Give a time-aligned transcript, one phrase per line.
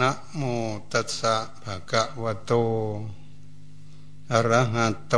[0.00, 0.42] นะโม
[0.92, 2.52] ตัสสะภะคะวะโต
[4.32, 5.14] อะระหะโต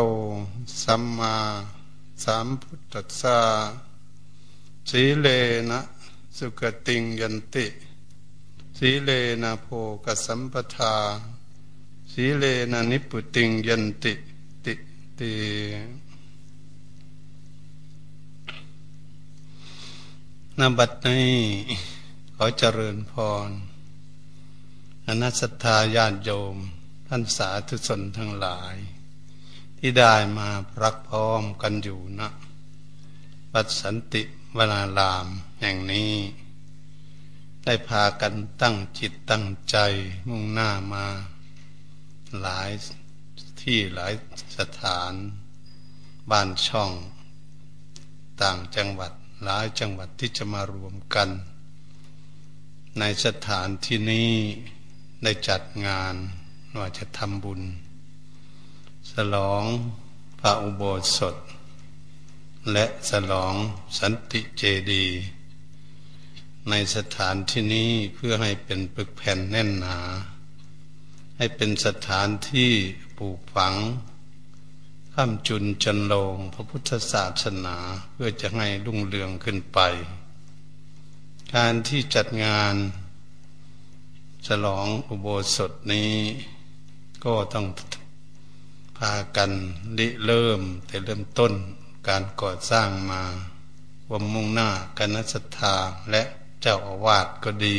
[0.82, 1.36] สัมมา
[2.24, 3.38] สัมพุทธัสสะ
[4.88, 5.26] สีเล
[5.70, 5.80] นะ
[6.36, 7.66] สุกติงยันติ
[8.78, 9.10] สีเล
[9.42, 9.66] นะโภ
[10.04, 10.94] กสัมปทา
[12.12, 14.12] สีเลนะนิพุติงยันติ
[14.64, 14.74] ติ
[15.18, 15.32] ติ
[20.58, 21.34] นบัดนี้
[22.34, 23.14] ขอเจริญพ
[23.48, 23.50] ร
[25.10, 26.56] อนัสธาญาติโยม
[27.08, 28.76] ท่านสาธุชนทั้งหลาย
[29.78, 32.28] ที่ได้มาพรักพร้อมกันอยู่นะ
[33.52, 34.22] วัดสันติ
[34.56, 35.26] วนาราม
[35.60, 36.12] แห่งนี้
[37.64, 39.76] ได้พากันตั้งจิตตั้งใจ
[40.28, 41.06] มุ่งหน้ามา
[42.40, 42.70] หลาย
[43.62, 44.12] ที่หลาย
[44.58, 45.12] สถาน
[46.30, 46.92] บ้านช่อง
[48.40, 49.12] ต่างจังหวัด
[49.44, 51.28] หลายจังหวัดที่จะมารวมกัน
[52.98, 54.32] ในสถานที่นี้
[55.22, 56.14] ได้จัดงาน
[56.78, 57.60] ว่าจะทำบุญ
[59.10, 59.64] ฉลอง
[60.40, 60.82] พระอุโบ
[61.16, 61.36] สถ
[62.72, 63.54] และฉลอง
[63.98, 65.06] สันติเจดี
[66.70, 69.98] ในสถานที่นี้เพื่อให้เป็นปึกแผ่นแน่นหนา
[71.36, 72.72] ให้เป็นสถานที่
[73.18, 73.74] ปลูกฝัง
[75.14, 77.76] ข้ามจุนจันโลงพระพุทธศาสนา
[78.12, 79.78] เพื่อจะให้รุ่งเรืองขึ้นไป
[81.54, 82.74] การที่จัดงาน
[84.46, 86.14] ฉลองอุโบสถนี้
[87.24, 87.66] ก็ต้อง
[88.98, 89.50] พากัน
[89.98, 91.52] ริเริ่มแต่เริ่มต้น
[92.08, 93.22] การก่อสร้างมา
[94.06, 95.74] ความมุ่งหน้ากันนัศธา
[96.10, 96.22] และ
[96.62, 97.78] เจ้าอาวาสก็ดี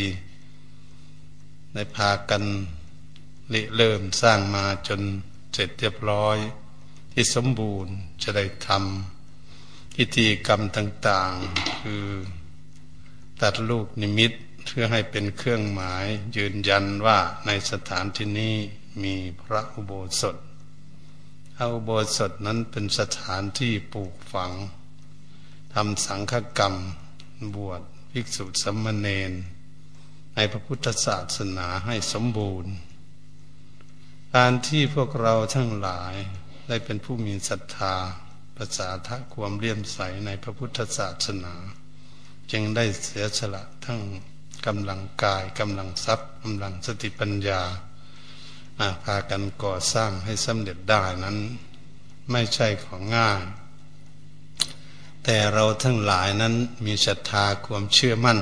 [1.74, 2.44] ได้พากัน
[3.54, 5.02] ริเริ่มสร้างมาจน
[5.54, 6.38] เสร็จเรียบร้อย
[7.14, 12.06] ที่สมบูรณ์จะได้ทำพิธีกรรมต่าง ๆ คือ
[13.42, 14.34] ตัดลูกนิมิต
[14.68, 16.06] เพื่อให้เป็นเครื่องหมาย
[16.38, 18.56] ยืนยันว่าในสถานที่นี้
[19.04, 20.36] มีพระอุโบสถ
[21.56, 24.52] พระอุโบสถนั้นเป็นสถานที่ปลูกฝัง
[25.74, 26.76] ทำสังฆกรรม
[27.56, 29.32] บวชภิกษุสัมมเนน
[30.36, 32.74] ในพระพุทธศาสนาให้สมบูรณ์
[34.36, 36.16] การที่พวกเราทั้งหลาย
[36.68, 37.96] ได้เป็นผู้มีศรัทธา
[38.58, 41.56] ภาษาทะความเลี่ยมใสในพระพุทธศาสนา
[42.52, 44.02] จึงได้เสียสละทั้ง
[44.66, 47.62] กำลังกายกำลังทรัพย์กำลังสติปัญญา
[49.04, 51.38] พากันก่อสร้างให้สำเร็จได้นั้น
[52.32, 53.44] ไม่ใช่ของง่าย
[55.24, 58.40] แต่เราทั้งหลายนั้นมีศรัทธาความเชื่อมั่น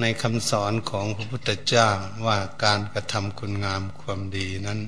[0.00, 1.88] ในคำสอนของพระพุทธเจ้า
[2.26, 4.80] ว่าการกระทำคุณงามความดีนั้น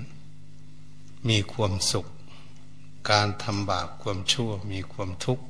[1.28, 2.06] มีความสุข
[3.10, 5.44] การทำบาปความชั่วมีความทุกข์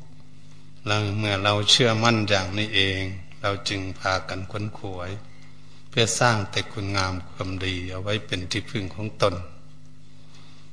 [1.18, 3.02] เมื่อเราเชื่อมั่นอย่างนี้เอง
[3.40, 5.10] เราจึงพากันค้นขวย
[5.88, 9.34] เพื่อสร้างแต่คุณงามความดีเอาไว้เป็นที่พึ่งของตน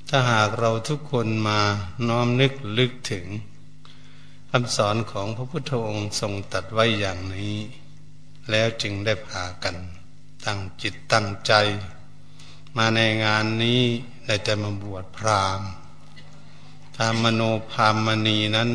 [0.10, 1.60] ถ้าหากเราทุกคนมา
[2.08, 3.26] น้อมนึกลึกถึง
[4.50, 7.56] คำสอนของพระพุทธองค์ทรงตัดไว้อย่างนี้
[8.52, 9.76] แล้วจึงได้พากัน
[10.46, 11.54] ตั้งจิตตั้งใจ
[12.78, 13.82] มาในงานนี้
[14.26, 15.70] ได้จะมาบวชพราหมณ์
[16.98, 18.72] ตามโนพามณีนั้น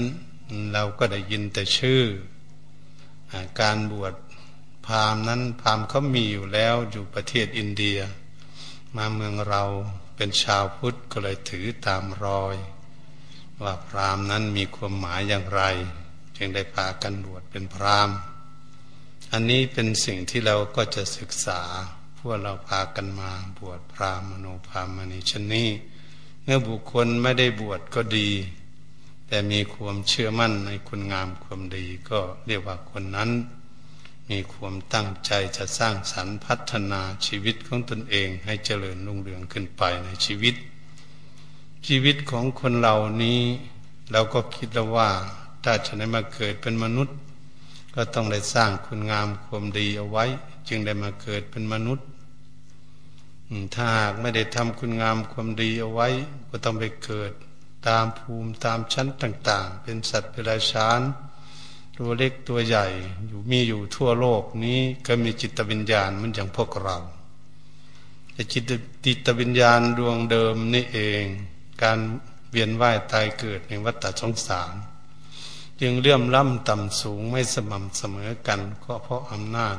[0.72, 2.02] เราก็ได้ยินแต่ชื่อ
[3.60, 4.14] การบวช
[4.86, 7.98] พราหมณ์นั้นพราหมณ์เขามีอยู่แล้วอยู่ประเทศอินเดีย
[8.96, 9.64] มาเมืองเรา
[10.16, 12.56] เป็นชาวพุทธก็เลยถือตามรอย
[13.62, 15.62] ว่าพราหมณ์นั้นมีความหมายอย่างไร
[16.36, 18.16] จึงได้พากันบวชเป็นพราหมณ์
[19.32, 21.60] อันนี้เป็นสิ่งที่เราก็จะศึกษา
[22.18, 25.68] พวกเราพากันมาบวชพราหมณ์โนพราหมณีชนนี้
[26.44, 28.28] เมื่อบุคคลไม่ได้บวชก็ดี
[29.32, 33.30] แต่มีความเชื่อมั่นในคุณงามความดีก็เรียกว่าคนนั้น
[34.30, 40.54] มีความตั้งใจจะสร้างสรรค์พัฒนาชีวิตของตนเองให้เจริญรุ่งเรืองขึ้นไปในชีวิต
[41.86, 43.40] ชีวิตของคนเหล่านี้
[44.12, 45.10] เราก็คิดแล้วว่า
[45.64, 47.16] ถ้าจะได้มาเกิดเป็นมนุษย์
[47.94, 50.24] ก็ต้องได้สร้างคุณงามความดีเอาไว้
[50.68, 52.06] จึงได้มาเกิดเป็นมนุษย์
[53.74, 56.08] ถ้าหากไม่ได้ทำคุณงามความดีเอาไว้
[56.50, 57.32] ก็ต้องไปเกิด
[57.88, 61.00] ตามภูมิตามชั้นต่าง ๆ เป็นสัตว์เป็นราชาน
[61.96, 62.86] ตัวเล็กตัวใหญ่
[63.26, 66.96] อยู่มีอยู่ทั่วโลกนี้ก็มีจิตวิญญาณมันอย่างพวกเรา
[68.32, 68.70] แต่จิต
[69.04, 71.24] ติตวิญญาณดวงเดิมนี่เอง
[71.82, 71.98] การ
[72.50, 74.74] เวียนว่ายตายเกิดในวัฏสงสาร
[75.80, 79.76] จึงเลื่อมล้ำต่ำสูงไม่สม่ำเสมอกันก็เพราะอำนาจ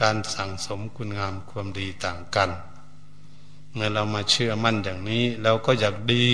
[0.00, 2.50] การสั่งสมคุณงามความดีต่างกัน
[3.72, 6.26] เมื่อเรามาเชื่อมั่นอย่างนี้เราก็อยากดี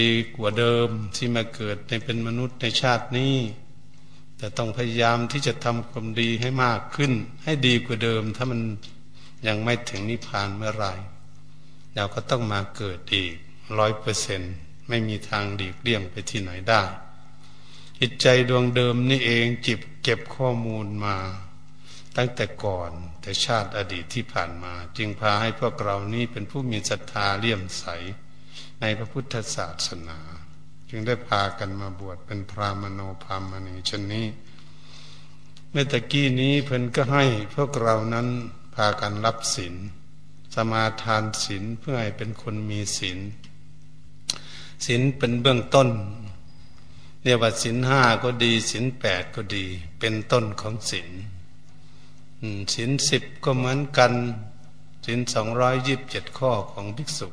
[0.00, 3.36] ดีกว่าเดิมที่มาเกิดในเป็นมนุษย์ในชาตินี้
[4.36, 7.12] แต่ต้องพยายามที่จะทำความดีให้มากขึ้น
[7.44, 8.60] ให้ดีกว่าเดิม ถ้ามัน
[9.46, 10.86] ยังไม่ถึงนิพพานเมื่อไร
[11.94, 13.34] เราก็ต้องมาเกิดอีก
[13.78, 14.40] ร้อยเปอร์เซ็น
[14.88, 16.82] ไม่มีทางหลีกเลี่ยงไปที่ไหนได้
[18.00, 21.16] จิตใจดวงเดิมนี่เองจิบเก็บข้อมูลมา
[22.16, 22.90] ตั้งแต่ก่อน
[23.20, 27.84] แต่ชาติอดีตที่ผ่านมา จึงพาให้พวกเรานี้เป็นผู้มีศรัทธาเลี่ยมใส
[28.80, 30.18] ในพระพุทธศาสนา
[30.88, 34.26] จึงได้พากันมาบวชเป็นพรามโนพรามณีชนนี้
[35.70, 37.24] เมื่อตะกี้นี้เพิ่นก็ให้
[37.54, 38.28] พวกเรานั้น
[38.74, 39.74] พากันรับศีล
[40.54, 43.18] สมาทานศีลเพื่อให้เป็นคนมีศีล
[44.86, 45.88] ศีลเป็นเบื้องต้น
[47.22, 49.64] เรียกว่าศีลห้าก็ดีศีลแปดก็ดี
[49.98, 51.10] เป็นต้นของศีล
[52.74, 54.12] ศีลสิบก็เหมือนกัน
[55.04, 57.28] ศีลสองร้อยยิบเจ็ดข้อของภิกษุ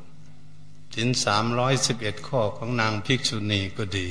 [0.94, 4.10] ศีลสามร้อยสิบเอ็ดข้อของนางภิกษุณีก็ดี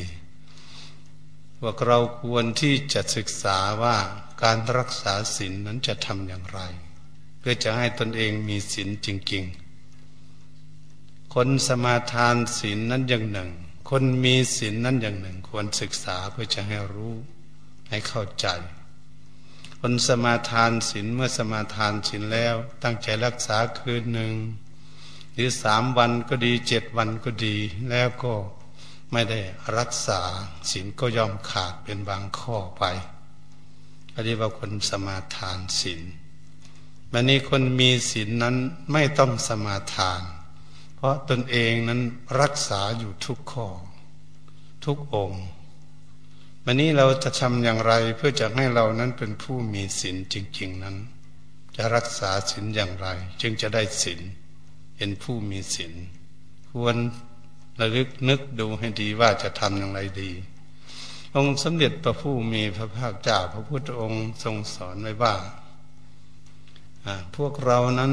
[1.62, 3.96] ว่าเราควรที่จะศึกษาว่า
[4.42, 6.60] การรักษาศีลนั้นจะทำอย่างไร
[7.38, 9.44] เพื่อจะให้ตนเองมีศีลจริง
[10.38, 13.50] ๆ คนสมาทานศีลนั้นอย่างหนึ่ง
[13.90, 17.14] คนมีศีลนั้นอย่างหนึ่ง ควรศึกษาเพื่อจะให้รู้
[17.88, 18.46] ให้เข้าใจ
[19.80, 24.34] คนสมาทานศีลเมื่อสมาทานศีลแล้ว ตั้งใจรักษาคืนหนึ่ง
[25.34, 27.56] หรือสามวันก็ดีเจ็ดวันก็ดี
[27.90, 28.34] แล้วก็
[29.12, 29.40] ไม่ได้
[29.78, 30.20] รักษา
[30.70, 32.84] ศีลก็ย่อมขาดเป็นบางข้อไป
[34.14, 36.00] อันนี้ว่าคนสมาทานศีล
[37.12, 38.56] วันนี้คนมีศีลนั้น
[38.92, 40.22] ไม่ต้องสมาทาน
[40.96, 42.00] เพราะตนเองนั้น
[42.40, 43.66] รักษาอยู่ทุกข้อ
[44.84, 45.44] ทุกองค์
[46.64, 50.96] วันนี้เราจะทำอย่างไรเพื่อจะให้เรานั้นเป็นผู้มีศีลจริง ๆนั้น
[51.76, 53.08] จะรักษาศีลอย่างไร
[53.40, 54.20] จึงจะได้ศีล
[55.04, 55.94] เป็นผู้มีศีล
[56.70, 56.96] ควร
[57.80, 60.30] ระลึกนึกดูให้ดีว่าจะทำอย่างไรดี
[61.36, 65.34] องค์สมเด็จพระผู้มีพระภาคเจ้าพระพุทธองค์ทรงสอนไว้ว่า
[67.36, 68.12] พวกเรานั้น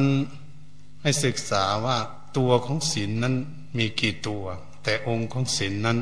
[1.02, 1.98] ให้ศึกษาว่า
[2.38, 3.36] ตัวของศีลนั้น
[3.78, 4.44] มีกี่ตัว
[4.84, 5.98] แต่องค์ของศีลนั้น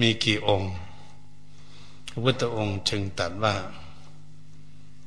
[0.00, 0.72] มีกี่องค์
[2.10, 3.54] พระพุทธองค์จึงตัดว่า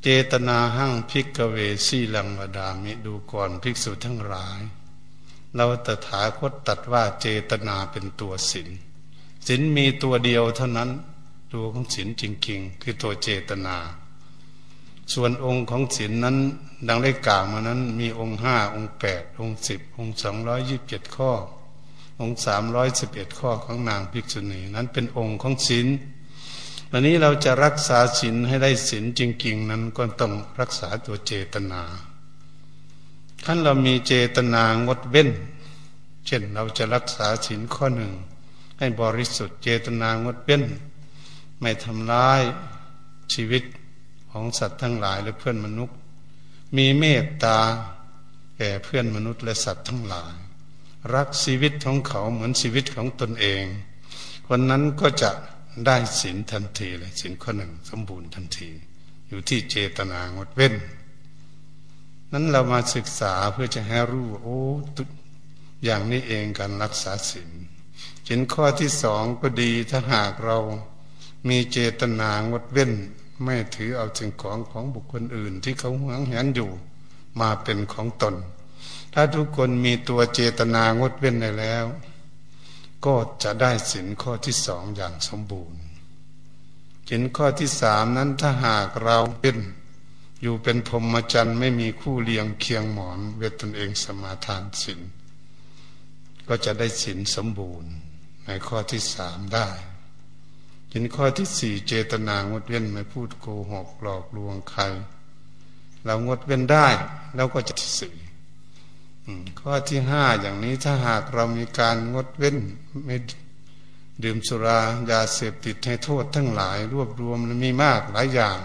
[0.01, 4.61] เจตนาหั่งพิกเวสีลังวดามิดูก่อนภิกษุทั้งหลาย
[5.55, 8.69] เราตถาคตตัดว่าเจตนาเป็นตัวศีล
[9.47, 10.89] ศีลมีตัวเดียวเท่านั้น
[11.53, 13.77] ตัวของศีลจริงๆ คือตัวเจตนา
[15.13, 16.37] ส่วนองค์ของศีลนั้น
[16.87, 21.31] ดังได้กล่าวมานั้น มีองค์ห้าองค์แปดองค์สิบองค์สองร้อยยิบเจ็ดข้อ
[22.19, 25.87] องค์สามร้อยสิบเอ็ดข้อของนางภิกษุณีนั้นเป็นองค์ของศีล
[26.91, 31.81] วันนี้เราจะรักษาศีลให้ได้ศีลจริง ๆ นั้นก็ต้องรักษาตัวเจตนา
[33.45, 35.29] ขั้นเรามีเจตนางดเว้น
[36.25, 38.13] เช่นเราจะรักษาศีลข้อหนึ่ง
[38.79, 40.63] ให้บริสุทธิ์เจตนางดเว้น
[41.59, 42.41] ไม่ทำร้าย
[43.33, 43.63] ชีวิต
[44.31, 45.97] ของสัตว์ทั้งหลายและเพื่อนมนุษย์
[46.77, 47.57] มีเมตตา
[48.57, 50.33] แก่เพื่อนมนุษย์และสัตว์ทั้งหลาย
[51.13, 53.63] รักชีวิตของเขาเหมือนชีวิตของตนเอง
[54.47, 55.31] คนนั้นก็จะ
[55.85, 58.69] ได้ศีลทันทีเลยศีลข้อหนึ่งสมบูรณ์ทันที
[59.27, 60.73] อยู่ที่เจตนางดเว้น
[62.33, 64.59] นั้นเรามาศึกษาเพื่อจะให้รู้โอ้
[65.83, 67.49] อย่างนี้เองการรักษาศีล
[68.27, 70.57] ศีลข้อที่สองก็ดีถ้าหากเรา
[71.49, 72.93] มีเจตนางดเว้น
[73.43, 76.71] ไม่ถือเอาสิ่งของของบุคคลอื่น ที่เขาหวงแหนอยู่
[77.39, 78.35] มาเป็นของตน
[79.13, 81.85] ถ้าทุกคนมีตัวเจตนางดเว้นได้แล้ว
[83.05, 85.79] ก็จะได้สินข้อที่สองอย่างสมบูรณ์
[87.09, 89.57] สินข้อที่สามนั้นถ้าหากเราเป็น
[90.45, 94.99] อยู่เป็นพรหมจรรย์ไม่มีคู่เลียงเคียงหมอน เวทตนเองสมาทานสิน
[96.47, 97.91] ก็จะได้สินสมบูรณ์
[98.45, 99.67] ในข้อที่สามได้
[100.91, 104.81] สินข้อที่สี่เจตนางดเว้นไม่พูดโกหกหลอกลวงใคร
[106.03, 106.87] เรางดเว้นได้
[107.35, 108.17] แล้วก็จะสื่อ
[109.59, 112.57] ข้อที่ห้าอย่างนี้ถ้าหากเรามีการงดเว้น
[113.05, 113.17] ไม่
[114.23, 114.79] ดื่มสุรา
[115.11, 118.59] ยาเสพติดให้โทษทั้งหลาย รวบรวมมีมากหลายอย่าง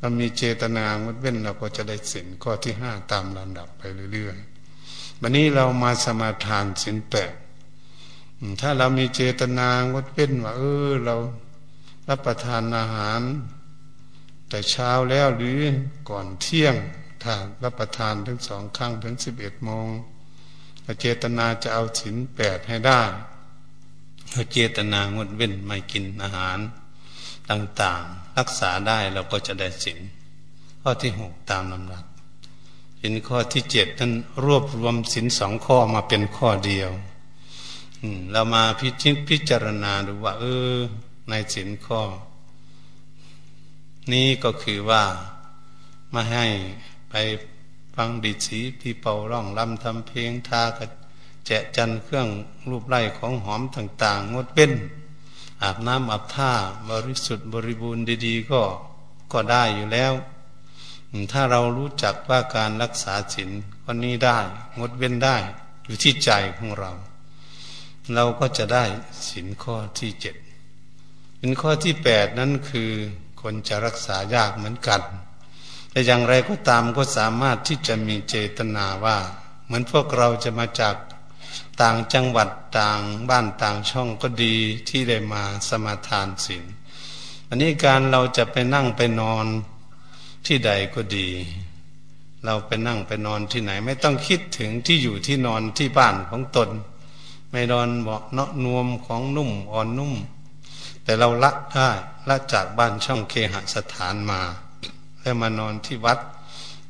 [0.00, 7.32] เรามีเจตนางดเว้นเราก็จะได้สินข้อที่ห้าตามลำดับไปเรื่อยๆวันนี้เรามาสมาทานสินแปด
[8.60, 11.16] ถ้าเรามีเจตนางดเว้นว่าเออเรา
[12.08, 13.20] รับประทานอาหาร
[14.48, 15.60] แต่เช้าแล้วหรือ
[16.08, 16.74] ก่อนเที่ยง
[17.22, 19.88] ถ้ารับประทานถึงสองครั้งถึงสิบเอ็ดโมง
[21.00, 23.02] เจตนาจะเอาสินแปดให้ได้
[24.30, 26.58] เราเจตนางดเว้นไม่กินอาหาร
[27.50, 29.98] ต่างๆ รักษาได้เราก็จะได้สิน
[30.82, 32.04] ข้อที่หกตามลำดับ
[33.00, 34.12] สินข้อที่เจ็ดนั้น
[34.44, 36.90] รวบรวมสินสองข้อมาเป็นข้อเดียว
[38.30, 40.76] เรามาพิจิตพิจารณาดูว่า เออ
[41.28, 42.00] ในสินข้อ
[44.12, 45.04] นี้ก็คือว่า
[46.14, 46.46] มาให้
[47.10, 47.14] ไป
[47.94, 50.86] ฟังดิสีพี่เป่าร้องลำทำเพลงทากระ
[51.46, 52.28] แจะจันเครื่อง
[52.68, 54.70] รูปไล่ของหอมต่าง ๆ งดเป็น
[55.62, 56.52] อาบน้ำอาบท่า
[56.90, 58.62] บริสุทธิ์บริบูรณ์ดี ๆ ก็
[59.32, 60.12] ก็ได้อยู่แล้ว
[61.32, 63.50] ถ้าเรารู้จักว่าการรักษาศีล
[63.82, 64.38] ข้อนี้ได้
[64.78, 65.36] งดเว้นได้
[65.84, 66.92] อยู่ที่ใจของเรา
[68.14, 68.84] เราก็จะได้
[69.28, 70.36] ศีลข้อที่เจ็ด
[71.40, 72.90] ศีลข้อที่แปดนั้นคือ
[73.40, 75.02] คนจะรักษายากเหมือนกัน
[75.90, 79.18] แต่อย่างไรก็ตามก็สามารถที่จะมีเจตนาว่า
[79.64, 80.94] เหมือนพวกเราจะมาจาก
[81.80, 84.54] ต่างจังหวัดต่างบ้านต่างช่องก็ดี
[84.88, 86.64] ที่ได้มาสมาทานศีล
[87.48, 89.46] อันนี้การเราจะไปนั่งไปนอน
[90.46, 91.28] ที่ใดก็ดี
[92.44, 96.70] เราไปนั่งไปนอนที่ไหน ไม่ต้องคิดถึงที่อยู่ที่นอนที่บ้านของตน
[97.50, 100.14] ไม่นอนเบาเนาะนวมของนุ่มอ่อนนุ่ม
[101.04, 101.88] แต่เราละได้
[102.28, 104.40] ละจากบ้านช่องเคหสถานมา
[105.20, 106.18] แล้วมานอนที่วัด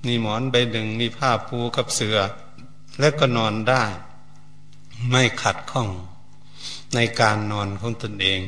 [0.06, 2.18] มีหมอนใบหนึ่งมีผ้าปูกับเสือ
[2.98, 3.84] แล้วก็นอนได้
[5.08, 5.88] ไม่ขัดข้อง
[6.94, 8.40] ในการนอนของตนเอง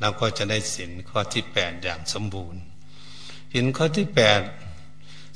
[0.00, 2.60] เราก็จะได้สินข้อที่แปดอย่างสมบูรณ์
[3.52, 4.40] สินข้อที่แปด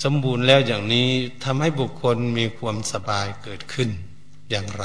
[0.05, 1.09] สมบูรณ์แล้วอย่างนี้
[1.45, 3.91] ทำให้บุคคลมีความสบายเกิดขึ้น
[4.51, 4.85] อย่างไร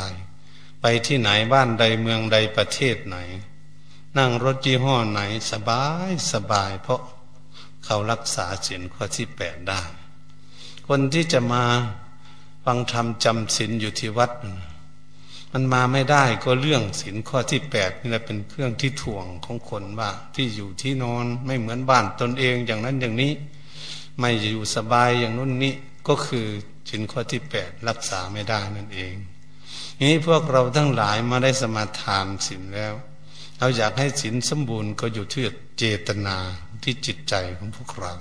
[0.82, 3.18] ไปที่ไหนบ้านใดเมืองใดประเทศไหน
[4.18, 7.02] นั่งรถยี่ห้อไหนสบายสบาย เพราะ
[7.86, 9.82] เขารักษาสินข้อที่แปดได้
[10.88, 11.64] คนที่จะมา
[12.66, 14.32] ฟังธรรมจำสินอยู่ที่วัด
[15.60, 23.32] มันมาไม่ได้ก็เรื่องศีลข้อที่แปดนี่แหละเป็นเครื่องที่ถ่วงของคนว่า ที่อยู่ที่นอนไม่เหมือนบ้านตนเองอย่างนั้นอย่างนี้
[24.20, 25.74] ไม่อยู่สบายอย่างนู้นนี้
[26.08, 26.46] ก็คือ
[26.90, 29.14] ศีลข้อที่แปดรักษาไม่ได้นั่นเอง
[30.02, 32.94] นี้พวกเราทั้งหลายมาได้สมาทานศีลแล้ว
[33.60, 35.44] เราอยากให้ศีลสมบูรณ์ก็อยู่ที่
[35.78, 36.38] เจตนา
[36.84, 38.14] ที่จิตใจของพวกเรา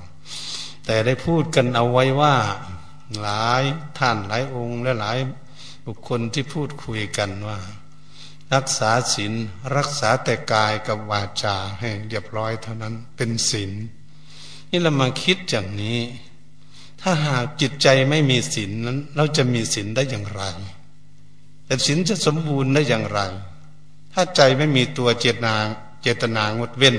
[0.86, 2.34] แต่ได้พูดกันเอาไว้ว่า
[3.20, 3.62] หลาย
[3.98, 5.18] ท่านหลายองค์และหลาย
[5.86, 7.58] บุคคลที่พูดคุยกันว่า
[8.54, 9.32] รักษาศีล
[9.76, 13.72] รักษาแต่กายกับวาจาให้เรียบร้อยเท่านั้นเป็นศีล
[14.70, 15.98] นี่เรามาคิดอย่างนี้
[17.00, 20.42] ถ้าหากจิตใจไม่มีศีลนั้น เราจะมีศีลได้อย่างไร
[21.66, 23.20] แต่ศีลจะสมบูรณ์ได้อย่างไร
[24.12, 25.54] ถ้าใจไม่มีตัวเจตนา
[26.02, 26.96] เจตนางดเว้น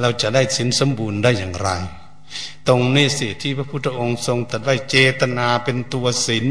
[0.00, 1.68] เราจะได้ศีลสมบูรณ์ได้อย่างไร
[2.68, 6.46] ตรงนี้สิที่พระพุทธองค์ทรงตรัสไว้เจตนาเป็นตัวศีล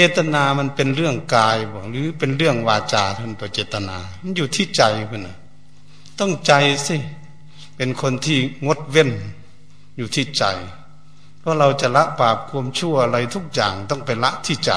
[0.00, 5.28] จตนามันเป็นเรื่องกายบหรือเป็นเรื่องวาจาท่านตัวเจตนา มันอยู่ที่ใจเพื่อน
[6.18, 6.52] ต้องใจ
[6.86, 6.96] สิ
[7.76, 9.10] เป็นคนที่งดเว้น
[9.96, 10.44] อยู่ที่ใจ
[11.38, 14.72] เพราะเราจะละบาปความชั่วอะไรทุกอย่างต้องไปละที่ใจ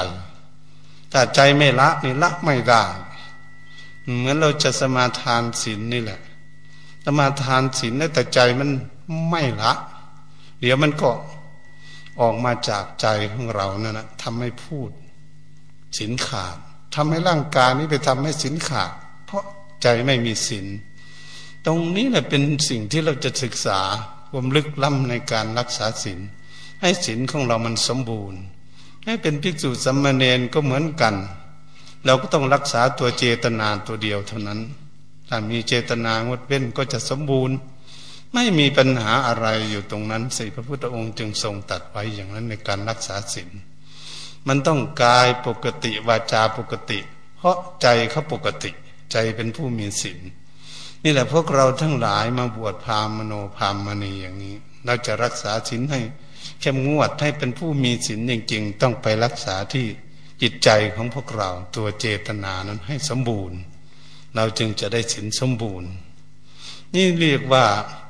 [1.10, 2.84] แต่ใจไม่ละนี่ละไม่ได้
[4.18, 6.20] เหมือนเราจะสมาทานศีลนี่แหละ
[7.04, 8.70] สมาทานศีลแต่ใจมัน
[9.30, 9.72] ไม่ละ
[10.60, 11.10] เดี๋ยวมันก็
[12.20, 14.90] ออกมาจากใจของเรานั่นนะทำให้พูด
[15.98, 16.56] สินขาด
[16.94, 18.92] ทำให้ร่างกายนี้ไปทำให้สินขาด
[19.26, 19.44] เพราะ
[19.82, 20.66] ใจไม่มีสิน
[21.66, 23.80] ตรงนี้แหละเป็นสิ่งที่เราจะศึกษา
[24.30, 26.18] ความลึกล้ำในการรักษาสิน
[26.80, 28.40] ให้สินของเรามันสมบูรณ์
[29.04, 31.14] ให้เป็นภิกษุสัมมาเนนก็เหมือนกัน
[32.04, 34.60] เราก็ต้องรักษาตัวเจตนาตัวเดียวเท่านั้น
[35.28, 37.56] ถ้ามีเจตนางดเว้นก็จะสมบูรณ์
[38.34, 43.50] ไม่มีปัญหาอะไรอยู่ตรงนั้นสิพระพุทธองค์จึงทรงตัดไว้อย่างนั้นในการรักษาศีล
[44.48, 46.98] มันต้องกายปกติวาจาปกติ
[47.38, 48.70] เพราะใจเขาปกติ
[49.12, 50.20] ใจเป็นผู้มีศีล
[51.04, 56.00] นี่แหละพวกเราทั้งหลายมาบวชพามมโนพามมณีอย่างนี้ เราจะรักษาศีลให้
[56.60, 59.86] เข้มงวดให้เป็นผู้มีศีลจริงๆ ต้องไปรักษาที่
[60.42, 63.58] จิตใจของพวกเราตัวเจตนานั้นให้สมบูรณ์
[64.36, 65.90] เราจึงจะได้ศีลสมบูรณ์
[66.94, 67.64] นี่เรียกว่า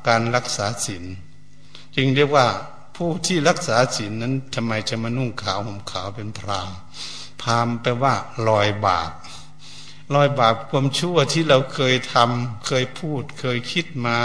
[0.09, 1.05] การรักษาศีล
[1.97, 2.47] จึงเรียกว่า
[2.96, 6.70] ผู้ที่รักษาศีลนั้นทำไมจะมานุ่งขาวห่มขาวเป็นพราม
[7.42, 8.14] พรามแปลว่า
[8.48, 9.10] ลอยบาป
[10.14, 14.18] ลอยบาปความชั่วที่เราเคยทำเคยพูด เคยคิดมา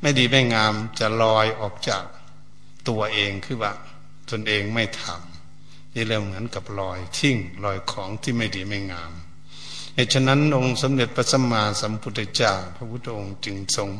[0.00, 2.04] ไม่ดีไม่งามจะลอยออกจาก
[2.88, 3.72] ตัวเองคือว่า
[4.30, 9.12] ตนเองไม่ทำนี่เรื่องเหมือนกับลอยทิ้งลอยของที่ไม่ดีไม่งาม
[9.94, 13.90] เหตุฉะนั้นองค์สมเด็จพระสัมมาสัมพุทธเจ้าพระพุทธองค์จึงทรง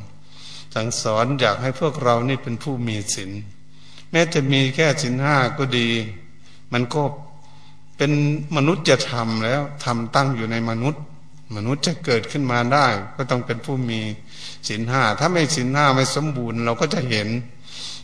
[0.75, 3.31] สั่งสอนอยากให้พวกเรานี่เป็นผู้มีศีล
[4.17, 5.89] ม้จะมีแค่สินห้าก็ดี
[6.73, 7.03] มันก็
[7.97, 8.13] เป็น
[8.57, 11.03] มนุษย์จะทำแล้วทำตั้งอยู่ในมนุษย์
[11.57, 14.01] มนุษย์จะเกิดขึ้นมาได้ ก็ต้องเป็นผู้มี
[14.69, 17.29] สินห้าถ้าไม่สินห้าไม่สมบูรณ์ เราก็จะเห็น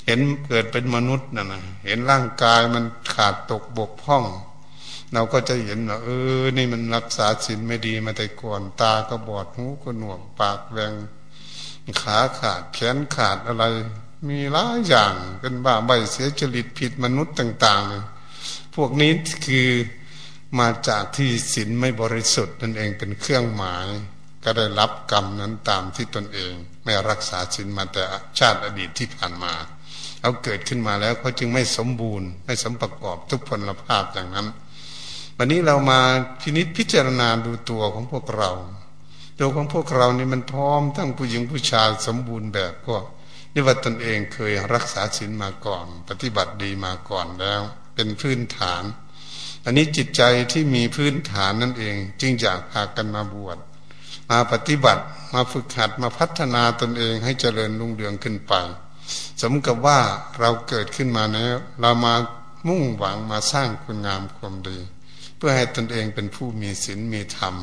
[0.07, 4.25] เห็นเกิดเป็นมนุษย์นะนะเห็นร่างกายมันขาดตกบกพร่อง
[5.12, 6.09] เราก็จะเห็นว่าเอ
[6.40, 10.92] อ นี่มันรักษาสินไม่ดีมาแต่ก่อนตาก็บอดหูก็หนวกปากแหวง
[12.02, 13.64] ขาขาดแขนขาดอะไร
[14.29, 17.85] มีหลายอย่างกันบ้าใบเสียจริตผิดมนุษย์ต่าง
[18.33, 19.12] ๆ พวกนี้
[19.47, 19.71] คือ
[20.59, 23.87] มาจากที่ศีลไม่บริสุทธิ์นั่นเองเป็นเครื่องหมาย
[24.45, 26.52] ก็ได้รับกรรมนั้นตามที่ตนเอง
[26.85, 28.02] ไม่รักษาศีลมาแต่
[28.38, 29.55] ชาติอดีตที่ผ่านมา
[30.21, 34.49] เขาเกิดขึ้นมาแล้วเขาจึงไม่สมบูรณ์ ไม่สมประกอบทุกพลภาพอย่างนั้น
[35.37, 36.00] วันนี้เรามา
[36.41, 38.50] พินิษพิจารณาดูตัวของพวกเรา
[39.38, 42.97] ตัวของพวกเรานี่มันพร้อมทั้งผู้หญิงผู้ชายสมบูรณ์แบบก็
[43.52, 47.61] นี่ว่าตนเองเคยรักษาศีลมาก่อน ปฏิบัติดีมาก่อนแล้ว
[47.94, 48.82] เป็นพื้นฐาน
[49.64, 53.59] อันนี้จิตใจที่มีพื้นฐานนั่นเอง จึงอยากพากันมาบวช
[54.30, 55.02] มาปฏิบัติ
[55.35, 58.52] มาฝึกหัดมาพัฒนาตนเองให้เจริญรุ่งเรืองขึ้นไป
[59.40, 59.99] สมกับว่า
[60.40, 62.14] เราเกิดขึ้นมาแล้วเรามา
[62.68, 64.78] มุ่งหวังมาสร้างคุณงามความดี
[65.37, 67.54] เพื่อให้ตนเองเป็นผู้มีศีลมีธรรม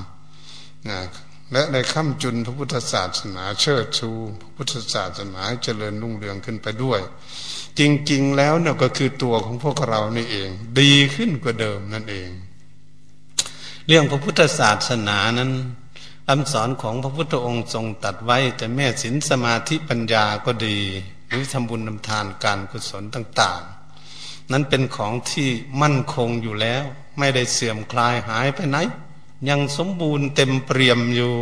[0.89, 0.99] นะ
[1.51, 4.09] และในข้ามจุนพระพุทธศาสนาเชิดชู
[4.41, 7.01] พระพุทธศาสนาเจริญรุ่งเรืองขึ้นไปด้วย
[7.79, 12.29] จริง ๆ แล้วเนี่ยก็คือตัวของพวกเรานี่เอง ดีขึ้นกว่าเดิมนั่นเอง
[13.87, 15.51] เรื่องพระพุทธศาสนานั้น
[16.27, 20.77] คำสอนของพระพุทธองค์ทรงตัดไว้ แต่แม่ศีลสมาธิปัญญาก็ดี
[21.27, 23.61] หรือทำบุญทำทานการกุศลต่าง
[24.05, 25.49] ๆ นั้นเป็นของที่
[25.81, 26.83] มั่นคงอยู่แล้ว
[27.19, 28.77] ไม่ได้เสื่อมคลายหายไปไหน
[29.47, 31.33] ยังสมบูรณ์เต็มเปี่ยมอยู่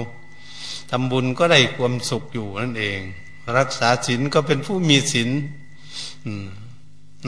[0.91, 2.99] ทำบุญก็ได้ความสุขอยู่นั่นเอง
[3.57, 5.29] รักษาศีลก็เป็นผู้มีศีล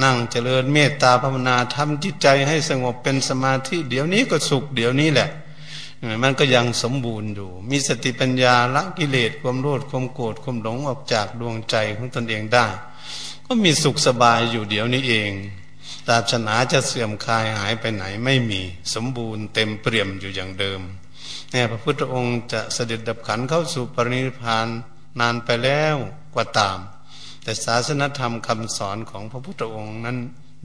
[0.03, 5.29] นั่งเจริญเมตตาภาวนาทำจิตใจให้สงบเป็นสมาธิ เดี๋ยวนี้ก็สุข เดี๋ยวนี้แหละ
[6.23, 12.65] มันก็ยังสมบูรณ์อยู่ มีสติปัญญาละกิเลสความโลภความโกรธความหลงออกจากดวงใจของตนเองได้
[13.45, 15.31] ก็มีสุขสบายอยู่เดี๋ยวนี้เอง
[16.07, 18.61] ศาสนาจะเสื่อมคลายหายไปไหนไม่มี
[18.93, 20.81] สมบูรณ์เต็มเปี่ยมอยู่อย่างเดิม
[21.51, 24.67] แน่พระพุทธองค์จะเสด็จดับขันเข้าสู่ปรินิพาน
[25.19, 25.95] นานไปแล้ว
[26.33, 26.79] กว่าตาม
[27.43, 30.17] แต่ศาสนธรรมคำสอนของพระพุทธองค์นั้น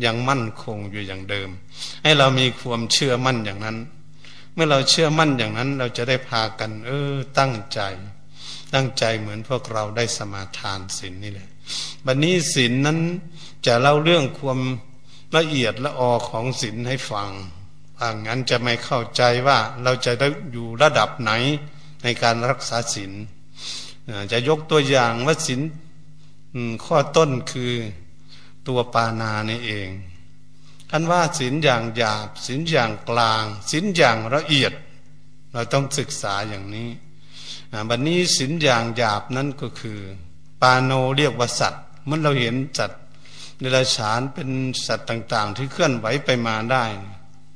[0.05, 1.49] ยังมั่นคงอยู่อย่างเดิม
[2.03, 3.79] ให้เรามีความเชื่อมั่นอย่างนั้น
[4.55, 7.81] เมื่อเราเชื่อมั่นอย่างนั้น เราจะได้พากัน เออ ตั้งใจ
[8.75, 11.49] ตั้งใจเหมือนพวกเราได้สมาทานศีลนนี่แหละ
[12.07, 12.99] บัดนนี้ศีลนนั้น
[13.67, 14.61] จะเล่าเรื่องความ
[15.37, 17.31] ละเอียดละออของศีลให้ฟัง
[18.01, 21.33] อ่างั้นจะไม่เข้าใจว่าเราจะได้อยู่ระดับไหน
[22.03, 23.13] ในการรักษาศีล
[24.33, 25.61] จะยกตัวอย่างว่าศีล
[26.85, 27.73] ข้อต้นคือ
[28.69, 29.89] ตัวปานานี่เอง
[30.91, 34.73] ท่านว่าศีลอย่างหยาบศีลอย่างกลางศีลอย่างละเอียด
[35.53, 36.89] เราต้องศึกษาอย่างนี้
[37.89, 39.99] บัดนนี้ศีลอย่างหยาบนั้นก็คือ
[40.61, 43.01] ปาโนเรียกว่าสัตว์เมื่อเราเห็นสัตว์
[43.65, 44.51] ในราชานเป็น
[44.87, 46.85] สัตว์ต่าง ๆ ที่เคลื่อนไหวไปมาได้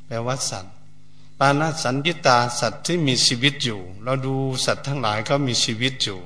[0.07, 0.75] แปลว่าสัตว์
[1.38, 6.21] ปานาสัญญิตาสัตว์ที่มีชีวิตอยู่ เราดูสัตว์ทั้งหลายเขามีชีวิตอยู่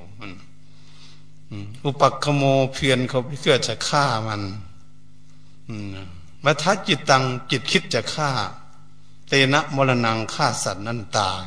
[1.85, 2.43] อุปกโม
[2.73, 4.43] เพียนเขาเพื่อจะฆ่ามัน
[6.45, 8.31] มาทัจิตตังจิตคิดจะฆ่า
[9.29, 11.45] เตนะมรณังฆ่าสัตว์นั้นตาย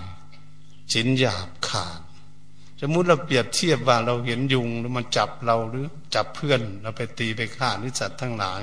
[0.92, 2.02] สินหยาบขาด
[2.82, 5.86] สมมุติเราเปรียบเทียบว่าเราเห็นยุงแล้วมันจับเราหรือ
[6.16, 8.62] จับเพื่อนเราไปตีไปฆ่าหรือสัตว์ทั้งหลาย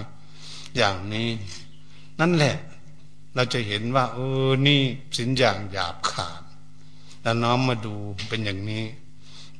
[0.76, 1.28] อย่างนี้
[2.20, 2.56] นั่นแหละ
[3.34, 4.80] เราจะเห็นว่า เออนี่
[5.16, 6.42] สินอย่างหยาบขาด
[7.22, 7.94] แล้วน้อมมาดู
[8.28, 8.84] เป็นอย่างนี้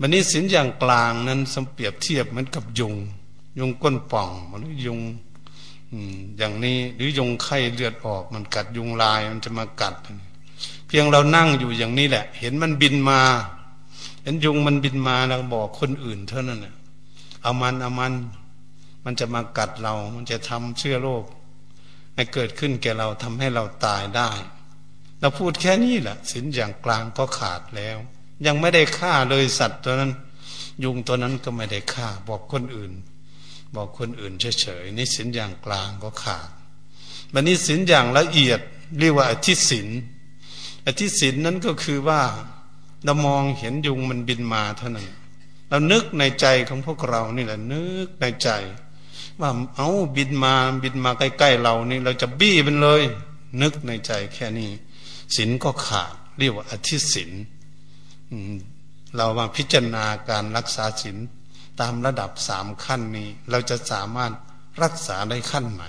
[0.01, 2.95] วันนี้สินอย่างกลางนั้นสมเปรียบเทียบเหมือนกับยุง
[3.59, 5.01] ยุงก้นป่องมันยุง
[6.38, 9.95] อย่างนี้หรือยุงไข้เลือดออกมันกัดยุงลายมันจะมากัด
[10.87, 13.21] เพียงเรานั่งอยู่อย่างนี้แหละ เห็นมันบินมา
[14.22, 16.74] เห็นยุงมันบินมาเราบอกคนอื่นเท่านั้นเน่ะ
[17.42, 18.14] เอามันเอามัน
[19.04, 21.24] มันจะมากัดเรา มันจะทำเชื้อโรค
[22.14, 24.30] ให้เกิดขึ้นแก่เราทำให้เราตายได้
[25.20, 27.96] เราพูดแค่นี้แหละสินอย่างกลางก็ขาดแล้ว
[28.46, 30.12] ยังไม่ได้ฆ่าเลยสัตว์ตัวนั้น
[30.85, 32.92] ยุงตัวนั้นก็ไม่ได้ฆ่า บอกคนอื่น
[33.74, 36.48] บอกคนอื่นเฉยๆนี่สินอย่างกลางก็ขาด
[37.32, 38.61] บันนี้สินอย่างละเอียด
[38.98, 39.88] เรียกว่าอธิสิน
[40.87, 42.22] อธิสินนั้นก็คือว่า
[43.05, 45.09] เรามองเห็นยุงมันบินมาเท่านั้น
[45.69, 48.51] เรานึกในใจของพวกเรานี่แหละ นึกในใจ
[49.41, 53.03] ว่าเอาบินมาบินมาใกล้ๆเรานี่ เราจะบี้มันเลย
[53.62, 54.71] นึกในใจแค่นี้
[55.37, 57.31] สินก็ขาดเรียกว่าอธิสิน
[59.17, 61.17] เรามาพิจารณาการรักษาสิน
[61.81, 64.33] ตามระดับสามขั้นนี้ เราจะสามารถ
[64.83, 65.85] รักษาได้ขั้นไหน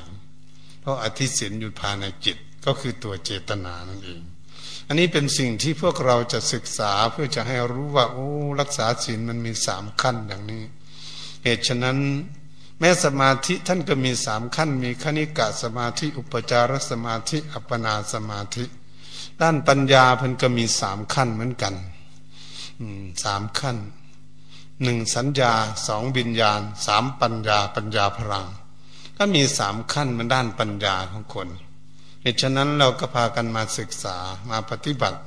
[0.81, 4.21] เพราะอธิสินอยู่ภายในจิตก็คือตัวเจตนานั่นเอง
[4.87, 8.27] อันนี้เป็นสิ่งที่พวกเราจะศึกษาเพื่อจะให้รู้ว่าโอ้
[8.59, 10.63] รักษาศีลมันมีสามขั้นอย่างนี้
[11.43, 11.97] เหตุฉะนั้น
[12.79, 18.63] แม้สมาธิท่านก็มีสามขั้น มีคณิกะสมาธิอุปจารสมาธิ อัปปนาสมาธิ
[19.41, 21.75] ด้านปัญญาเพิ่นก็มีสามขั้นเหมือนกัน
[23.23, 23.77] สามขั้น
[24.83, 25.53] หนึ่งสัญญา
[25.87, 28.47] สองบิญญาณสามปัญญาปัญญาพลัง
[29.17, 31.47] ก็มีสามขั้นมันด้านปัญญาของคน
[32.25, 34.15] เหตุฉะนั้นเราก็พากันมาศึกษา
[34.49, 35.19] มาปฏิบัติ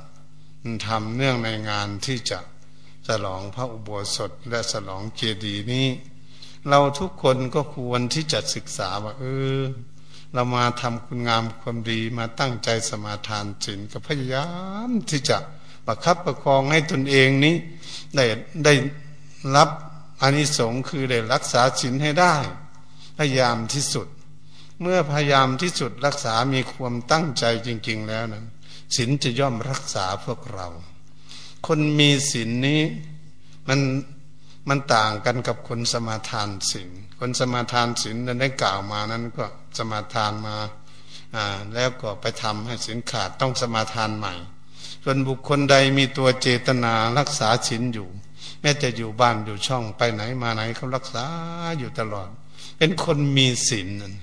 [0.87, 2.39] ทำเนื่องในงานที่จะ
[3.07, 5.87] ฉลองพระอุโบสถและฉลองเจดีย์นี้
[6.69, 9.23] เราทุกคนก็ควรที่จะศึกษาว่าเอ
[9.57, 9.61] อ
[10.33, 14.47] เรามาทำคุณงามความดีมาตั้งใจสมาทานศีลก็พยายา
[14.87, 15.37] มที่จะ
[15.85, 17.55] ประคับประคองให้ตนเองนี้
[18.15, 18.25] ได้
[18.65, 18.73] ได้
[19.55, 19.69] รับ
[20.21, 22.35] อานิสงส์คือได้รักษาศีลให้ได้
[23.17, 24.07] พยายามที่สุด
[24.81, 28.45] เมื่อพยายามที่สุดรักษามีความตั้งใจจริง ๆ แล้วนั้น
[28.95, 30.67] ศีลจะย่อมรักษาพวกเรา
[31.67, 32.81] คนมีศีลนนี้
[33.67, 33.79] มัน
[34.69, 39.45] มันต่างกันกับคนสมาทานศีลคนสมาทานศีลนั้นได้กล่าวมานั้นก็
[39.77, 40.55] สมาทานมา
[41.35, 44.33] อ่าแล้วก็ไปทำให้ศีลขาดต้องสมาทานใหม่
[45.03, 48.07] ส่วนบุคคลใดมีตัวเจตนารักษาศีลอยู่
[48.61, 51.25] แม้จะอยู่บ้านอยู่ช่องไปไหนมาไหนเขารักษา
[51.79, 52.29] อยู่ตลอด
[52.77, 54.13] เป็นคนมีศีลนั่น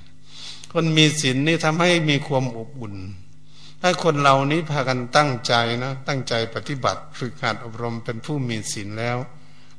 [0.77, 2.95] คนมีศีลนี่ทำให้มีความอบอุ่น
[3.81, 9.17] ถ้าคนเหล่านี้พากันตั้งใจนะ ตั้งใจปฏิบัติฝึกหัดอบรมเป็นผู้มีศีลแล้ว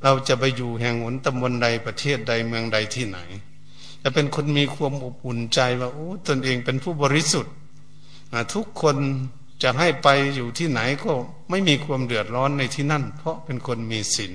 [0.03, 3.19] เราจะไปอยู่แห่งหนตำบลใดประเทศใดเมืองใดที่ไหน
[4.01, 7.53] จะเป็นคนมีความอบอุ่นใจว่าโอ้ตนเองเป็นผู้บริสุทธิ์
[8.53, 8.97] ทุกคน
[9.63, 11.11] จะให้ไปอยู่ที่ไหนก็
[11.49, 14.33] ไม่มีความเดือดร้อนในที่นั่น เพราะเป็นคนมีศีล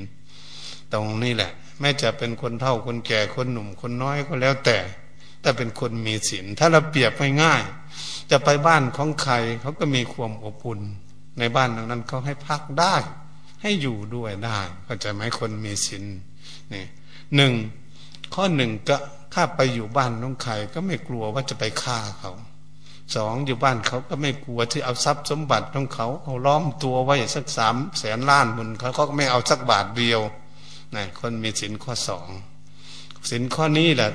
[0.93, 4.79] ตรงนี้แหละ แม้จะเป็นคนเฒ่าคนแก่คนหนุ่มคนน้อยก็แล้วแต่
[5.43, 10.81] แต่เป็นคนมีศีลถ้าเราเปรียบง่ายๆจะไปบ้านของใครเขาก็มีความอบอุ่น
[11.39, 12.97] ในบ้านนั้นเขาให้พักได้
[13.63, 16.05] ให้อยู่ด้วยได้เข้าใจไหมคนมีศีล
[16.73, 16.85] นี่
[17.37, 17.53] หนึ่ง
[18.35, 18.97] ข้อหนึ่งก็
[19.35, 22.33] ข้าไปอยู่บ้านน้องใครก็ไม่กลัวว่าจะไปฆ่าเขา
[23.17, 30.21] สองอยู่บ้านเขาก็ไม่กลัวที่เอาทรัพย์สมบัติของเขาเอาล้อมตัวไว้สักสามแสนล้านมุนเขาเขาก็ไม่เอาสักบาทเดียว
[30.95, 32.29] นะคนมีสินข้อสอง
[33.31, 34.11] สินข้อนี้แหละ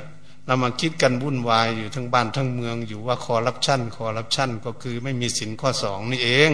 [0.46, 6.52] เรามาคิดกันวุ่นวายอยู่ทั้งบ้านทั้งเมืองอยู่ว่าคอรับชั่นคอรับชั่นก็คือไม่มีสินข้อสองนี่เอง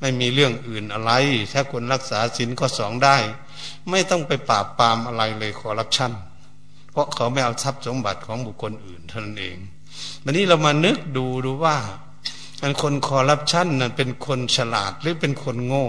[0.00, 1.12] ไม่มีเรื่องอื่นอะไร
[1.52, 3.16] ถ้าคนรักษาสินข้อสองได้
[3.90, 6.12] ไม่ต้องไปปราบปรามอะไรเลยคอรับชั่น
[6.92, 9.56] เพราะเขาไม่เอาทรัพย์สมบัติของบุคคลอื่นเท่านั้นเอง
[10.24, 11.76] วันนี้เรามานึกดูดูว่า
[12.62, 15.86] มันคนคอรับชั่นนั้นเป็นคนฉลาดหรือเป็นคนโง่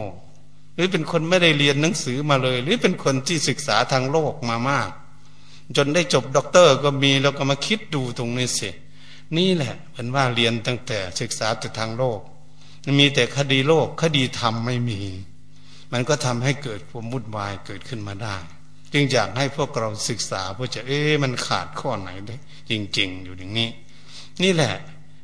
[0.76, 4.90] หรือเป็นคนไม่ได้เรียนหนังสือมาเลย หรือเป็นคนที่ศึกษาทางโลกมามาก
[5.78, 8.70] จนได้จบด็อกเตอร์ก็มีเราก็มาคิดดูตรงนี้สิ
[9.38, 12.20] นี่แหละเป็นว่าเรียนตั้งแต่ศึกษาแต่ทางโลก
[13.00, 15.02] มีแต่คดีโลกคดีธรรมไม่มี
[15.92, 18.36] มันก็ทำให้เกิดความวุ่นวายเกิดขึ้นมาได้
[18.94, 22.36] จึงอยากให้พวกเราศึกษาเพื่อจะเอ๊ะมันขาดข้อไหนได้
[22.70, 23.70] จริง ๆ อยู่อย่างนี้
[24.44, 24.76] นี่แหละ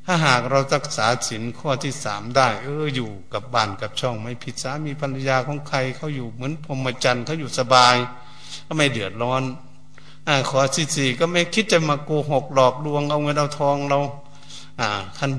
[0.05, 7.95] ถ้าหากเรารักษาศีลข้อที่สามได้ เอออยู่กับบ้านกับช่องไม่ผิดสามีภรรยาของใครเขาอยู่เหมือนพรหมจรรย์เขาอยู่สบาย
[8.67, 9.43] ก็ไม่เดือดร้อน
[10.27, 13.99] อขอสี่สี่ก็ไม่คิดจะมาโกหกหลอกลวงเอาเงินเอาทองเรา
[14.79, 15.31] อ่าขั้น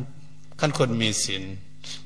[0.61, 1.43] ขั้นคนมีศีล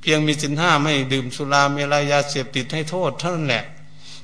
[0.00, 3.64] เพียงมีศีลห้าไม่ดื่มสุราเมลัยยาเสพติดให้โทษเท่านั้นแหละ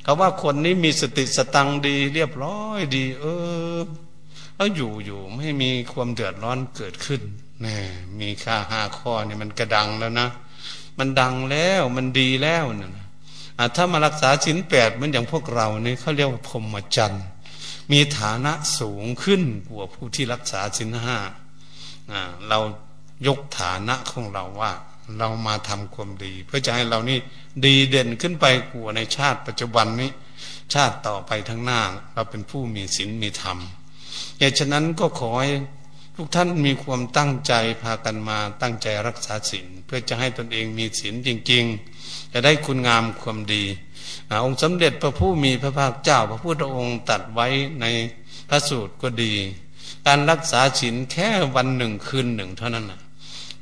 [0.03, 3.25] เขาว่าคนนี้มีสติสตังดี เรียบร้อยดี เอ
[3.77, 3.81] อ
[4.55, 7.23] เขาอยู่อยู่ไม่มีความเดือดร้อนเกิดขึ้น
[7.62, 7.79] แน่
[8.21, 10.29] มีค่าห้าข้อเนี่ยมันกระดังแล้วนะ
[10.99, 12.91] มันดังแล้วมันดีแล้วนะ
[13.77, 17.25] ถ้ามารักษาชิ้นแปดเหมือนอย่างพวกเรานี่เขาเรียกว่าพรหมจรรย์
[17.92, 21.18] มีฐานะสูงขึ้นกว่าผู้ที่รักษาสินห้า
[22.48, 22.59] เรา
[23.26, 24.72] ยกฐานะของเราว่า
[25.18, 27.18] เรามาทำความดี เพื่อจะให้เรานี่
[27.64, 30.11] ดีเด่นขึ้นไปกว่าในชาติปัจจุบันนี้
[30.74, 31.81] ชาติต่อไปทั้งหน้า
[32.14, 33.59] เราเป็นผู้มีศีลมีธรรม
[34.38, 35.52] เหตุฉะนั้นก็ขอให้
[36.16, 37.52] ทุกท่านมีความตั้งใจ
[37.83, 41.64] พากันมาตั้งใจรักษาศีลเพื่อจะให้ตนเองมีศีลจริง
[41.98, 43.64] ๆ จะได้คุณงามความดี
[44.44, 47.46] องค์สมเด็จพระผู้มีพระภาคเจ้า พระพุทธองค์ตัดไว้
[47.81, 47.87] ใน
[48.48, 49.33] พระสูตรก็ดี
[50.07, 53.01] การรักษาศีลแค่วันหนึ่งคืนหนึ่งเท่านั้นนะ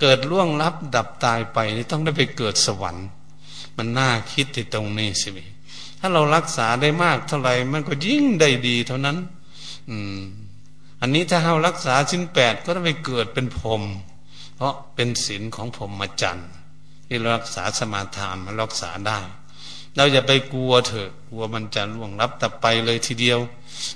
[0.00, 3.06] เกิดล่วงลับดับตายไปนี่ต้องได้ไปเกิดสวรรค์
[3.76, 5.28] มันน่าคิดที่ตรงนี้สิ
[6.00, 9.16] ถ้าเรารักษาได้มากเท่าไหร่มันก็ยิ่งได้ดีเท่านั้น
[9.90, 10.20] อืม
[11.00, 13.82] อันนี้ถ้าเรารักษาชิ้นแปดก็ต้องไปเกิดเป็นพรม
[14.56, 16.50] เพราะเป็นศีลของพรหมจรรย์
[17.06, 19.18] ที่รักษาสมาทานมารักษาได้
[19.96, 23.38] เราอย่าไปกลัวเถอะกลัวมันจะล่วงลับแต่ไปเลยทีเดียว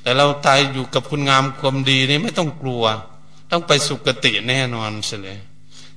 [0.03, 2.85] แต่เราตายอยู่กับคุณงามความดีนี่ไม่ต้องกลัว
[3.51, 5.39] ต้องไปสุคติแน่นอนเสียเลย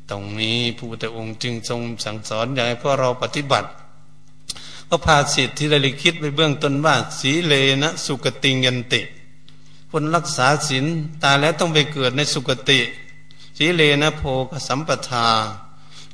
[0.09, 3.69] ตรงนี้พระพุทธองค์จึงทรงสั่งสอนอยากให้พวกเราปฏิบัติ
[4.89, 9.01] ก็พาสิทธิ์ที่เราคิดไปเบื้องต้นว่าสีเลนะสุกติยันติ
[9.91, 10.85] คนรักษาศีล
[11.23, 12.79] ตายแล้วต้องไปเกิดในสุกติ
[13.57, 15.27] สีเลนะโพกสัมปทา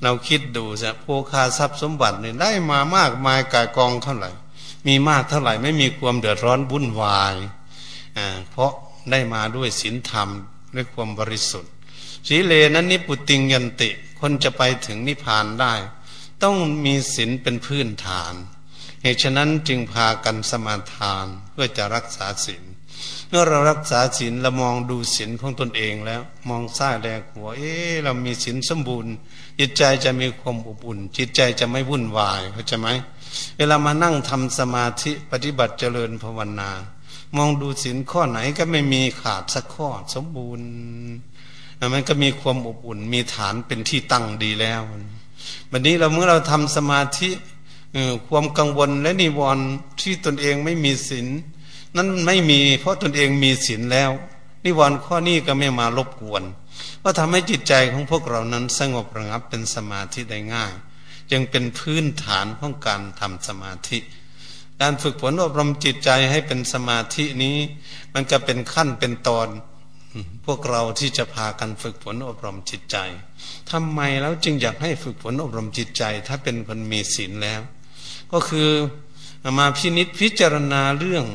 [0.01, 4.31] เราคิดดูสิโภคาทรัพย์สมบัติเนี่ยได้มามากมายกายกองเท่าไหร่
[4.87, 7.35] มีมากเท่าไหร่ไม่มีความเดือดร้อนวุ่นวาย
[8.17, 8.71] อ่าเพราะ
[9.11, 10.29] ได้มาด้วยศีลธรรม
[10.75, 11.71] ด้วยความบริสุทธิ์
[12.27, 15.73] สีเลนั้นนิปุติงยันติคคนจะไปถึงนิพพานได้
[16.43, 18.33] ต้องมีศีลเป็นพื้นฐาน
[19.01, 22.63] เหตุฉะนั้นจึงพากันสมาทานเพื่อจะรักษาศีล
[23.29, 29.13] เมื่อเรารักษาศีลเรามองดูศีลของตนเองแล้ว มองซ้ายแลกหัว เอ๊เรามีศีลสมบูรณ์
[29.59, 32.87] จิตใจจะมีความอบอุ่น จิตใจจะไม่วุ่นวายเข้าใจไหม
[33.57, 36.69] เวลามานั่งทำสมาธิปฏิบัติเจริญภาวนา
[37.37, 40.67] มองดูศีลข้อไหนก็ไม่มีขาดสักข้อสมบูรณ์
[41.93, 44.81] มันก็มีความอบอุ่น มีฐานเป็นที่ตั้งดีแล้ว
[45.71, 47.29] วันนี้เราเมื่อเราทำสมาธิ
[48.27, 49.65] ความกังวลและนิวรณ์
[50.01, 51.27] ที่ตนเองไม่มีศีล
[51.95, 54.11] นั้นไม่มีเพราะตนเองมีศีลแล้ว
[54.65, 56.43] นิวรณ์ข้อนี้ก็ไม่มารบกวน
[57.03, 60.73] ก็ทำให้จิตใจของพวกเรานั้นสงบระงับเป็นสมาธิได้ง่าย
[61.31, 63.99] จึงเป็นพื้นฐานของการทำสมาธิ
[64.81, 67.57] การฝึกฝนอบรมจิตใจให้เป็นสมาธินี้
[68.13, 69.47] มันก็เป็นขั้นเป็นตอน
[70.45, 72.97] พวกเราที่จะพากันฝึกฝนอบรมจิตใจ
[73.71, 77.61] ทำไมแล้วจึงอยากให้ฝึกฝนอบรมจิตใจ ถ้าเป็นคนมีศีลแล้ว
[78.31, 78.69] ก็คือ
[79.59, 81.25] มาพินิษพิจารณาเรื่อง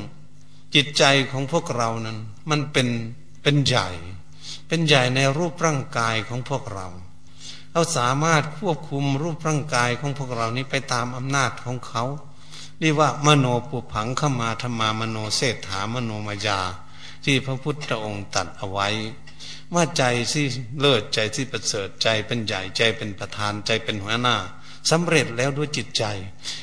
[0.75, 2.19] จิตใจของพวกเรานั้น
[2.51, 2.89] มันเป็น
[3.43, 3.89] เป็นใหญ่
[4.69, 6.87] เป็นใหญ่ในรูปร่างกายของพวกเรา
[7.73, 12.05] เราสามารถควบคุมรูปร่างกายของพวกเรานี้ไปตามอำนาจของเขา
[12.81, 16.61] เรียกว่ามโนปุผังขมาธรรมามโนเศรษฐามโนมายา
[17.25, 18.89] ที่พระพุทธองค์ตัดเอาไว้
[19.75, 20.45] ว่าใจที่
[20.81, 24.37] เลิศใจที่ประเสริฐใจเป็นใหญ่ใจเป็นประธานใจเป็นหัวหน้า
[24.91, 26.05] สำเร็จแล้วด้วยจิตใจ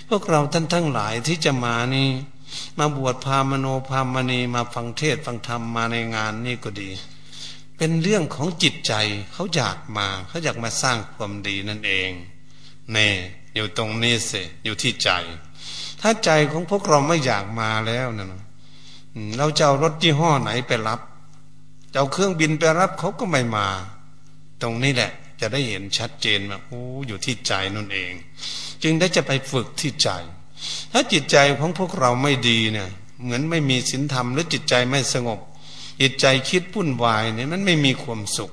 [0.09, 2.09] พวกเราท่านทั้งหลายที่จะมานี่
[2.79, 6.89] มาบวชพามโนพามณีมาฟังเทศฟังธรรมมาในงานนี่ก็ดี
[7.77, 8.93] เป็นเรื่องของจิตใจ
[9.33, 12.11] เขาอยากมาเขาอยากมาสร้างความดีนั่นเอง
[12.91, 13.09] เน่
[13.55, 15.09] อยู่ตรงนี้สิอยู่ที่ใจ
[16.01, 18.41] ถ้าใจของพวกเราไม่อยากมาแล้วนะ
[19.37, 20.99] เราจะเอารถยี่ห้อไหนไปรับ
[21.91, 23.67] จะเอาเครื่องบินไปรับเขาก็ไม่มา
[24.61, 25.11] ตรงนี้แหละ
[25.41, 28.13] จะได้เห็นชัดเจนว่าโอ้อยู่ที่ใจนั่นเอง
[28.83, 30.09] จึงได้จะไปฝึกที่ใจ
[30.91, 32.89] ถ้าจิตใจของพวกเราไม่ดีเนี่ย
[33.23, 35.39] เหมือนไม่มีศีลธรรมหรือจิตใจไม่สงบ
[36.01, 38.51] จิตใจคิดปุ่นวายเนี่ยมันไม่มีความสุข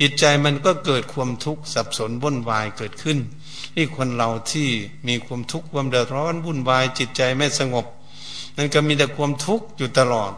[0.00, 3.18] จิตใจมันก็เกิดความทุกข์สับสนวุ่นวายเกิดขึ้น
[3.74, 4.68] ที่คนเราที่
[5.08, 7.86] มีความทุกข์ความเดือดร้อนวุ่นวาย จิตใจไม่สงบ
[8.56, 10.32] นั่นก็มีแต่ความทุกข์อยู่ตลอด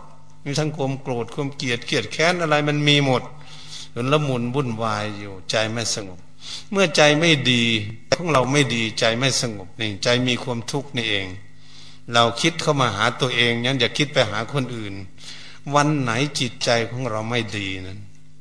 [0.45, 3.23] มีทั้งความโกรธความเกลียดเกลียดแค้นอะไรมันมีหมด
[3.95, 6.19] จนละมุนวุ่นวายอยู่ ใจไม่สงบ
[6.71, 7.63] เมื่อใจไม่ดี
[8.15, 11.27] ของเราไม่ดีใจไม่สงบนี่ใจมีความทุกข์นี่เอง
[12.13, 14.95] เราคิดเข้ามาหาตัวเองยันอย่าคิดไปหาคนอื่น
[15.75, 17.99] วันไหนจิตใจของเราไม่ดีนั้น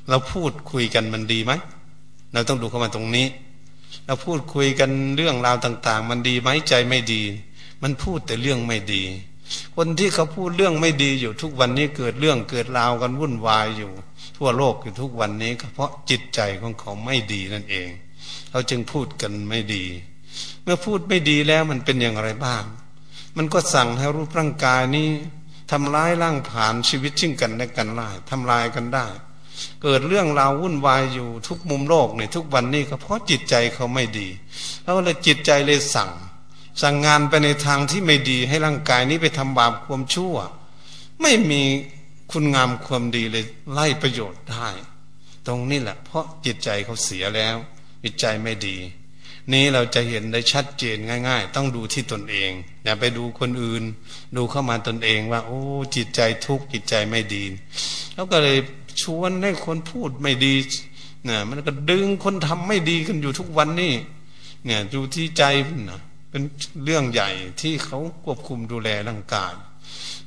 [0.09, 1.51] เราพูดคุยกันมันดีไหม
[2.33, 3.27] เราต้องดูเข้ามาตรงนี้
[4.05, 7.21] เราพูดคุยกันเรื่องราวต่าง ๆ มันดีไหมใจไม่ดี
[7.81, 9.03] มันพูดแต่เรื่องไม่ดี
[9.75, 13.91] คนที่เขาพูดเรื่องไม่ดีอยู่ทุกวันนี้เกิดเรื่องเกิดราวกันวุ่นวายอยู่
[14.37, 17.89] ทั่วโลกอยู่ทุกวันนี้ก็เพราะจิตใจของเขาไม่ดีนั่นเอง
[18.49, 19.83] เขาจึงพูดกันไม่ดี
[20.63, 22.63] เมื่อพูดไม่ดีแล้วมันเป็นอย่างไรบ้าง
[23.37, 25.09] มันก็สั่งให้รูปร่างกายนี้
[25.71, 29.07] ทำร้ายร่างผ่านชีวิตชิ่งกันและกันได้ทำลายกันได้
[29.83, 34.27] เกิดเรื่องราววุ่นวายอยู่ทุกมุมโลกในทุกวันนี้ก็เพราะจิตใจเขาไม่ดี
[34.83, 36.11] แล้วเลยจิตใจเลยสั่ง
[36.81, 40.35] สั่งงานไปในทางที่ไม่ดีให้ร่างกายนี้ไปทำบาปความชั่ว
[41.21, 41.61] ไม่มี
[42.31, 44.67] คุณงามความดีเลยไล่ประโยชน์ได้
[45.47, 47.55] ตรงนี้แหละ เพราะจิตใจเขาเสียแล้ว
[48.03, 48.77] จิตใจไม่ดี
[49.53, 52.51] นี้เราจะเห็นได้ชัดเจนง่าย ๆ ต้องดูที่ตนเอง
[52.83, 53.83] อย่าไปดูคนอื่น
[54.35, 55.61] ดูเข้ามาตนเองว่า โอ้
[55.95, 57.43] จิตใจทุกข์จิตใจไม่ดี
[58.15, 58.57] แล้วก็เลย
[59.01, 60.55] ชวนให้คนพูดไม่ดี
[61.25, 63.93] เนี่ยมันก็ดึงคนทำไม่ดีกันอยู่ทุกวันนี่
[64.65, 65.43] เนี่ยดูที่ใจ
[65.89, 66.43] นะเป็น
[66.83, 67.29] เรื่องใหญ่
[67.61, 69.53] ที่เขาควบคุมดูแลร่างกาย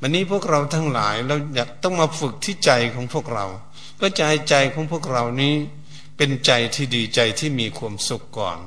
[0.00, 3.46] วันนี้พวกเราทั้งหลายเราอยากต้องมาฝึกที่ใจของพวกเรา
[3.96, 5.54] เพื่อใจใจของพวกเรานี้
[6.16, 8.58] เป็นใจที่ดีใจที่มีความสุขก่อน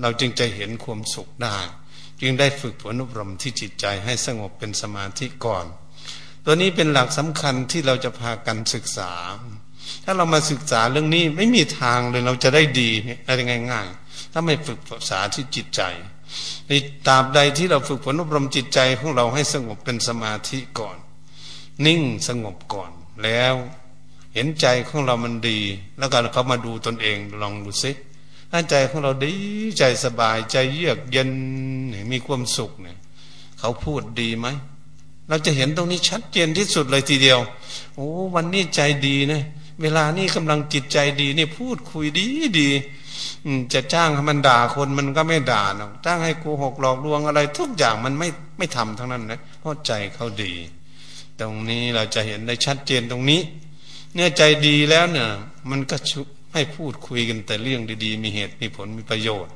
[0.00, 1.58] เราจึงจะเห็นความสุขได้
[2.20, 5.66] จึงได้ฝึกฝนอบรมที่จิตใจให้สงบเป็นสมาธิก่อน
[6.44, 9.12] ตัวนี้เป็นหลักสำคัญที่เราจะพากันศึกษา
[10.04, 12.90] ถ้าเรามาศึกษาเรื่องนี้ไม่มีทางเลยเราจะได้ดี
[13.26, 13.38] อะไร
[13.70, 15.82] ง่ายๆ ถ้าไม่ฝึกภาษาที่จิตใจ
[16.68, 16.72] ใน
[17.06, 20.96] ตราบใดที่เราฝึกฝนอบรมจิตใจของเราให้สงบเป็นสมาธิก่อน
[21.86, 22.90] นิ่งสงบก่อน
[23.24, 23.54] แล้ว
[24.34, 25.60] เห็นใจของเรามันดี
[25.98, 27.92] แล้วก็เขามาดูตนเองลองดูซิ
[28.56, 29.34] ถ้าใจของเราดี
[29.78, 31.30] ใจสบายใจเยือกเย็น
[32.12, 32.98] มีความสุขเนี่ย
[33.58, 34.46] เขาพูดดีไหม
[35.28, 37.38] เราจะเห็นตรงนี้ชัดเจนที่สุดเลยทีเดียว
[37.94, 39.42] โอ้วันนี้ใจดีนะ
[39.82, 42.26] เวลานี้กำลังจิตใจดีนี่พูดคุยดี
[42.60, 42.68] ดี
[43.72, 50.52] จะจ้างให้มันด่าคนมันก็ไม่ด่าหรอกจ้างให้โกหกหลอกลวงอะไร ทุกอย่างมันไม่ไม่ทำทั้งนั้นนะเพราะใจเขาดี
[51.40, 53.40] ตรงนี้เราจะเห็นได้ชัดเจนตรงนี้
[54.14, 55.28] เนื้อใจดีแล้วเนี่ย
[55.70, 56.12] มันก็ช
[56.54, 59.52] ให้พูดคุยกันแต่เรื่องดี ๆ มีเหตุมีผลมีประโยชน์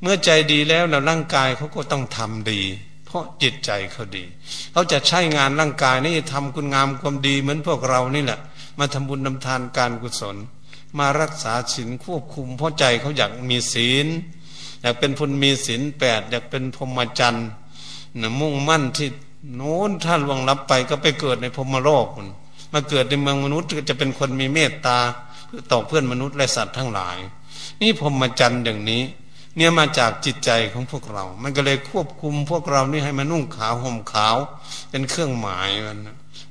[0.00, 2.62] เมื่อใจดีแล้วเราร่างกายเขาก็ต้องทำดี
[3.06, 4.24] เพราะจิตใจเขาดี
[4.72, 8.38] เขาจะใช้งานร่างกายนี่ทำคุณงามความดีเหมือนพวกเรานี่แหละ
[8.78, 10.36] มาทำบุญนำทานการกุศล
[10.98, 14.06] มารักษาศีลควบคุม เพราะใจเขาอยากมีศีล
[14.82, 17.48] อยากเป็นคนมีศีลแปดอยากเป็นพรหมจรรย์
[18.40, 19.08] มุ่งมั่นที่
[19.56, 22.06] โน้นท่านลวงรับไปก็ไปเกิดในพรมโลก
[22.72, 24.98] มาเกิดในเมืองมนุษย์ก็จะเป็นคนมีเมตตา
[25.72, 27.18] ต่อเพื่อนมนุษย์และสัตว์ทั้งหลาย
[27.80, 29.02] นี่พรหมจรรย์อย่างนี้
[29.56, 34.36] เนี่ยมาจากจิตใจของพวกเรา มันก็เลยควบคุมพวกเรานี่ให้มานุ่งขาวห่มขาว
[34.90, 35.98] เป็นเครื่องหมายมัน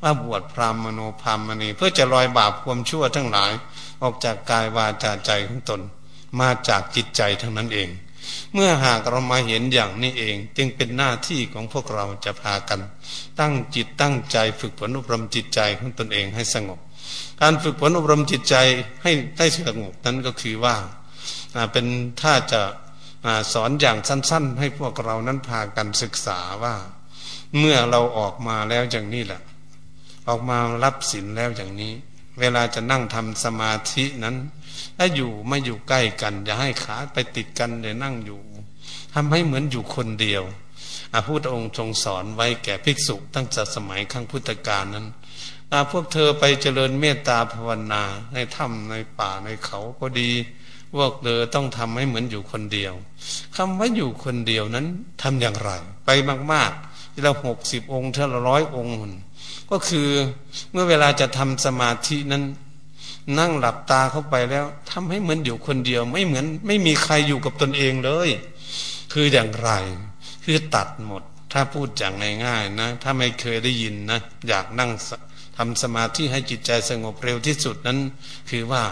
[0.02, 3.52] ว่าบวชพรามโนพรามณีเพื่อจะลอยบาปความชั่วทั้งหลาย
[4.04, 5.82] ออกจากกายวาจาใจของตน
[6.40, 7.90] มาจากจิตใจทั้งนั้นเอง
[8.54, 12.80] เมื่อหากเรามาเห็นอย่างนี้เอง จึงเป็นหน้าที่ของพวกเราจะพากัน
[13.40, 16.80] ตั้งจิตตั้งใจฝึกฝนอบรมจิตใจของตนเองให้สงบ
[17.42, 18.56] การฝึกฝนอบรมจิตใจ
[19.04, 20.76] ให้ได้สงบนั้นก็คือว่า
[21.72, 21.86] เป็น
[22.22, 22.62] ถ้าจะ
[23.54, 26.76] สอนอย่างสั้น ๆ ให้พวกเรานั้นพากันศึกษาว่า
[27.58, 29.42] เมื่อเราออกมาแล้วอย่างนี้แหละ
[30.28, 31.94] ออกมารับศีลแล้วอย่างนี้
[32.40, 34.36] เวลาจะนั่งทำสมาธินั้น
[34.98, 38.42] ถ้าอยู่ไม่อยู่ใกล้กัน อย่าให้ขาไปติดกันเดี๋ยนั่งอยู่
[39.14, 40.44] ทำให้เหมือนอยู่คนเดียว
[41.14, 45.08] อาพุทธองค์ทรงสอนไว้แก่ภิกษุตั้งแต่สมัยขั้งพุทธกาลนั้น
[45.92, 48.04] พวกเธอไปเจริญเมตตาภาวนา
[48.34, 50.32] ในถ้ำในป่าในเขาก็ดี
[50.94, 52.94] พวกเธอต้องทำให้เหมือนอยู่คนเดียว
[53.56, 54.86] คำว่าอยู่คนเดียวนั้น
[55.22, 55.72] ทำอย่างไร
[56.06, 56.10] ไป
[56.52, 58.96] มากๆที่เราหกสิบองค์เท่าร้อยองค์
[59.72, 60.08] ก็คือ
[60.72, 62.44] เมื่อเวลาจะทำสมาธินั้น
[63.40, 68.30] นั่งหลับตาเข้าไปแล้วทำให้เหมือนอยู่คนเดียว ไม่เหมือนไม่มีใครอยู่กับตนเองเลย
[69.14, 69.72] คืออย่างไร
[70.46, 72.14] คือตัดหมด ถ้าพูดอย่าง
[72.46, 74.92] ง่ายๆนะ ถ้าไม่เคยได้ยินนะ อยากนั่ง
[75.58, 78.00] ทำสมาธิให้จิตใจสงบเร็วที่สุดนั้น
[78.50, 78.84] คือว่า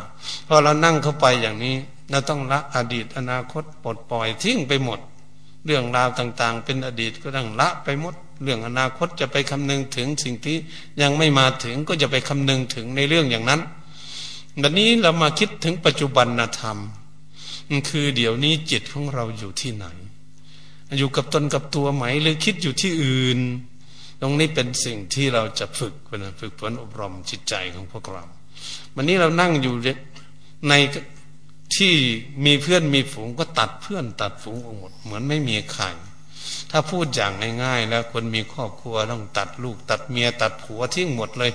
[0.48, 1.76] พอเรานั่งเข้าไปอย่างนี้
[2.12, 5.00] เราต้องละอดีตอนาคตปลดปล่อยทิ้งไปหมด
[5.66, 10.58] เรื่องราวต่างๆ เป็นอดีตก็ต้องละไปหมด เรื่องอนาคตจะไปคำนึงถึงสิ่งที่
[11.02, 13.62] ยังไม่มาถึงก็จะไปคำนึงถึงในเรื่องอย่างนั้น
[14.62, 16.28] วันนี้เรามาคิดถึงปัจจุบัน
[16.60, 16.78] ธรรม
[17.90, 19.86] คือเดี๋ยวนี้จิตของเราอยู่ที่ไหน
[20.98, 23.40] อยู่กับตนกับตัวไหมหรือคิดอยู่ที่อื่น
[24.22, 28.24] ตรงนี้เป็นสิ่งที่เราจะฝึกนฝึกฝนอบรมจิตใจของพวกเรา
[28.96, 29.76] วันนี้เรานั่งอยู่
[30.70, 30.74] ใน
[31.76, 31.94] ที่
[32.46, 35.86] มีเพื่อนมีฝูงก็ตัดเพื่อนตัดฝูงออกหมด เหมือนไม่มีใคร
[36.72, 37.32] ถ้าพูดอย่าง
[37.64, 41.52] ง่ายๆแล้วคนมีครอบครัวต้องตัดลูก ตัดเมียตัดผัวทิ้งหมดเลย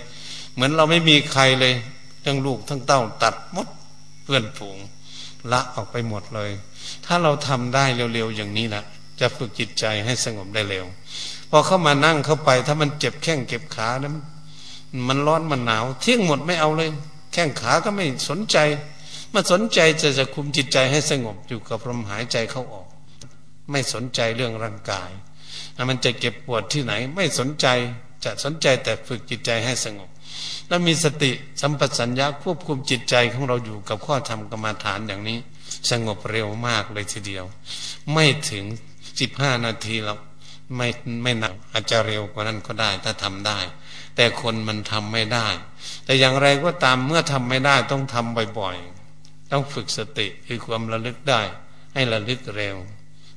[0.54, 1.74] เหมือนเราไม่มีใครเลย
[2.24, 3.68] ทั้งลูกทั้งเต้าตัดหมด
[4.24, 4.78] เพื่อนฝูง
[5.52, 6.50] ละออกไปหมดเลย
[7.06, 8.84] ถ้าเราทำได้เร็วๆอย่างนี้นะ
[9.20, 10.86] จะฝึกจิตใจให้สงบได้เร็ว
[11.50, 14.12] พอเข้ามานั่งเข้าไป ถ้ามันเจ็บแข้งเก็บขานะ
[15.08, 16.90] มันร้อนมันหนาวเที่ยงหมดไม่เอาเลย
[17.32, 18.56] แข้งขาก็ไม่สนใจ
[19.32, 22.88] มาสนใจจะจะคุมจิตใจให้สงบอยู่กับลมหายใจเข้าออก
[23.70, 25.10] ไม่สนใจเรื่องร่างกาย
[25.88, 27.66] มันจะเก็บปวดที่ไหน ไม่สนใจ
[28.24, 30.08] จะสนใจแต่ฝึกจิตใจให้สงบ
[30.68, 35.38] แล้วมีสติสัมปชัญญะควบคุมจิตใจของเราอยู่กับข้อธรรมกรรมาฐานอย่างนี้
[35.90, 37.44] สงบเร็วมากเลยทีเดียว
[38.12, 38.64] ไม่ถึง
[39.20, 40.14] สิบห้านาทีเรา
[40.76, 40.88] ไม่
[41.22, 43.58] ไม่หนักอาจจะเร็วกว่านั้นก็ได้ถ้าทำได้
[44.16, 45.46] แต่คนมันทำไม่ได้
[46.04, 51.40] แต่อย่างไรก็ตามเมื่อทำไม่ได้ต้องทำบ่อยๆ ต้องฝึกสติคือความระลึกได้
[51.94, 52.76] ให้ระลึกเร็ว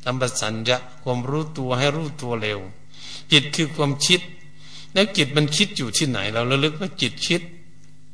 [0.04, 2.60] สัมปชัญญะความรู้ตัวให้รู้ตัวเร็ว
[3.32, 4.22] จิตคือความคิด
[4.94, 7.42] แล้วจิตมันคิดอยู่ที่ไหน เราระลึกว่าจิตคิด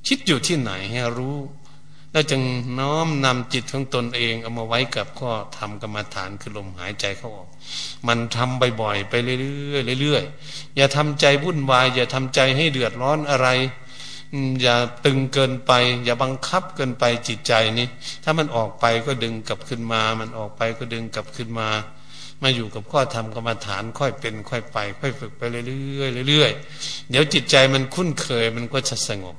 [0.07, 1.37] คิดอยู่ที่ไหนให้รู้
[2.11, 2.41] แล้วจึง
[2.79, 7.49] น้อมนำจิตของตนเองเอามาไว้กับข้อทำกรรมฐานคือลมหายใจเข้าออก
[8.07, 9.35] มันทำบ่อยๆไปเรื่
[9.95, 13.47] อยๆเรื่อยๆอย่าทำใจวุ่นวาย อย่าทำใจให้เดือดร้อนอะไร
[14.61, 15.71] อย่าตึงเกินไป
[16.05, 17.87] อย่าบังคับเกินไปจิตใจนี้
[18.23, 21.69] ถ้ามันออกไปก็ดึงกลับขึ้นมา มันออกไปก็ดึงกลับขึ้นมา
[22.41, 25.61] มาอยู่กับข้อธรรมกรรมฐานค่อยเป็น ค่อยไป ค่อยฝึกไปเรื่
[26.01, 29.35] อยๆเรื่อยๆเดี๋ยวจิตใจมันคุ้นเคยมันก็จะสงบ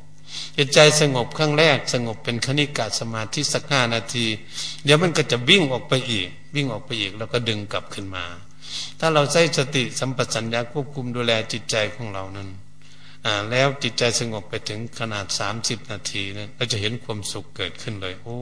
[0.56, 4.26] จิตใจสงบครั้งแรก สงบเป็นคณิกาสมาธิสักห้านาที
[4.84, 8.24] เดี๋ยวมันก็จะวิ่งออกไปอีก วิ่งออกไปอีกแล้วก็ดึงกลับขึ้นมา
[8.98, 12.48] ถ้าเราใช้สติสัมปชัญญะควบคุมดูแลจิตใจของเรานั้น
[13.24, 18.36] อ่าแล้วจิตใจสงบไปถึงขนาดสามสิบนาทีนะเราจะเห็นความสุขเกิดขึ้นเลย โอ้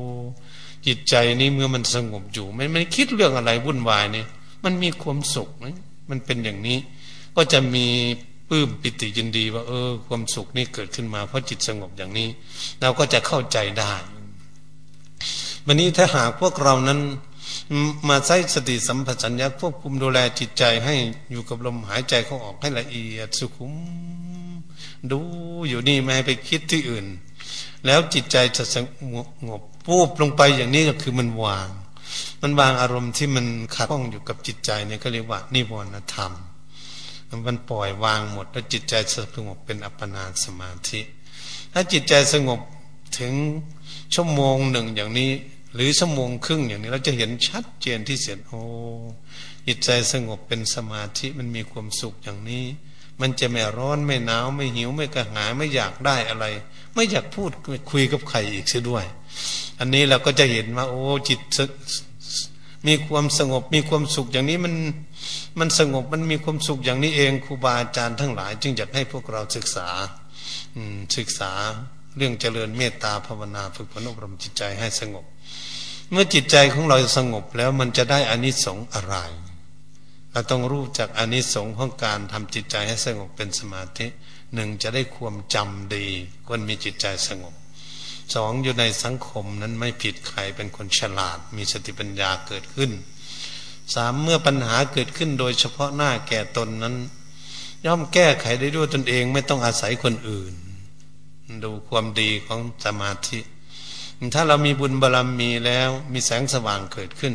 [0.86, 4.26] จิตใจนี้เมื่อมันสงบอยู่ไม่ไม่คิดเรื่องอะไรวุ่นวายเนี่ย
[4.64, 5.76] มันมีความสุขนะ
[6.10, 6.78] มันเป็นอย่างนี้
[7.36, 7.86] ก็จะมี
[8.48, 12.28] ปลื้มปิติยินดีว่า เออ ความสุขนี่เกิดขึ้นมา เพราะจิตสงบอย่างนี้
[12.80, 13.94] เราก็จะเข้าใจได้
[15.66, 17.00] วันนี้ถ้าหากพวกเรานั้น
[18.08, 20.94] มาใช้สติสัมปชัญญะควบคุมดูแลจิตใจให้
[21.30, 23.72] อยู่กับลมหายใจเขาออกให้ละเอียดสุขุม
[25.10, 25.20] ดู
[25.68, 27.06] อยู่นี่ไม่ให้ไปคิดที่อื่น
[27.86, 28.76] แล้วจิตใจจะส
[29.48, 31.68] งบปูบลงไปอย่างนี้ก็คือมันวาง
[32.42, 36.32] มันวางอารมณ์ที่มันขัดข้องอยู่กับจิตใจเนี่ยก็เรียกว่านิวรณธรรม
[37.46, 38.94] มันปล่อยวางหมด แล้วจิตใจ
[39.34, 41.00] สงบเป็นอัปปนาสมาธิ
[41.72, 42.60] ถ้าจิตใจสงบ
[43.18, 43.32] ถึง
[44.14, 45.30] ชั่วโมงหนึ่งอย่างนี้
[45.74, 48.60] หรือชั่วโมงครึ่งอย่างนี้เราจะเห็นชัดเจนที่เสียโอ้
[49.66, 52.64] จิตใจสงบเป็นสมาธิมันมีความสุขอย่างนี้
[53.20, 56.44] มันจะไม่ร้อนไม่หนาวไม่หิวไม่กระหายไม่อยากได้อะไร
[56.94, 57.52] ไม่อยากพูด
[57.90, 59.04] คุยกับใครอีกเสียด้วย
[59.78, 61.40] อันนี้เราก็จะเห็นว่า โอ้จิต
[62.86, 64.74] มีความสงบมีความสุขอย่างนี้มัน
[65.58, 69.88] มันสงบมันมีความสุขอย่างนี้เองครูบาอาจารย์ทั้งหลาย จึงอยากให้พวกเราศึกษา
[71.16, 71.52] ศึกษา
[72.16, 75.24] เรื่องเจริญเมตตาภาวนาฝึกฝนอบรมจิตใจให้สงบ
[76.10, 79.16] เมื่อจิตใจของเราสงบแล้วมันจะได้อานิสงส์อะไร
[80.32, 84.06] เราต้องรู้จากอานิสงส์ของการทำจิตใจให้สงบเป็นสมาธิ
[84.54, 86.06] หนึ่งจะได้ความจำดี
[86.48, 87.54] คนมีจิตใจสงบ
[88.34, 92.90] สองอยู่ในสังคมนั้นไม่ผิดใครเป็นคนฉลาด มีสติปัญญาเกิดขึ้น
[93.94, 96.96] สามเมื่อปัญหาเกิดขึ้นโดยเฉพาะหน้าแก่ตนนั้น
[97.86, 100.52] ย่อมแก้ไขได้ด้วยตนเองไม่ต้องอาศัยคนอื่น
[101.64, 103.40] ดูความดีของสมาธิ
[104.34, 107.34] ถ้าเรามีบุญบารรมีแล้วมีแสงสว่างเกิดขึ้น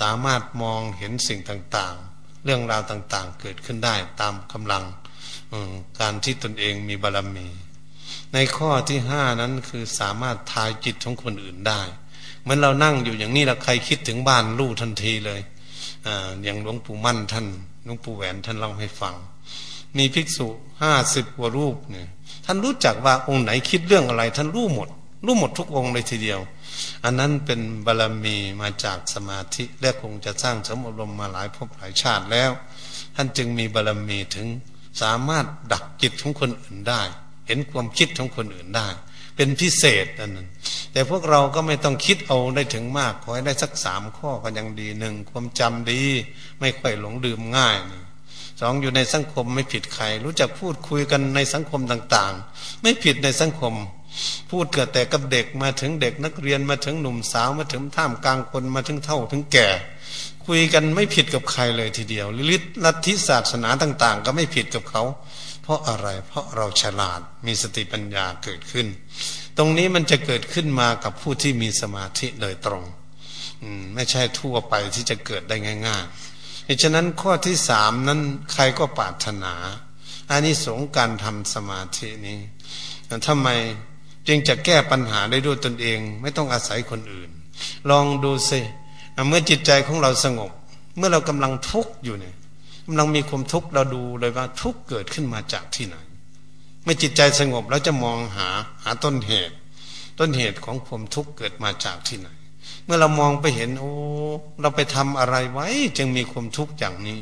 [0.00, 4.84] สามารถมองเห็นสิ่งต่างๆ เรื่องราวต่างๆ เกิดขึ้นได้ตามกำลัง
[6.00, 7.48] การที่ตนเองมีบารรมี
[8.32, 11.82] ในข้อที่ห้านั้นคือสามารถทายจิตของคนอื่นได้
[12.42, 15.40] เหมือนเรานั่งอยู่อย่างนี้เราใครคิดถึงบ้านลู่ทันทีเลย
[16.42, 17.46] อย่างหลวงปู่มั่นท่าน
[17.84, 19.14] หลวงปู่แหวนท่านเล่าให้ฟัง
[19.96, 20.46] มีภิกษุ
[20.82, 22.08] ห้าสิบกว่ารูปเนี่ย
[22.46, 24.88] ท่านรู้จักว่าองค์ไหนคิดเรื่องอะไร ท่านรู้หมด
[25.24, 26.40] รู้หมดทุกองค์เลยทีเดียว
[27.04, 32.50] อันนั้นเป็นบารรมีมาจากสมาธิและคงจะสร้างสมอบรมมาหลายภพหลายชาติแล้ว
[33.16, 34.46] ท่านจึงมีบารรมีถึง
[35.02, 37.02] สามารถดักจิตของคนอื่นได้
[37.46, 38.88] เห็นความคิดของคนอื่นได้
[39.36, 40.48] เป็นพิเศษอันนั้น
[40.92, 46.02] แต่พวกเราก็ไม่ต้องคิดเอาได้ถึงมาก ขอให้ได้สักสามข้อก็ยังดีหนึ่งความจำดี
[46.60, 47.76] ไม่ค่อยหลงลืมง่าย
[48.60, 53.74] สองอยู่ในสังคมไม่ผิดใคร รู้จักพูดคุยกันในสังคมต่าง ๆ ไม่ผิดในสังคม
[54.50, 59.68] พูดเกิดแต่กับเด็กมาถึงเด็กนักเรียนมาถึงหนุ่มสาวมาถึงท่ามกลางคนมาถึงเท่าถึงแก่
[60.46, 65.02] คุยกันไม่ผิดกับใครเลยทีเดียวลิลัทธิศาสนาต่าง ๆ ก็ไม่ผิดกับเขา
[65.64, 68.86] เพราะอะไร เพราะเราฉลาดมีสติปัญญาเกิดขึ้น
[69.58, 72.84] ตรงนี้มันจะเกิดขึ้นมากับผู้ที่มีสมาธิโดยตรง
[73.94, 75.56] ไม่ใช่ทั่วไปที่จะเกิดได้
[75.86, 78.20] ง่ายๆดังนั้นข้อที่สามนั้น
[78.52, 79.54] ใครก็ปรารถนา
[80.30, 82.38] อันนี้สงการทำสมาธินี้
[83.26, 83.48] ทำไม
[84.28, 87.30] จึงจะแก้ปัญหาได้ด้วยตนเอง ไม่ต้องอาศัยคนอื่น
[87.90, 88.60] ลองดูสิ
[89.28, 90.50] เมื่อจิตใจของเราสงบ
[90.96, 92.34] เมื่อเรากำลังทุกข์อยู่เนี่ย
[92.84, 95.96] กำลังมีความทุกข์เราดูเลยว่าทุกข์เกิดขึ้นมาจากที่ไหน
[96.84, 98.48] เมื่อจิตใจสงบแล้วจะมองหา
[98.82, 99.54] หาต้นเหตุ
[100.18, 102.28] ต้นเหตุของความทุกข์เกิดมาจากที่ไหน
[102.84, 103.90] เมื่อเรามองไปเห็นโอ้
[104.60, 105.66] เราไปทำอะไรไว้
[105.96, 107.18] จึงมีความทุกข์อย่างนี้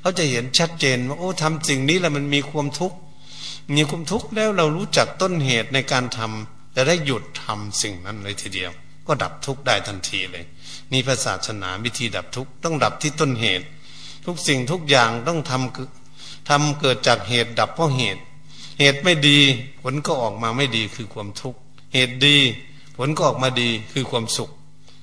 [0.00, 2.96] เขาจะเห็นชัดเจนว่าโอ้ทำสิ่งนี้แล้วมันมีความทุกข์
[3.76, 8.70] มีความทุกข์แล้วเรารู้จักต้นเหตุในการทำจะได้หยุดทำสิ่งนั้นเลยทีเดียว
[9.06, 10.44] ก็ดับทุกข์ได้ทันทีเลย
[10.92, 13.66] นี่พระศาสนาวิธีดับทุกข์ต้องดับที่ต้นเหตุ
[14.26, 15.88] ทุกสิ่งทุกอย่างต้องทำคือ
[16.48, 18.22] ทำเกิดจากเหตุดับเพราะเหตุ
[18.78, 19.38] เหตุไม่ดี
[19.82, 21.58] ผลก็ออกมาไม่ดีคือความทุกข์
[21.94, 22.36] เหตุดี
[22.96, 24.50] ผลก็ออกมาดีคือความสุข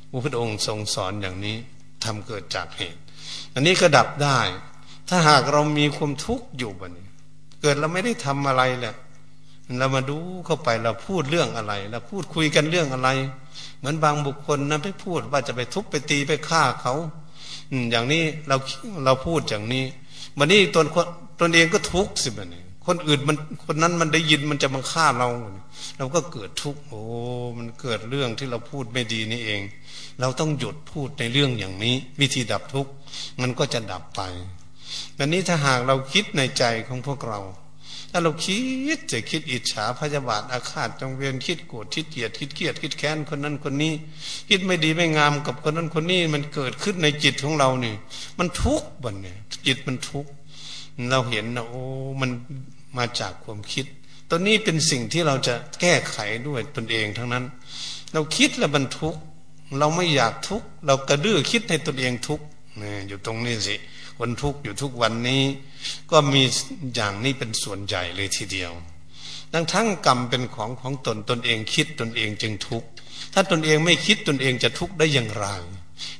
[0.09, 1.57] พระพุทธองค์ทรงสอนอย่างนี้
[2.03, 2.99] ทำเกิดจากเหตุ
[3.53, 4.39] อันนี้ก็ดับได้
[5.09, 7.07] ถ้าหากเรามีความทุกข์อยู่บนนี้
[7.61, 8.95] เกิดเราไม่ได้ทำอะไรแหละ
[9.79, 13.09] เรามาดูเข้าไปเราพูดเรื่องอะไรเราพูดคุยกันเรื่องอะไร
[13.79, 16.93] เหมือนบางบุคคลนะไปพูดว่าจะไปทุบไปตีไปฆ่าเขา
[17.91, 18.55] อย่างนี้เรา
[19.05, 19.85] เราพูดอย่างนี้
[20.37, 20.85] วันนี้ตน
[21.39, 25.27] ตนเองก็ทุกข์สิบันนี้คนอื่นมันคนนั้นมันได้ยินมันจะมาฆ่าเรา
[25.97, 27.01] เราก็เกิดทุกข์โอ้
[27.57, 29.61] มันเกิดเรื่องที่เราพูดไม่ดีนี่เอง
[30.19, 32.91] เราต้องหยุดพูดในเรื่องอย่างนี้ วิธีดับทุกข์
[33.41, 34.21] มันก็จะดับไป
[35.17, 37.39] อันนี้ถ้าหากเราคิดในใจของพวกเรา
[38.13, 38.59] ถ้าเราคิ
[38.95, 43.93] ดจะคิดอิจฉาพยาบาทอาฆาตจงเวียนคิดโกรธคิดเกลียดคิดเกลียดคิดแค้นคนนั้นคนนี้
[44.49, 47.95] คิดไม่ดีไม่งามกับคนนั้นคนนี้มันเกิดขึ้นในจิตของเราเนี่ย
[48.39, 49.37] มันทุกข์บันเนี่ย
[49.67, 50.31] จิตมันทุกข์
[51.11, 51.81] เราเห็นนะโอ้
[52.21, 52.29] มัน
[52.97, 53.85] มาจากความคิด
[54.29, 57.45] ตัวนี้เป็นสิ่งที่เราจะแก้ไขด้วยตนเองทั้งนั้น
[58.13, 59.21] เราคิดแล้วมันทุกข์
[59.79, 62.45] เราไม่อยากทุกข์เรากระดื้อคิดให้ตนเองทุกข์
[62.81, 63.75] นี่อยู่ตรงนี้สิ
[64.23, 65.43] คนทุกข์อยู่ทุกวันนี้
[66.11, 66.43] ก็มี
[66.95, 68.71] อย่างนี้เป็นส่วนใหญ่เลยทีเดียว
[69.53, 72.87] ดังทั้งกรรมเป็นของของตนตนเองคิดตนเองจึงทุกข์
[73.33, 75.45] ถ้าตนเองไม่คิดตนเองจะทุกข์ได้อย่างไร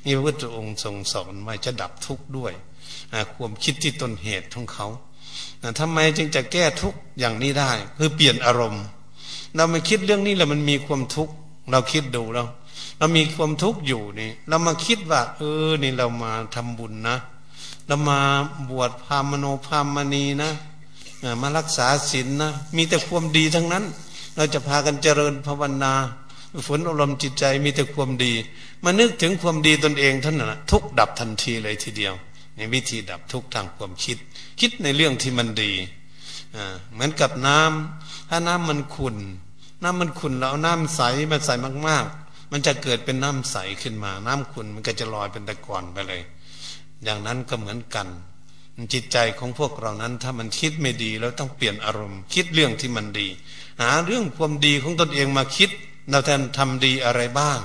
[0.04, 2.52] นี่พระพุทธองค์ทรงสอนว่าจะดับทุกข์ด้วย
[3.34, 4.86] ความคิดที่ต้นเหตุของเขา
[5.78, 8.84] ทำไมจึงจะแก้ทุกข์อย่างนี้ได้ คือเปลี่ยนอารมณ์
[9.56, 11.32] เราไม่คิดเรื่องนี้แล้วมันมีความทุกข์
[11.70, 12.46] เราคิดดูแล้ว
[12.98, 18.20] เรามีความทุกข์อยู่นี่ เรามาคิดว่า เออนี่เรามาทำบุญนะามา
[18.70, 20.52] บวชพามโนพามณีนะ
[21.40, 23.84] มารักษาศีลนนะมีแต่ความดีทั้งนั้น
[24.36, 25.94] เราจะพากันเจริญภาวนา
[26.66, 28.32] ฝนอารมณ์จิตใจมีแต่ความดี
[28.84, 32.14] มานึกถึงความดีตนเองท่านนะทุกดับทันทีเลยทีเดียว
[32.56, 34.16] ในวิธีดับทุกทางความคิด
[34.60, 35.72] คิดในเรื่องที่มันดี
[36.92, 39.16] เหมือนกับน้ำถ้าน้ำมันขุ่น
[39.82, 41.54] น้ำมันขุ่นเราเอาน้ำใสมาใส่
[41.88, 46.22] มาก ๆ มันจะเกิดเป็นน้ำใสขึ้นมา น้ำขุ่นมันก็จะลอยเป็นตะกอนไปเลย
[47.04, 48.08] อย่างนั้นก็เหมือนกัน
[48.92, 53.28] จิตใจของพวกเรานั้นถ้ามันคิดไม่ดีเราต้องเปลี่ยนอารมณ์ คิดเรื่องที่มันดี
[53.80, 55.70] หาเรื่องความดีของตนเองมาคิด
[56.10, 57.60] เราแทนทำดีอะไรบ้าง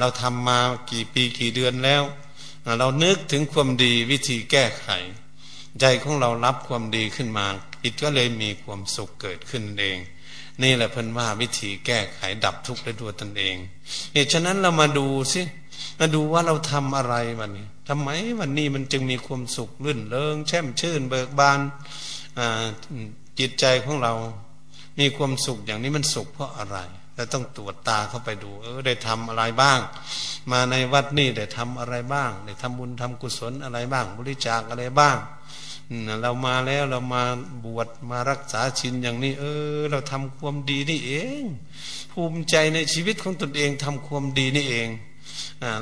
[0.00, 0.58] เราทำมา
[0.90, 2.02] กี่ปีกี่เดือนแล้ว
[2.78, 4.88] เรานึกถึงความดีวิธีแก้ไข
[5.80, 7.46] ใจของเรารับความดีขึ้นมา
[7.82, 9.98] จิตก็เลยมีความสุขเกิดขึ้นเอง
[10.62, 13.56] นี่แหละเพิ่นว่าวิธีแก้ไขดับทุกข์ได้ด้วยตนเอง
[14.12, 15.40] เหตุฉะนั้นเรามาดูสิ
[15.98, 21.60] มาดูว่าเราทำอะไรวันนี้ ทำไมวันนี้มันจึงมีความสุขลื่นเริงแช่มชื่น เบิกบาน
[23.38, 24.12] จิตใจของเรา
[24.98, 26.78] มีความสุขอย่างนี้มันสุขเพราะอะไร
[27.14, 29.78] เราต้องตรวจตาเข้าไปดู เออ ได้ทำอะไรบ้าง
[30.50, 35.16] มาในวัดนี่ได้ทำอะไรบ้าง ได้ทำบุญทำกุศลอะไรบ้าง บริจาคอะไรบ้าง
[36.22, 37.22] เรามาแล้วเรามา
[37.64, 39.44] บวชมารักษาชินอย่างนี้ เอ
[39.76, 41.42] อ เราทำความดีนี่เอง
[42.12, 44.88] ภูมิใจในชีวิตของตนเองทำความดีนี่เอง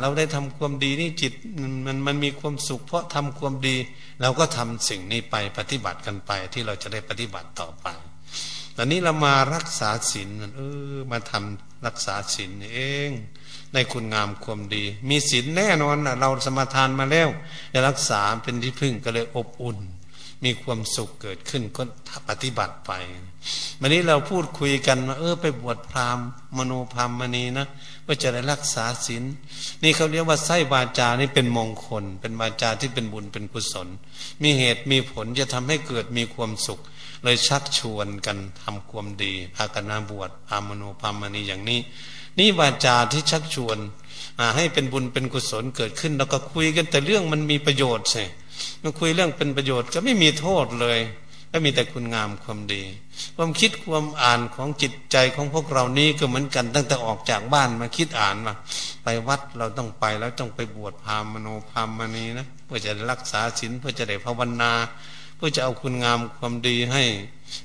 [0.00, 1.32] เราได้ทำความดีนี่จิต
[1.86, 3.76] มันมันมีความสุข เพราะทำความดี
[4.20, 7.86] เราก็ทำสิ่งนี้ไปปฏิบัติกันไปที่เราจะได้ปฏิบัติต่อไป
[8.76, 10.60] ตอนนี้เรามารักษาศีลเอ
[10.94, 13.10] อมาทำรักษาศีลเอง
[13.74, 17.28] ในคุณงามความดี มีศีลแน่นอนเราสมาทานมาแล้ว
[17.72, 19.78] จะรักษาเป็นที่พึ่งก็เลยอบอุ่น
[20.44, 21.82] มีความสุขเกิดขึ้นก็
[22.28, 22.92] ปฏิบัติไป
[23.80, 26.26] วันนี้เราพูดคุยกันว่าเออ ไปบวชพราหมณ์
[26.56, 27.66] มโนพราหมณีนะ
[28.06, 29.24] ว่าจะได้รักษาศีล
[29.82, 33.88] นี่เขาเรียกว่าไส้วาจานี่เป็นมงคล เป็นวาจาที่เป็นบุญเป็นกุศล
[34.42, 36.80] มีเหตุมีผลจะทำให้เกิดมีความสุข
[37.24, 41.80] เลยชักชวนกันทำความดีพากันนาบวชพามโนพรามณีอย่างนี้
[42.38, 43.78] นี่วาจาที่ชักชวน
[44.56, 48.24] ให้เป็นบุญเป็นกุศลเกิดขึ้น แล้วก็คุยกันแต่เรื่องมันมีประโยชน์ใช่
[48.82, 50.98] มาคุยเรื่องเป็นประโยชน์ก็ไม่มีโทษเลย
[51.52, 52.82] ก็มีแต่คุณงามความดี
[53.36, 58.54] ความคิดความอ่านของจิตใจของพวกเรานี้ก็เหมือนกันตั้งแต่ออกจากบ้านมาคิดอ่านมา
[59.02, 64.72] ไปวัดเราต้องไปแล้วต้องไปบวชพามโนพามณีนะเพื่อจะรักษาศีลเพื่อจะได้ภาวนา
[65.36, 67.04] เพื่อจะเอาคุณงามความดีให้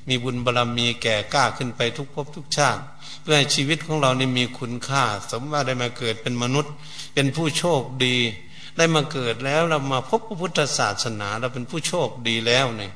[0.09, 2.81] มีบุญบารรมีแก่กล้าขึ้นไปทุกภพทุกชาติ
[3.21, 6.73] เพื่อให้ชีวิตของเรานี่มีคุณค่า สมว่าได้มาเกิดเป็นมนุษย์
[7.13, 8.15] เป็นผู้โชคดี
[8.77, 12.91] ได้มาเกิดแล้วเรามาพบพระพุทธศาสนา เราเป็นผู้โชคดีแล้วเนี่ย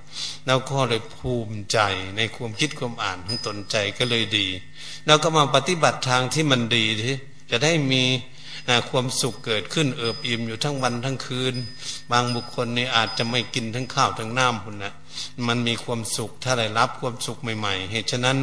[0.47, 1.77] เราก็เลยภูมิใจ
[2.17, 4.47] ในความคิดความอ่านของตนใจก็เลยดี
[5.07, 7.15] เราก็มาปฏิบัติทางที่มันดีที่
[7.51, 8.03] จะได้มี
[8.89, 11.55] ความสุขเกิดขึ้นเอิบอิ่มอยู่ทั้งวันทั้งคืน
[12.11, 14.93] บางบุคคลนี่อาจจะไม่กินทั้งข้าวทั้งน้ำคุณนะ
[15.47, 18.37] มันมีความสุขถ้าได้รับความสุขใหม่ ๆ เหตุฉะนั้น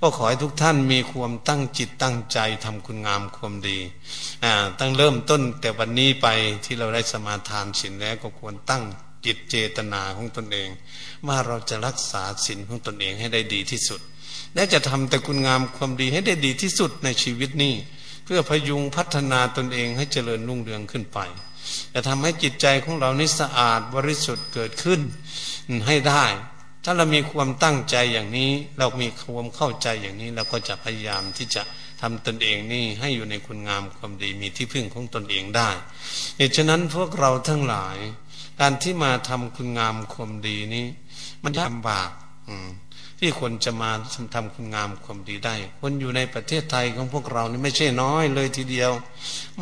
[0.00, 3.78] ก็ขอให้ทุกท่านมีความตั้งจิตตั้งใจทำคุณงามความดี
[4.44, 6.26] อ่าตั้งเริ่มต้นแต่วันนี้ไป
[6.64, 8.82] ที่เราได้สมาทานศีลแล้วก็ควรตั้ง
[9.24, 10.68] จิตเจตนาของตนเอง
[11.26, 14.00] ว่าเราจะรักษาศีลของตนเองให้ได้ดีที่สุด
[14.54, 17.74] และจะทำแต่คุณงามความดีให้ได้ดีที่สุดในชีวิตนี้
[18.26, 21.18] เพื่อพยุงพัฒนาตนเองให้เจริญรุ่งเรืองขึ้นไป
[21.92, 25.00] จะทำให้จิตใจของเรานี้สะอาดบริสุทธิ์เกิดขึ้น
[25.86, 26.24] ให้ได้
[26.84, 31.62] ถ้าเรามีความตั้งใจอย่างนี้ เรามีความเข้าใจอย่างนี้เราก็จะพยายามที่จะ
[32.00, 35.70] ทำตนเองนี่ให้อยู่ในคุณงามความดีมีที่พึ่งของตนเองได้
[36.36, 37.96] เหตุฉะนั้นพวกเราทั้งหลาย
[38.60, 40.86] การที่มาทำคุณงามความดีนี้
[41.44, 42.10] มันลำบาก
[43.18, 43.90] ที่คนจะมา
[44.34, 48.92] ทำคุณงามความดีได้ คนอยู่ในประเทศไทยของพวกเรานี่ไม่ใช่น้อยเลยทีเดียว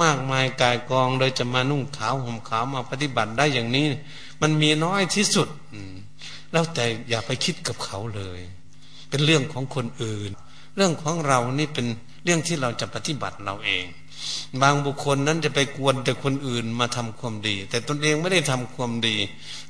[0.02, 3.86] มากมายกายกองเลยจะมานุ่งขาวห่มขาวมาปฏิบัติได้อย่างนี้
[4.42, 5.48] มันมีน้อยที่สุด
[6.52, 8.40] แล้วแต่อย่าไปคิดกับเขาเลย
[9.10, 10.30] เป็นเรื่องของคนอื่น
[10.76, 11.86] เรื่องของเรานี่เป็น
[12.24, 13.84] เรื่องที่เราจะปฏิบัติเราเอง
[14.62, 19.16] บางบุคคลนั้นจะไปกวนแต่คนอื่นมาทำความดี แต่ตนเองไม่ได้ทำความดี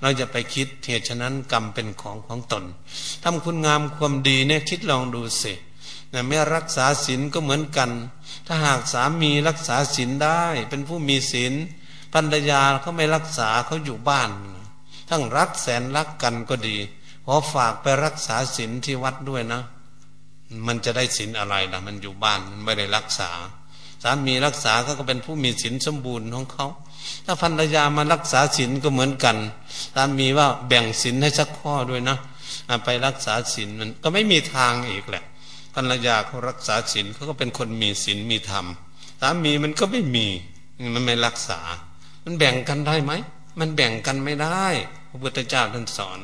[0.02, 2.64] เราจะไปคิดเหตุฉะนั้นกรรมเป็นของของตน
[3.22, 5.52] ทำคุณงามความดีเนี่ยคิดลองดูสิ
[6.28, 7.90] แม่รักษาศีลก็เหมือนกัน
[8.46, 11.52] ถ้าหากสามีรักษาศีลได้ เป็นผู้มีศีล
[12.12, 14.30] ภรรยาเขาไม่รักษาเขาอยู่บ้าน
[15.08, 16.76] ทั้งรักแสนรักกันก็ดี
[17.26, 19.62] ขอฝากไปรักษาศีลที่วัดด้วยนะ
[20.66, 23.30] มันจะได้ศีลอะไรล่ะ มันอยู่บ้านมันไม่ได้รักษา
[24.06, 26.66] สามีรักษาก็เป็นผู้มีศีลสมบูรณ์ของเขา
[27.24, 29.36] ถ้าภรรยามารักษาศีลก็เหมือนกัน
[29.94, 32.16] สามีว่าแบ่งศีลให้สักข้อด้วยนะ
[32.84, 35.24] ไปรักษาศีลมันก็ไม่มีทางอีกแหละ
[35.74, 38.66] ภรรยาเขารักษาศีลเขาก็เป็นคนมีศีลมีธรรม
[39.20, 40.26] สามีมันก็ไม่มี
[40.94, 41.60] มันไม่รักษา
[42.24, 43.12] มันแบ่งกันได้ไหม
[43.60, 44.66] มันแบ่งกันไม่ได้
[45.08, 46.18] พระพุทธเจ้าท่านสอน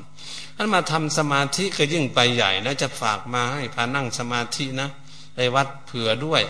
[0.57, 4.89] ท่านมาทำสมาธิก็ยิ่งไปใหญ่แล้วจะฝากมาให้พานั่งสมาธินะ
[5.37, 6.43] ในวัดเผื่อด้วย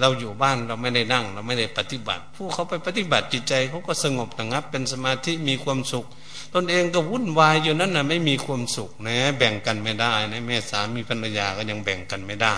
[0.00, 6.06] เราอยู่บ้านเราไม่ได้นั่ง เราไม่ได้ปฏิบัติ ผู้เขาไปปฏิบัติจิตใจเขาก็สงบระงับ เป็นสมาธิมีความสุข
[6.54, 12.54] ตนเองก็วุ่นวายอยู่นั้นนะไม่มีความสุขนะ แบ่งกันไม่ได้นะแม่สามีภรรยาก็ยังแบ่งกันไม่ได้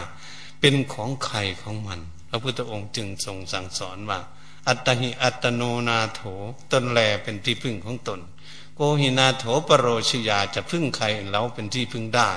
[0.61, 4.20] เป็นของใครของมัน พระพุทธองค์จึงทรงสั่งสอนว่า
[4.68, 6.20] อัตหิอัตโนนาโถ
[6.72, 8.20] ตนแลเป็นที่พึ่งของตน
[8.74, 12.30] โกหินาโถปรโรชยาจะพึ่งใครเราเป็นที่พึ่งได้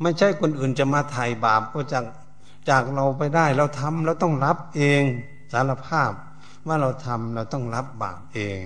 [0.00, 1.98] ไม่ใช่คนอื่นจะมาไถ่บาปก็จะ
[2.70, 5.02] จากเราไปได้เราทำเราต้องรับเอง
[5.52, 6.12] สารภาพ
[6.66, 8.60] ว่าเราทำเราต้องรับบาปเอง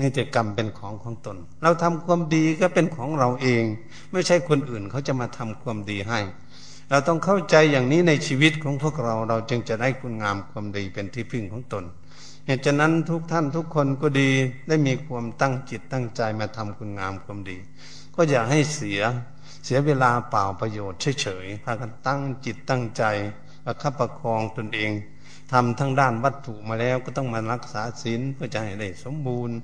[0.00, 3.64] นี่แต่กรรมเป็นของของตน เราทำความดีก็เป็นของเราเอง
[4.12, 6.20] ไม่ใช่คนอื่นเขาจะมาทำความดีให้
[6.90, 11.84] เราต้องเข้าใจอย่างนี้ในชีวิตของพวกเราเราจึงจะได้คุณงามความดีเป็นที่พึ่งของตน
[12.46, 14.30] เหตุฉะนั้นทุกท่านทุกคนก็ดี
[14.68, 17.58] ได้มีความตั้งจิตตั้งใจมาทำคุณงามความดี
[18.14, 19.00] ก็อย่าให้เสีย
[19.68, 23.04] เสียเวลาเปล่าประโยชน์เฉยๆพากันตั้งจิตตั้งใจ
[23.64, 24.92] ประคับประคองตนเอง
[25.52, 29.56] ทำทั้งด้านวัตถุมาแล้วก็ต้องมารักษาศีลเพื่อจะให้ได้สมบูรณ์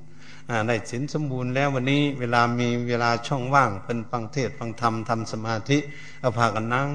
[0.69, 5.79] ได้ศีลสมบูรณ์แล้ววันนี้เวลามีเวลาช่องว่างเป็นฟังเทศฟังธรรมทำสมาธิ
[6.21, 6.91] เอาพากันนั่ง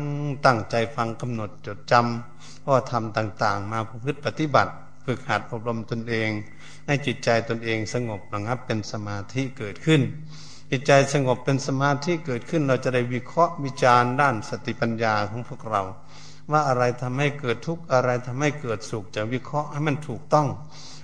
[0.45, 4.71] ตั้งใจฟังกำหนดจดจำพ่อทำต่างๆ มาพฤติปฏิบัติ
[5.05, 6.29] ฝึกหัดอบรมตนเอง
[6.85, 10.01] ให้จิตใจตนเองสงบระงับเป็นสมาธิเกิดขึ้น
[10.71, 15.81] จิตใจสงบเป็นสมาธิเกิดขึ้นเราจะได้วิเคราะห์วิจารณ์ด้านสติปัญญาของพวกเรา
[16.51, 20.47] ว่าอะไรทำให้เกิดทุกข์อะไรทำให้เกิดสุขจะวิเคราะห์ให้มันถูกต้อง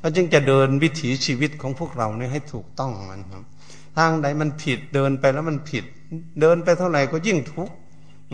[0.02, 3.44] เราจึงจะเดินวิถีชีวิตของพวกเราเนี่ยให้ถูกต้องมันครับ
[3.98, 5.86] ทางใดมันผิดเดินไปแล้วมันผิด
[6.42, 7.74] เดินไปเท่าไหร่ก็ยิ่งทุกข์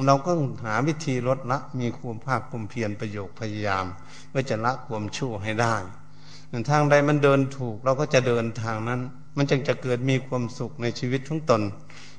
[0.07, 0.32] เราก็
[0.65, 3.86] หาวิธีลดละมีความภาคความเพียรประโยคพยายาม
[4.30, 5.75] เพื่อจะละความชั่วให้ได้
[6.69, 9.01] ทางใดมันเดินถูกเราก็จะเดินทางนั้น
[9.39, 11.61] มันจึงจะเกิดมีความสุขในชีวิตของตน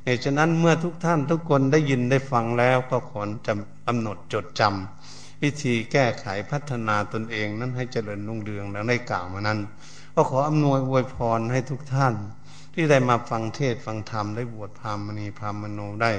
[0.05, 9.59] เหตุฉะนั้นเมื่อทุกท่านทุกคนได้ยินได้ฟังแล้วก็ขอจำกำหนดจดจำวิธีแก้ไขพัฒนาตนเองนั้นให้เจริญรุ่งเรืองแล้วได้กล่าวมานั้น
[10.15, 12.15] ก็ขออำนวยอวยพรให้ทุกท่าน
[12.75, 16.13] ที่ได้มาฟังเทศฟังธรรมได้บวชพามณีพามโนได้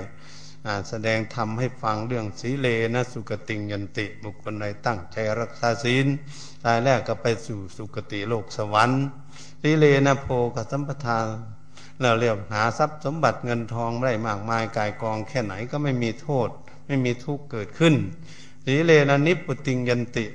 [0.89, 6.07] แสดงธรรมให้ฟังเรื่องสีเลนะสุกติงยันติ บุคคลใดตั้งใจรักษาศีล
[6.63, 9.03] ตายแรกก็ไปสู่สุกติโลกสวรรค์
[9.63, 11.27] สีเลนะโพกสัมปทาน
[12.01, 16.49] เราเรียกหาทรัพย์สมบัติเงินทองไม่ได้มากมายกายกองแค่ไหนก็ไม่มีโทษ
[16.87, 17.95] ไม่มีทุกข์เกิดขึ้น
[18.65, 20.25] สีเลนะนิปุติงยันติ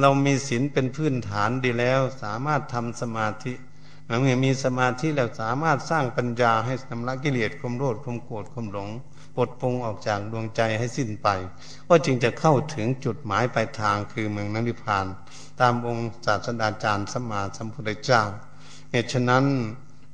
[0.00, 3.52] เรามีศีลเป็นพื้นฐานดีแล้ว สามารถทำสมาธิ
[4.06, 8.88] เมื่อมีสมาธิแล้วสามารถสร้างปัญญาให้ทำละกิเลสความโลภความโกรธความหลง
[9.40, 11.28] ลดปรงออกจากดวงใจให้สิ้นไป
[11.88, 15.06] ก็จึงจะเข้าถึงจุดหมายปลายทางคือเมืองนิพพาน
[15.60, 18.22] ตามองค์ศาสดาจารย์สมมาสัมพุทธเจ้า
[18.90, 19.44] เหตุฉะนั้น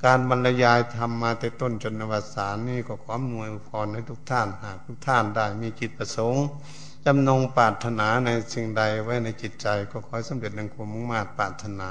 [0.04, 6.44] การบรรยายธรรมมาแต่ต้นจนนวสารนี่ก็ขอมนวยพรให้ทุกท่านหากทุกท่านได้มีจิตประสงค์
[7.04, 11.90] จำนงปรารถนาในสิ่งใดไว้ในจิตใจ ก็ขอให้สำเร็จในความมุ่งมา่ปรารถนา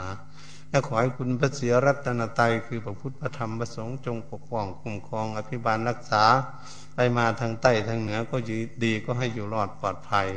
[0.69, 6.23] และขอให้คุณพระเสียรัตนตรัยคือพระพุทธพระธรรมพระสงฆ์จงปกป้องคุ้มครองอภิบาลรักษา
[6.95, 8.37] ไปมาทางใต้ทางเหนือก็
[8.83, 10.27] ดีก็ให้อยู่รอดปลอดภัย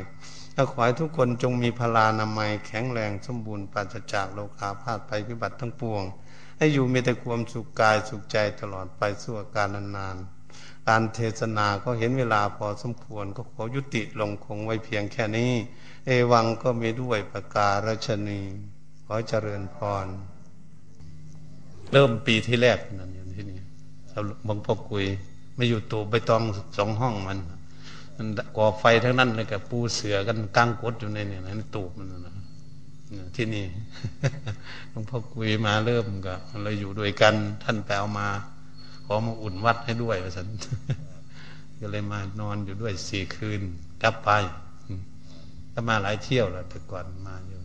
[0.55, 6.03] และขอให้ทุกคนจงมีพลานามัยแข็งแรงสมบูรณ์ปราศจากโรคาพาธไปพิบัติทั้งปวง
[6.59, 15.53] ให้อยู่มีแต่ความสุขกายสุขใจตลอดไปสู่การนานๆการเทศนาก็เห็นเวลาพอสมควรก็ขอยุติลงคงไว้เพียงแค่นี้
[16.07, 18.41] เอวังก็มีด้วยประกาศชนี
[19.05, 20.07] ขอเจริญพร
[21.93, 23.61] เริ่มปีที่แรกนั่นอยู่ที่นี่
[24.47, 25.07] บางพ่อคุย
[25.59, 26.43] ไม่อยู่ตูใบตอง
[26.77, 27.39] สองห้องมัน
[28.17, 32.35] มันก่อไฟทั้งนั้นเลยกับปูเสือกันกางกดอยู่ในเนี่ยในตูบมันนะ
[33.37, 33.65] ที่นี่
[34.91, 38.29] หลวงพ่อคุยมาเริ่มก็เลยอยู่ด้วยกันท่านแปลมา
[39.05, 40.49] ขอมาอุ่นวัดให้ด้วยสัน
[41.81, 43.61] ก็เลยมานอนอยู่ด้วยสี่คืน
[44.03, 44.29] กลับไป
[45.73, 47.59] ก็มาหลายเที่ยวแล้วแต่ก่อนมาอยู่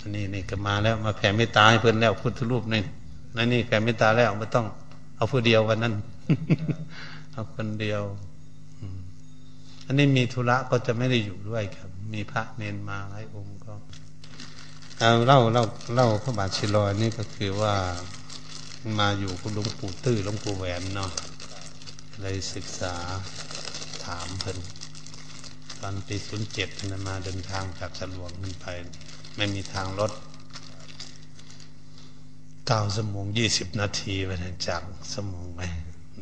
[0.00, 2.82] อันนี้นี่ก็มาแล้ว มาแผ่เมตตาให้เพื่อนแล้วพุทธรูปนี่
[3.36, 4.66] นั่นนี่แผ่เมตตาแล้วไม่ต้อง
[5.16, 5.94] เอาผู้เดียววันนั้น
[7.36, 8.02] เอาคนเดียว
[9.86, 13.74] อันนี้มีธุระก็จะไม่ได้อยู่ด้วยครับ มีพระเนนมาหลายองค์ก็
[14.98, 15.64] เอาเล่าเล่า
[15.94, 17.74] เล่าพระบาทชิลอยนี่ก็คือว่า
[18.98, 21.10] มาอยู่คุณหลวงปู่ตื้อหลวงปู่แหวนเนาะ
[22.20, 22.94] เลยศึกษา
[24.04, 24.58] ถามเพิ่น
[25.80, 28.66] ตอนปีศูนย์เจ็ดนั้นมาเดินทางจากสลวงขึ้นไป
[29.36, 30.12] ไม่มีทางรถ
[32.66, 34.30] เก้าสมงยี่สิบนาทีไป
[34.68, 34.82] จาก
[35.14, 35.60] สมงไป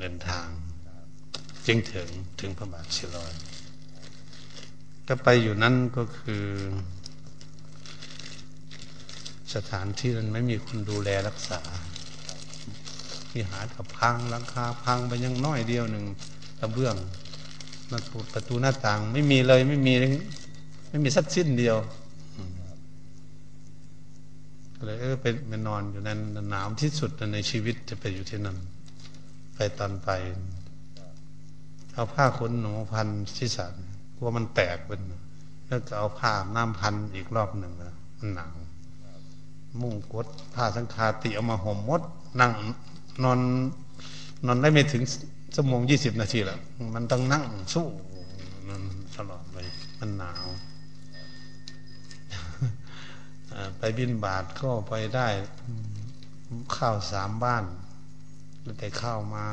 [0.01, 0.47] เดินทาง
[1.67, 2.09] จึงถึง
[2.41, 3.33] ถึงพระบาทชิลอย
[5.09, 6.45] ก็ไปอยู่นั้นก็คือ
[9.55, 11.61] สถานที่นั้นไม่มีคนดูแลรักษา
[13.35, 16.05] วิหารกับพังหลังคาพังไปยังน้อยเดียวหนึ่ง
[16.61, 16.97] กระเบื้อง
[17.91, 18.03] มัน
[18.35, 19.95] ประตูหน้าต่าง ไม่มีเลยไม่มี
[20.89, 21.77] ไม่มีสักสิ้นเดียว
[24.85, 26.19] เลยเออไปไปนอนอยู่นั้น
[26.51, 28.57] หนาวที่สุดในชีวิตจะไปอยู่ที่นั่น
[29.55, 30.09] ไปตอนไป
[31.95, 33.74] เอาผ้าขนหนูพันที่สัน
[34.16, 35.01] กลัวมันแตกเป็น
[35.68, 38.55] แล้วก็เอาผ้าน้ำพันอีกรอบหนึ่งแล้วมันหนาว
[39.80, 42.03] มุ่งกดผ้าสังคาติเอามาห่มมด
[42.40, 42.53] นั่ง
[43.22, 43.40] นอน
[44.47, 45.03] นอนได้ไม่ถึง
[45.55, 46.59] ชั่วโมงยี่สิบนาทีแล้ว
[46.95, 47.86] มันต้องนั่งสู้
[48.68, 48.82] มัน
[49.16, 49.66] ตลอดเลย
[49.99, 50.45] มันหนาว
[53.78, 55.28] ไปบินบาทก็ไปได้
[56.76, 57.64] ข้าวสามบ้าน
[58.62, 59.45] แล้วแต่ข้าวมา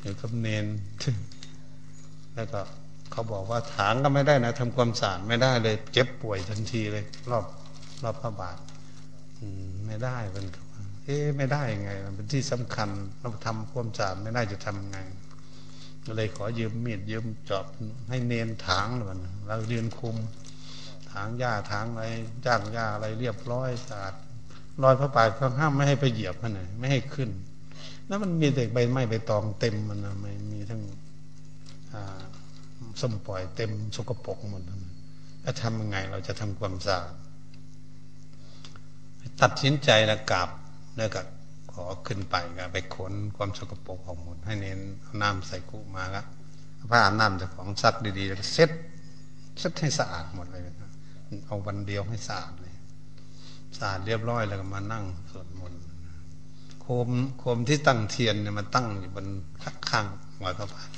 [0.00, 0.66] อยู่กับเนน
[2.34, 2.60] แล้วก็
[3.10, 7.44] เขาบอกว่าถางก็ไม่ได้นะทำความสะอาดไม่ได้เลย เจ็บป่วยทันทีเลย รอบ
[8.02, 8.58] รอบพระบาท
[9.86, 10.44] ไม่ได้เป็น
[11.04, 12.88] เอ๊ไม่ได้ยังไง มันเป็นที่สำคัญ
[13.20, 14.98] เราทำความสะอาดไม่ได้จะทำไง
[16.06, 17.66] ก็เลยขอยืมมีดยืมจอบ
[18.08, 20.16] ให้เนนถางหรือเปล่าเราเรียนคุม
[21.12, 22.06] ถางหญ้าถางอะไร
[22.46, 24.14] จ้างหญ้าอะไรเรียบร้อยสะอาด
[24.82, 27.30] รอยพระบาทเขาห้ามไม่ให้ไปเหยียบมันไหนไม่ให้ขึ้น
[28.08, 30.82] แล้วมันมีแต่ใบไม้ใบตองเต็มมันนะไม่มีทั้ง
[33.00, 34.62] สมปล่อยเต็มสกปรกหมด
[35.42, 37.12] แล้วทำยังไงเราจะทำความสะอาด
[39.40, 40.48] ตัดสินใจแล้วกลับ
[40.98, 41.20] แล้วก็
[41.72, 46.26] ขอขึ้นไปก็ไปขนความสกปรกของหมดให้เน้นเอาน้ำใส่กุมาล้ว
[46.90, 48.70] ผ้าอาบน้ำจากของซักดีๆแล้วเซ็ต
[49.58, 50.62] เซ็ตให้สะอาดหมดเลย
[51.46, 52.74] เอาวันเดียวให้สะอาดเลย
[53.76, 55.82] สะอาดเรียบร้อยแล้วก็มานั่งสวดมนต์
[57.06, 57.08] ม
[57.38, 59.26] โคมที่ตั้งเทียนเนี่ยมันตั้งอยู่บน
[59.90, 60.88] ข้างหัวพระบาท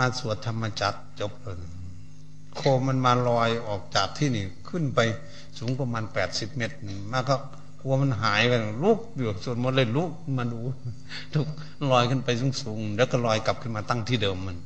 [0.00, 1.56] มาสวดธรรมจักจบเลย
[2.56, 5.00] โคมมันมาลอยออกจากที่นี่ขึ้นไป
[5.58, 6.76] สูงประมาณแปดสิบเมตร
[7.12, 7.36] มาก็
[7.80, 10.60] กลัวมันหายไปลุกอยู่ส่วนมดเลยลุกมาดู
[11.34, 11.46] ทุก
[11.90, 14.58] ลอยขึ้นไปสูงสูงแล้วก็ลอยกลับขึ้นมาตั้งที่เดิมมัน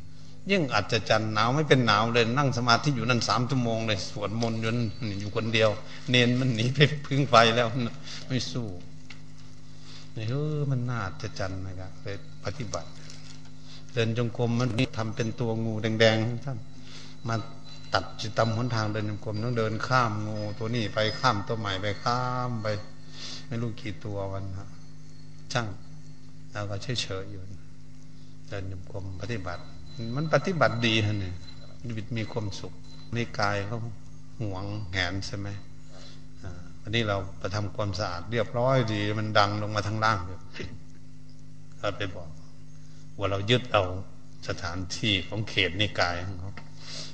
[0.51, 4.71] ยิ่งอาจจะจันหนาวไม่เป็นหนาวเลยนั่งสมาธิอยู่นั่นสามชั่วโมงเลยสวดมนต์อยู่
[5.21, 5.71] อยู่คนเดียว
[6.11, 7.69] เนนมันหนีไปพึ่งไฟแล้ว
[8.29, 8.67] ไม่สู้
[10.19, 12.07] เนี่ยเออมันน่าจะจันนะครับไป
[12.45, 12.89] ปฏิบัติ
[13.93, 16.59] เดินจงกรมมันทำเป็นตัวงูแดงๆท่าน
[17.29, 17.37] มา
[17.95, 22.67] ตัดจิตตำหนทางเดินจงกรมต้องเดินข้ามงูตัวนี้ไปข้ามตัวใหม่ไปข้ามไป
[23.47, 24.69] ไม่รู้กี่ตัววันนะ
[25.53, 25.67] ช่าง
[26.53, 26.89] เราก็เฉ
[27.23, 27.43] ยๆอยู่
[28.49, 29.63] เดินจงกรมปฏิบัติ
[30.17, 31.35] มันปฏิบัติดีฮะเนี่ย
[31.87, 32.73] ชีวิตมีความสุข
[33.15, 33.79] ในกายเขา
[34.41, 35.49] ห่วงแหนใช่ไหม
[36.89, 40.41] วันนี้เราไปทำความสะอาดเรียบร้อยดี มันดังลงมาทางล่างเลย
[41.79, 42.31] เราไปบอก
[43.19, 43.85] ว่าเรายึดเอา
[44.49, 46.53] สถานที่ของเขตนิกายของเขา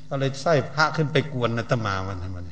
[0.09, 2.47] ก็เลยใส่พระขึ้นไปกวนนัตมาวันนั้นมัน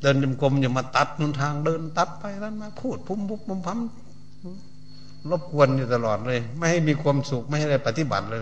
[0.00, 3.78] เดินยมกลมอย่ามาตัดนุนทางเดินตัดไปนั้นมาพูดพุ่มบุกพุ่มพัม
[5.30, 8.40] รบกวนอยู่ตลอดเลย ไม่ให้มีความสุขไม่ให้ได้ปฏิบัติเลย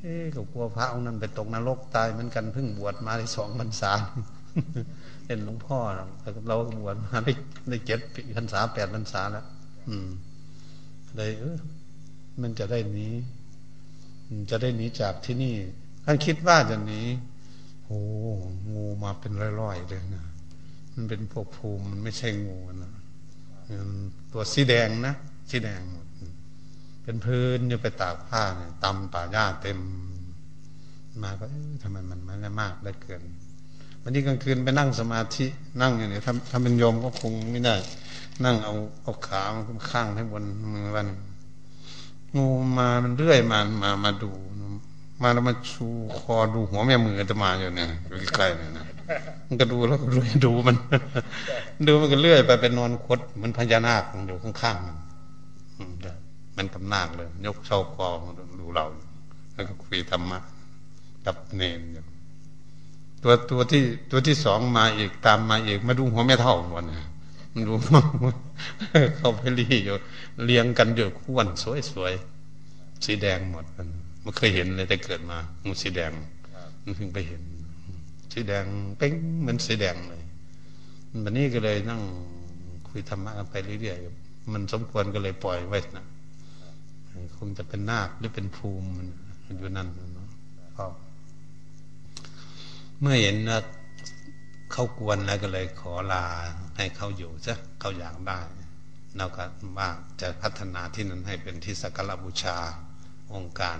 [0.00, 3.92] เอ๊ก็กลัวพระองค์นั้นไปตกนรกตายเหมือนกันเพิ่งบวชมาได้สองพรรษา
[5.28, 5.78] เป็นหลวงพ่อ
[6.48, 7.32] เราบวชมาได้
[7.68, 8.00] ได้เจ็ด
[8.36, 9.46] พรรษาแปดพรรษาแล้ว
[9.88, 10.08] อืม
[11.16, 11.58] เลยเออ
[12.42, 13.14] มันจะได้นี้
[14.50, 15.54] จะได้หนีจากที่นี่
[16.04, 17.02] ท่านคิดว่าจะหนี
[17.84, 17.98] โอ้
[18.74, 20.24] งูมาเป็นร้อยๆเลยนะ
[20.94, 22.92] มันเป็นพวกภูมิมันไม่ใช่งูนะ
[24.32, 25.14] ตัวสีแดงนะ
[25.50, 26.06] สีแดงหมด
[27.02, 29.78] เป็นพื้นอยู่ไปตากผ้าเนี่ยตำป่าหญ้าเต็ม
[31.22, 31.44] มาก็
[31.82, 33.22] ทำไมมันมันมากได้เกิน
[34.08, 35.46] วันนี้กลางคืนไปนั่งสมาธิ
[35.82, 37.74] นั่งอย่างนี้ทำทำเป็นโยมก็คงไม่ได้
[38.44, 39.42] นั่งเอาเอาขา
[39.90, 41.08] ข้างให้บนมือวัน
[42.36, 42.46] งู
[42.78, 44.30] มามันเรื่อยมามามาดู
[45.22, 45.86] มาแล้วมาชู
[46.18, 47.88] คอดูหัวแม่มือจะมาอยู่เนี่ย
[48.34, 48.86] ใกล้ๆเนี่ยนะ
[49.46, 50.76] มันก็ดูแล้วก็ดูดูมัน
[51.86, 55.88] ดูมันก็เลื่อยไปเป็นนอนคดเหมันพญานาคอยู่ข้างๆมัน
[56.56, 58.08] มันกำนาคเลย ยกเช่ากอ
[58.60, 58.84] ดูเรา
[59.54, 60.38] แล้วก็คุยธรรมะ
[61.26, 62.07] กับเนนอยู่
[63.22, 67.00] ตัวตัวที่ตัวที่สองมาอีกตามมาอีกมาดูหัวแม่เท่าวันนี้
[67.52, 67.72] มันดู
[69.16, 69.96] เขาไปรีอยู่
[70.44, 71.48] เลี้ยงกันอยู่คู่วัน
[71.92, 73.88] สวยๆสีแดงหมดมัน
[74.22, 76.12] ไม่เคยเห็นเลยแต่เกิดมางูสีแดง
[76.82, 77.42] มันเพิ่งไปเห็น
[78.32, 78.64] สีแดง
[78.98, 80.22] เป้งเหมือนสีแดงเลย
[81.24, 82.00] วันนี้ก็เลยนั่ง
[82.88, 86.04] คุยธรรมะกันไปเรื่อยๆมันสมควรก็เลยปล่อยไว้นะ
[87.36, 89.06] คงจะเป็นนาคหรือเป็นภูมิมัน
[89.58, 90.28] อยู่นั่นเนาะ
[93.00, 93.58] เมื่อเห็นว่า
[94.72, 96.24] เขากวนแล้วก็เลยขอลา
[96.76, 98.40] ให้เขาอยู่ซะเขาอยากได้
[99.16, 99.44] เราก็
[99.78, 99.88] ว่า
[100.20, 102.56] จะพัฒนาที่นั้นให้เป็นที่สักการบูชา
[103.34, 103.78] องค์การ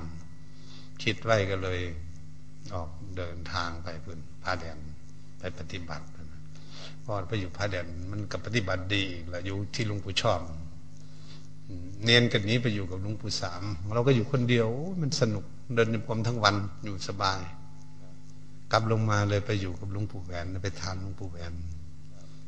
[1.03, 1.81] คิดไว้ก็เลย
[2.75, 4.79] ออกเดินทางไปพื้นพาแดน
[5.39, 6.05] ไปปฏิบัติ
[7.05, 10.41] พอไปอยู่พระเด่นมันกับปฏิบัติดีอีกละอยู่ที่หลวงปู่ชอบ
[12.05, 13.63] เนียนกันนี้ไปอยู่กับหลวงปู่สาม
[13.95, 14.69] เราก็อยู่คนเดียว
[15.01, 15.45] มันสนุก
[15.75, 17.41] เดินในพรมทั้งวันอยู่สบาย
[18.73, 21.53] กลับลงมาเลยไปอยู่กับหลวงปู่แหวนไปทานหลวงปู่แหวน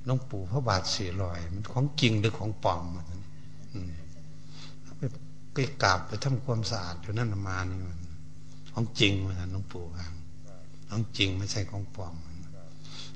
[0.04, 3.06] หลวงปู่พระบาทสีลอย มันของจริงหรือของปลอมมัน
[4.96, 5.02] ไป
[5.52, 7.98] ไปกราบไปทำความสะอาดอยู่นั่นมานี่มัน
[8.72, 10.06] ของจริงมันหลวงปู่ว่า
[10.88, 12.36] ของจริงไม่ใช่ของปลอมมัน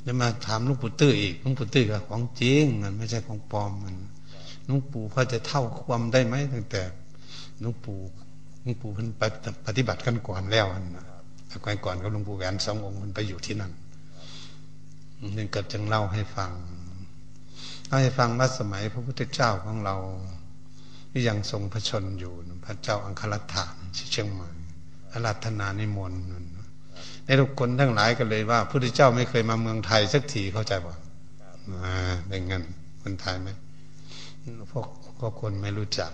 [0.02, 3.96] แล้วมาถามหลวงปู่ตื้ออีกหลวงปู่ตื้อก็ของจริงมันไม่ใช่ของปลอมมัน
[4.66, 6.82] หลวงปู่พอจะเท่าความได้ไหมตั้งแต่
[7.60, 7.98] หลวงปู่
[8.62, 9.08] หลวงปู่เพิ่น
[9.66, 11.06] ปฏิบัติกันก่อนแล้วนะ
[11.64, 13.72] ก่อนก่อนกับหลวงปู่แหวนสององค์มันไปอยู่ที่นั่น
[15.36, 16.50] นี่เก็จึงเล่าให้ฟัง
[17.88, 19.96] เล่าให้ฟังว่าสมัยพระพุทธเจ้าของเรา
[21.10, 22.32] ที่ยังทรงพระชนอยู่
[22.66, 24.48] พระเจ้าอังคลัฐานที่เชียงใหม่
[25.12, 26.22] อาราธนานิมนต์
[27.24, 30.94] ในทุกคนทั้งหลายก็เลยว่าพระพุทธเจ้าไม่เคยมาเมืองไทยสักทีเข้าใจป่ะ
[31.84, 32.62] อ่าเป็นงั้น
[33.02, 33.48] คนไทยไหม
[34.70, 34.86] พวก
[35.18, 36.10] พวกคนไม่รู้จัก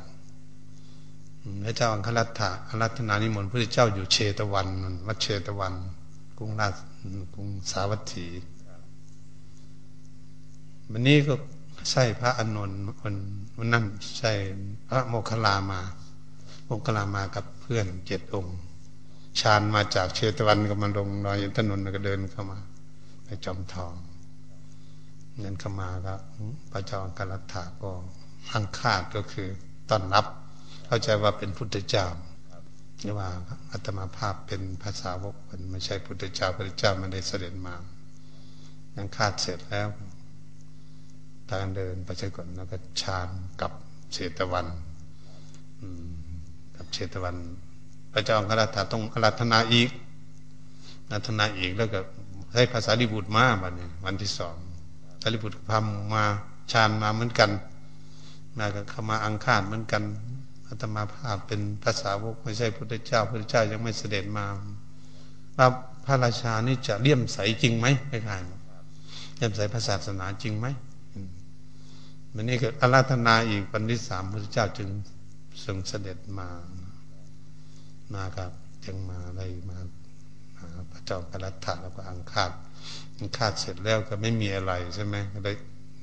[1.64, 4.68] พระเจ้าอังครัตถาอารัตนานิมนต์พระเจ้าอยู่เชตวัน
[5.06, 5.74] วัดเชตวัน
[6.38, 6.74] กรุงราช
[7.34, 8.26] กรุงสาวัตถี
[10.90, 11.34] วันนี้ก็
[11.90, 13.16] ใช่พระอนนท์วัน
[13.58, 13.84] วันนั้น
[14.18, 14.32] ใช่
[14.88, 15.80] พระโมคคลามา
[16.64, 18.56] โมคคลามากับเพื่อนเจ็ดองค์
[19.40, 22.58] ชานมาจากเชตวันก็มาลงรอยถนนก็เดินเข้ามา
[23.24, 23.92] ไปจอมทอง
[25.38, 26.14] เงินเข้ามาก็
[26.70, 27.90] พระเจ้าอังครัตถาก็
[28.54, 29.48] อังคาดก็คือ
[29.90, 30.26] ต้อนรับ
[30.92, 32.06] เข้าใจว่าเป็นพุทธเจ้า
[33.02, 33.28] นี่ว่า
[33.72, 37.74] อัตมาภาพเป็นภาษาวกมันไม่ใช่พุทธเจ้าพระเจ้ามันได้เสด็จมา
[38.96, 39.88] ยังคาดเสร็จแล้ว
[41.50, 43.28] ทางเดินไปเช่ก่อนแล้วก็ชาน
[43.60, 43.72] กับ
[44.12, 44.66] เชตวัน
[46.76, 47.36] กับเชตวัน
[48.12, 49.90] พระเจ้าอังคราถาต้องอารัธนาอีก
[51.04, 52.00] อารัธนาอีกแล้วก็
[52.54, 54.56] ให้ภาษาลิบุตรมาบัดนี้วันที่สอง
[55.22, 55.78] สารีบุตรพา
[56.14, 56.24] มา
[56.72, 57.50] ชานมาเหมือนกัน
[58.58, 60.02] มาก็เข้ามาอังคารเหมือนกัน
[60.70, 64.46] อาตมาภาพเป็นภาษาวกไม่ใช่พระพุทธเจ้าพระพุทธเจ้ายังไม่เสด็จมา
[65.56, 65.66] ว่า
[66.04, 68.36] พระราชานี่จะเลี่ยมใสจริงไหมไม่ใช่
[69.36, 70.66] เลี่ยมใสพระศาสนาจริงไหม
[72.34, 74.88] มันนี่ก็อาราธนาอีกวันที่สามพระเจ้าจึง
[75.64, 76.48] ทรงเสด็จมา
[78.14, 78.52] มาครับ
[78.84, 79.78] จึงมาอะไรมา
[80.92, 82.50] พระเจ้ากรัตถะแล้วก็อังคาด
[83.18, 85.56] อังคาดเสร็จแล้วก็ไม่มีอะไรใช่ไหมก็เลย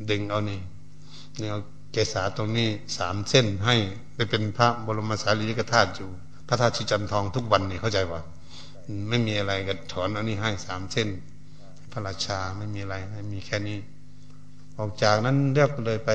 [0.09, 0.59] ดึงเอานี่
[1.39, 1.59] นี่เอา
[1.97, 3.75] กษาตรงนี้สามเส้นให้
[4.15, 6.09] ไปเป็นพระบรมสารีริกธาตุอยู่
[6.47, 8.21] พระธาตุชิจันทองทุกวันนี่เข้าใจว่า
[9.09, 11.07] ไม่มีอะไรก็ถอนอันนี้ให้สามเส้น
[11.91, 13.79] พระราชาไม่มีอะไรให้มีแค่นี้
[14.77, 16.11] ออกจากนั้นเรียกเลยไป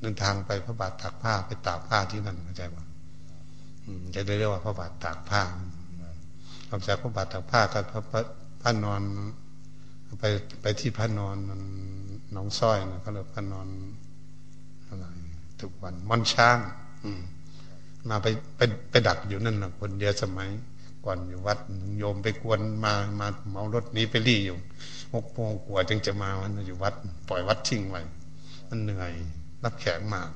[0.00, 2.84] เดินทางไปพระบาทตากผ้าไปตากผ้าที่นั่นเข้าใจว่า
[4.14, 5.42] จะได้เรียกว่าพระบาทตากผ้า
[6.70, 8.22] ออกจากพระบาทตากผ้าก็พระ
[8.62, 9.02] พระนอน
[10.20, 10.24] ไป
[10.62, 11.36] ไปที่พระนอน
[12.32, 13.68] หนองซ้อยนะเขาเรียกพระนอน
[15.60, 16.58] ทุกวันมอนช้าง
[18.08, 18.26] มาไป
[18.56, 20.50] ไปไปดักอยู่นั่นนะคนเดียวสมัย
[21.04, 21.58] ก่อนอยู่วัด
[21.98, 24.56] โยมไปกวนมามาเมารถนี้ไปรี่อยู่
[25.14, 26.94] หกโมงกว่าจึงจะมาวันอยู่วัด
[27.28, 28.02] ปล่อยวัดทิ้งไว้
[28.68, 29.12] มันเหนื่อย
[29.64, 30.28] รับแขกมาก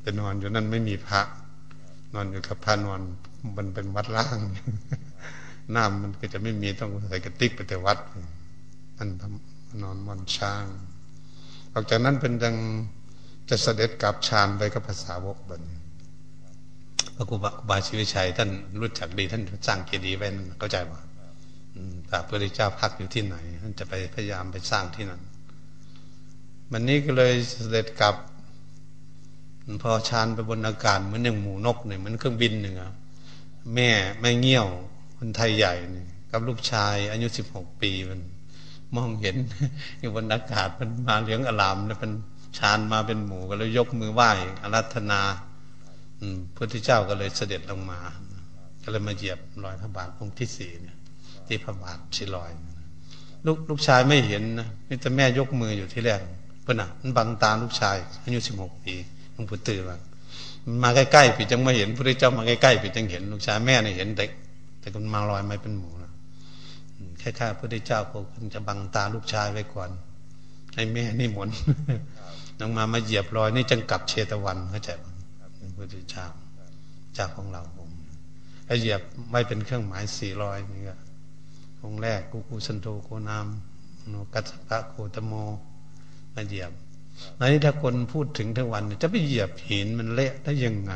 [0.00, 1.20] ไปนอนอยู่นั่นไม่มีพระ
[2.14, 3.00] นอนอยู่กับพระนอน
[3.56, 4.38] มันเป็นวัดล่าง
[5.74, 7.98] น้ำมันก็จะไม่มีต้องใส่กระติกไปแต่วัด
[8.96, 9.08] มัน
[9.82, 10.64] นอนมอนช้าง
[11.72, 12.56] ออกจากนั้นเป็นดัง
[13.48, 15.62] จะเสด็จกลับฌานไปกับภาษาวกบัน
[17.14, 17.36] พระครู
[17.68, 21.00] บาชีวิชัย ท่านรู้จักดี ท่านสร้างเจดีย์ไว้นั่นเข้าใจป่ะ
[22.06, 25.22] แต่พระเจ้าพักอยู่ที่ไหน ท่านจะไปพยายามไปสร้างที่นั่น
[26.70, 28.14] วันนี้ก็เลยเสด็จกลับ
[29.82, 32.92] พอชานไปบนอากาศเหมือนอย่างหมูนกเนี่ยเหมือนเครื่องบินหนึ่งอะ
[33.74, 33.90] แม่
[34.20, 34.66] แม่เงี้ยว
[35.18, 38.20] คนไทยใหญ่เนี่ยกับลูกชาย อายุสิบหกปีมัน
[38.96, 39.36] มองเห็น
[40.00, 42.12] อยู่บนอากาศมันมาเลี้ยงอลามแล้วเป็น
[42.58, 44.30] ชานมาเป็นหมู่ก็เลยยกมือไหว้
[44.62, 45.20] อารัธนา
[46.18, 48.00] พระพุทธเจ้าก็เลยเสด็จลงมา
[48.82, 50.96] ก็เลยมาเหยียบรอยพระบาทองค์ที่สี่เนี่ย
[51.46, 52.50] ที่พระบาทชิลอย
[53.46, 56.20] ลูกลูกชายไม่เห็นนะนี่แต่แม่ยกมืออยู่ที่แรก
[56.62, 58.94] เพื่อนอะมันบังตาลูกชายอายุสิบหกปี
[59.32, 59.98] หลวงปู่ตื่นมา
[60.82, 64.24] มาใกล้ๆปีจังไม่เห็นพระพุทธเจ้ามาใกล้ๆปีจังเห็น ลูกชายแม่เนี่ยเห็นแต่
[64.80, 66.12] แต่คนมาลอยไม่เป็นหมูนะ
[67.18, 68.00] แค่ๆพระพุทธเจ้า
[68.34, 69.90] คงจะบังตาลูกชายไว้ก่อน
[70.74, 71.48] ให้แม่นี่หมุน
[72.58, 75.06] น้องมามาเหยียบรอยนี่จังกับเชตวันเข้าใจไหม
[75.38, 76.24] พระพุทธเจ้า
[77.14, 77.96] เจ้าของเราองค์
[78.66, 79.00] ไอเหยียบ
[79.30, 80.94] ไม่เป็นเครื่องหมายสี่รอยนี่ก็
[81.84, 83.46] องแรกกูกูสันโธโกนาม
[84.08, 85.32] โนกัสปะโคตโม
[86.34, 86.72] มาเหยียบ
[87.38, 90.92] อันนี้ถ้าคนพูดถึงทั้งวัน จะไปเหยียบหินมันเละได้ยังไง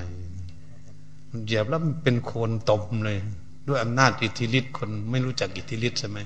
[1.30, 3.18] มันเหยียบแล้วมันเป็นโคนตมเลย
[3.68, 6.18] ด้วยอำนาจอิทธิฤทธิ์คนไม่รู้จักอิทธิฤทธิ์ใช่ไหม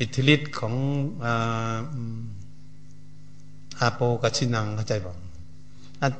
[0.00, 0.74] อิทธิฤทธิ์ของ
[1.24, 1.26] อ
[3.82, 5.16] อาโปกับชินังเข้าใจบอก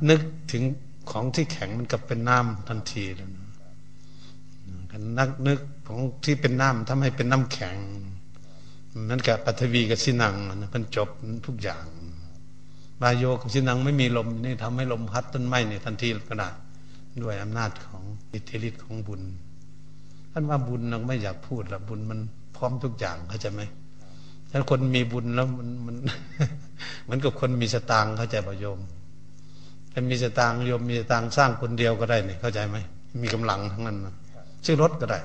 [0.09, 0.21] นึก
[0.53, 0.63] ถึง
[1.11, 3.47] ของที่แข็งมันกับเป็นน้ำทันทีแล้วนะ
[5.19, 7.77] นักนึกของที่เป็นน้ำทำให้เป็นน้ำแข็ง
[9.11, 11.09] นั่นกับปัทวีกับชินังนะมันจบ
[11.47, 11.85] ทุกอย่าง
[13.01, 16.49] บายโยกับชินังไม่มีลมนี่ทำให้ลมพัดต้นไม้เนี่ยทันทีก็ได้
[17.23, 18.03] ด้วยอำนาจของ
[18.33, 19.23] อิทธิฤทธิ์ของบุญ
[20.33, 22.21] ท่านว่าบุญเราไม่อยากพูดละบุญมัน
[22.57, 23.63] พร้อมทุกอย่างเข้าใจไหม
[24.53, 25.97] ถ้าคนมีบุญแล้วมันมัน
[27.05, 28.81] เหมือนกับคนมีสตางค์เข้าใจป่ะโยม
[29.93, 32.77] ถ้ามีสตางค์โยมมีสตางค์สร้างคนเดียวก็ได้เนี่ยเข้าใจไหม
[33.23, 34.15] มีกำลังทั้งนั้นนะ
[34.65, 35.19] ชื่อรถก็ได้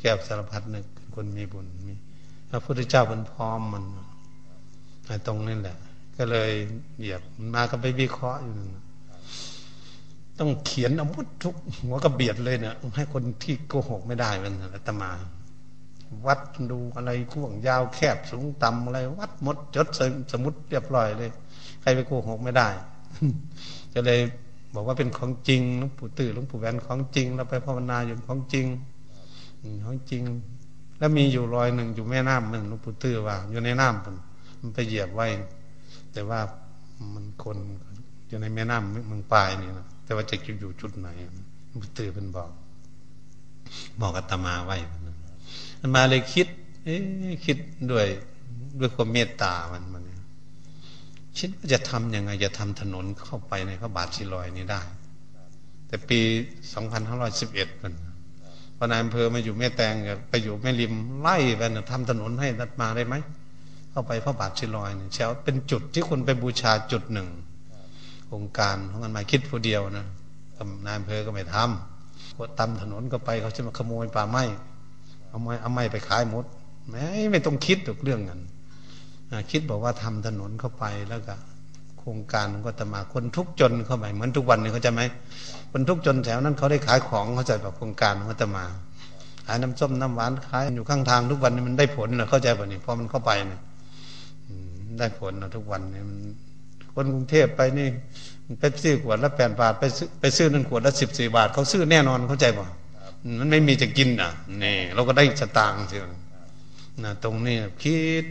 [0.00, 1.94] แก้วสารพัดนึกคนมีบุญมี
[2.50, 3.84] พระพุทธเจ้ามันพร้อมมัน
[5.06, 5.76] ไอ้ตรงนี้แหละ
[6.16, 6.50] ก็เลย
[6.98, 7.22] เหยียบ
[7.54, 8.70] มาก็ไปวิเคราะห์อยู่นั่น
[10.38, 15.10] ต้องเขียนอาวุธทุกหัวกระเบียดเลยเนี่ยให้คนที่โกหกไม่ได้มันอาตมา
[16.26, 16.40] วัด
[16.70, 19.86] ดูอะไรข่วงยาวแคบสูงต่ำอะไร วัดหมดจด
[20.32, 21.30] สมุดเรียบร้อยเลย
[21.80, 22.68] ใครไปโกหกไม่ได้
[23.94, 24.20] ก็เลย
[24.74, 28.66] บอกว่าเป็นของจริงหลวงปู่ตื่นหลวงปู่แวนของจริง เราไปภาวนาอยู่ของจริง
[29.86, 30.22] ของจริง
[30.98, 34.16] แล้วมีอยู่รอยหนึ่งอยู่แม่น้ำมันหลวงปู่ตื่นว่า อยู่ในน้ำมัน
[34.60, 35.26] มันไปเหยียบไว้
[36.12, 36.40] แต่ว่า
[37.14, 37.56] มันคน
[38.28, 41.08] อยู่ในแม่น้ำเมืองปลายนี่นะแต่ว่าจะอยู่จุดไหน
[41.68, 42.50] หลวงปู่ตื่นเป็นบอก
[44.00, 44.76] บอกอาตมาไว้
[45.94, 46.46] มาเลยคิด
[46.84, 46.96] เอ๊
[47.46, 47.58] คิด
[47.92, 48.06] ด้วย
[48.80, 50.04] ด้วยความเมตตามันมัน
[51.38, 54.82] คิดว่าจะทํำยังไง จะทำถนนเข้าไปในพระบาทชิลอยนี้ได้
[55.86, 56.20] แต่ปี
[57.02, 57.94] 2511มัน
[58.76, 59.94] พอนายอำเภอมาอยู่แม่แตง
[60.30, 63.14] ไปอยู่แม่ริมไล่ไปนะทำถนนให้นัดมาได้ไหม
[63.90, 67.28] เข้าไปพระบาทชิลอยเนี่ยเช้าเป็นจุดที่คนไปบูชาจุดหนึ่ง
[68.26, 70.06] โครงการของมันมาคิดผู้เดียวนะ
[70.86, 74.44] นายอำเภอก็ไม่ทำก็ตำถนนก็ไปเขาจะมาขโมยป่าไม้
[75.34, 76.44] เอาไม้เอาไม้ไปขายหมด
[76.88, 78.40] ไม่ไม่ต้องคิดถูกเรื่องนั้น
[79.50, 81.34] คิดบอกว่าทำถนนเข้าไปแล้วก็
[81.98, 85.00] โครงการก็จะมาคนทุกจนเข้าไปเหมือนทุกวันนี้เขาจะไหม
[85.72, 88.64] คนทุกจนแถวนั้นเขาได้ขายของเขาใจแบบโครงการเขาจะมา
[89.46, 93.60] ขายน้ำส้มน้ำหวานขายอยู่ข้างทางทุกวันนี้มันได้ผลนะเข้าใจป่ะนี่พอมันเข้าไปเนี่ย
[94.98, 96.18] ได้ผลนะทุกวันนี่มัน
[96.94, 97.88] คนกรุงเทพไปนี่
[98.60, 102.66] ไปซื้อขวดละแปดบาทไปซื้อไปซื้อนั่นขวดละสิบสี่บาทเขาซื้อแน่นอนเข้าใจป่ะ
[103.38, 105.96] มันไม่มีจะกินอะนี่เราก็ได้สตางค์สิ
[107.04, 108.26] นะตรงนี้คิด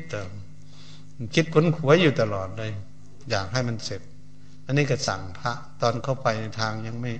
[1.33, 2.71] คิดค้นขวยอยู่ตลอดเลย
[3.29, 4.01] อยากให้มันเสร็จ
[4.65, 7.11] อันนี้ก็สั่งพระ ตอนเข้าไปในทางยังไม่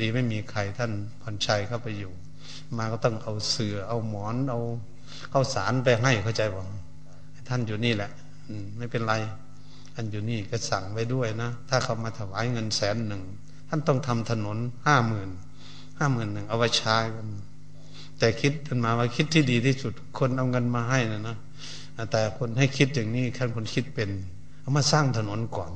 [0.00, 2.12] ดีไม่มีใครท่านพรชัยเข้าไปอยู่
[2.76, 4.60] มาก็ต้องเอาเสือเอาหมอนเอา
[5.30, 6.60] เข้าสารไปให้เข้าใจบ่
[7.48, 8.10] ท่านอยู่นี่แหละ
[8.78, 9.14] ไม่เป็นไร
[9.94, 13.22] ท่านอยู่นี่ก็สั่งไว้ด้วยนะ ถ้าเขามาถวายเงินแสนหนึ่ง
[13.68, 15.30] ท่านต้องทำถนนห้าหมื่น
[15.98, 17.26] ห้าหมื่นหนึ่งเอาไว้ใช้กัน
[18.18, 21.36] แต่คิดกันมาว่าคิดที่ดีที่สุด คนเอาเงินมาให้นะนะ
[22.10, 24.10] แต่คนให้คิดอย่างนี้ขั้นคนคิดเป็น
[24.60, 25.72] เอามาสร้างถนนก่อน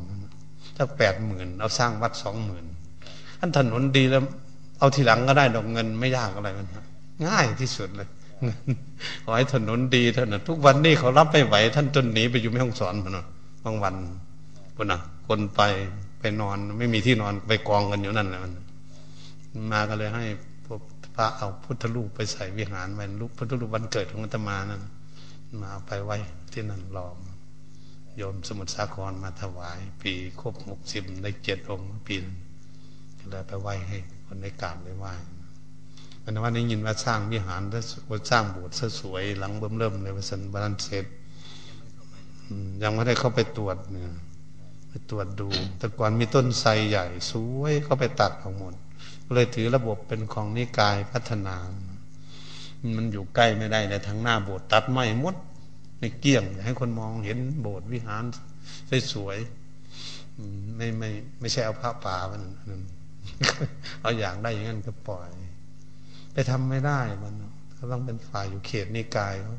[0.76, 2.64] ถ้าแปดหมื่นเอาสร้างวัดสองหมื่น
[3.38, 4.22] ท่านถนนดีแล้ว
[4.78, 6.66] เอาทีหลังก็ได้ดอกเงินไม่ยากอะไรมัน
[7.26, 8.08] ง่ายที่สุดเลย
[9.22, 13.18] ขอให้ถนนดีเท่านั้นทุกวันนี้เขารับไม่ไหว ท่านจนหนีไปอยู่ไม่ห้องสอนพน
[13.64, 13.94] บางวัน
[14.76, 15.60] พนนะคนไป
[16.18, 18.52] ไปนอน ไม่มีที่นอนไปกองกันอยู่นั่นแหละมัน
[19.70, 20.24] มาก็เลยให้
[20.66, 20.80] พวก
[21.14, 24.82] พระเอาพุทธรูปไปใส่วิหารไว้รูปพุทธรูปวันเกิดของอาตมานั่น
[25.60, 26.16] มาเอาไปไว้
[26.52, 27.18] ที่นั่นรอม
[28.16, 32.16] โยมสมุทรสาครมาถวาย ปีครบหกสิบในเจ็ดองค์ปี
[33.18, 35.12] ก็เลยไปไหว้ให้คนในกราบได้ไหว้
[36.22, 41.06] อันว่าได้ยินว่าสร้างวิหารว่าสร้างโบสถ์สวยหลังเบิ่มเริ่มเลยว่าสันบาลานเสร็จ
[42.82, 44.12] ยังไม่ได้เข้าไปตรวจเนี่ย
[44.88, 45.48] ไปตรวจดู
[45.78, 48.74] แต่ก่อนมีต้นไทรใหญ่ สวยเข้าไปตัดออกหมด
[49.34, 51.56] เลยถือระบบเป็นของนิกายพัฒนา
[52.96, 55.36] มันอยู่ใกล้ไม่ได้แต่ทางหน้าโบสถ์ตัดไม้มด
[56.00, 58.24] ในเกี้ยง ให้คนมองเห็นโบสถ์วิหาร
[59.12, 61.10] สวยๆไม่ไม่
[61.40, 62.82] ไม่ใช่เอาผ้าป่ามันนั้น
[64.00, 65.28] เอาอย่างได้อย่างนั้นก็ปล่อย
[66.32, 67.34] ไปทำไม่ได้มัน
[67.74, 69.54] เขาต้องเป็นฝ่ายอยู่เขตนิกายเขา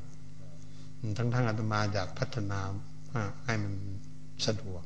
[1.17, 2.59] ทั้งทั้งอาตมาอยากพัฒนา
[3.45, 3.73] ให้มัน
[4.45, 4.83] สะดวก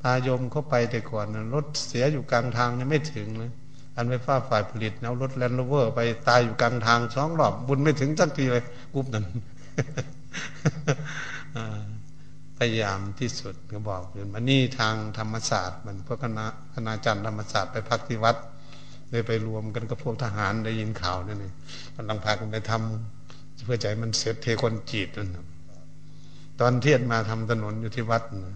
[0.00, 3.52] พายมเข้าไปแต่ก่อนรถเสียอยู่กลางทางนี่ไม่ถึงเลย
[3.96, 8.64] อันไฟฟ้าฝ่ายผลิตเอารถแลนด์โรเวอร์ไปตายอยู่กลางทางสองรอบ บุญไม่ถึงสักทีเลย
[8.94, 9.24] กุ๊บนั้น
[12.58, 18.36] พยายามที่สุดก็บอกอยู่มันนี่ทางธรรมศาสตร์ มันพวกคณะคณาจารย์ธรรมศาสตร์ไปพักที่วัด
[19.10, 21.54] เลยไปรวมกันกับพวกทหารได้ยินข่าวนั่นเอง
[21.96, 25.28] กำลังพากันไปทำเพื่อใจมันเสร็จเทคนจีดนั่น
[26.60, 28.46] ตอนเทียนมาทำถนนอยู่ที่วัดน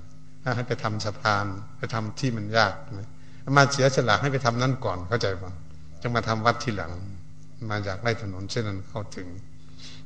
[0.48, 1.46] ะให้ไปทำสะพาน
[1.78, 3.08] ไปทำที่มันยากนะ
[3.56, 5.52] มาเสียสละให้ไปทำนั่นก่อนเข้าใจป่ะ
[6.02, 6.92] จะมาทำวัดทีหลัง
[7.70, 9.28] มาจากไร่ถนนเช่นนั้นเข้าถึง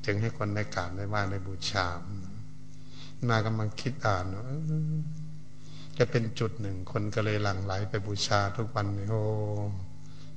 [0.04, 1.86] ถึงให้คนได้กราบได้ไหว้ได้บูชา
[3.28, 4.24] มากำลังคิดอ่าน
[5.98, 9.22] จะเป็นจุดหนึ่งคนก็เลยหลั่งไหลไปบูชาทุกวันนี่โอ้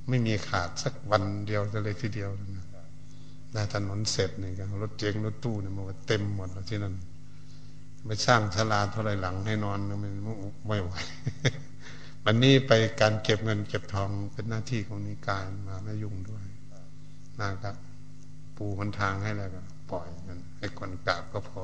[0.08, 2.66] ไม่มีขาดสักวันเดียวเลยทีเดียวนะ
[3.54, 6.94] นะถนนเสร็จนี่กันรถเจ๊งรถตู้เนี่ยมันเต็มหมดแล้วที่นั่น
[8.06, 9.98] ไปสร้างชลาเท่าไรหลังให้นอนมัน
[10.66, 10.92] ไม่ไหว
[12.28, 16.44] วันนี้ไปการเก็บเงินเก็บทองเป็นหน้าที่ของนิกายมาไม่ยุ่งด้วย
[17.40, 17.74] นะครับ
[18.56, 19.60] ปูมันทางให้แล้วก็
[19.90, 21.62] ปล่อยมันให้คนกราบก็พอ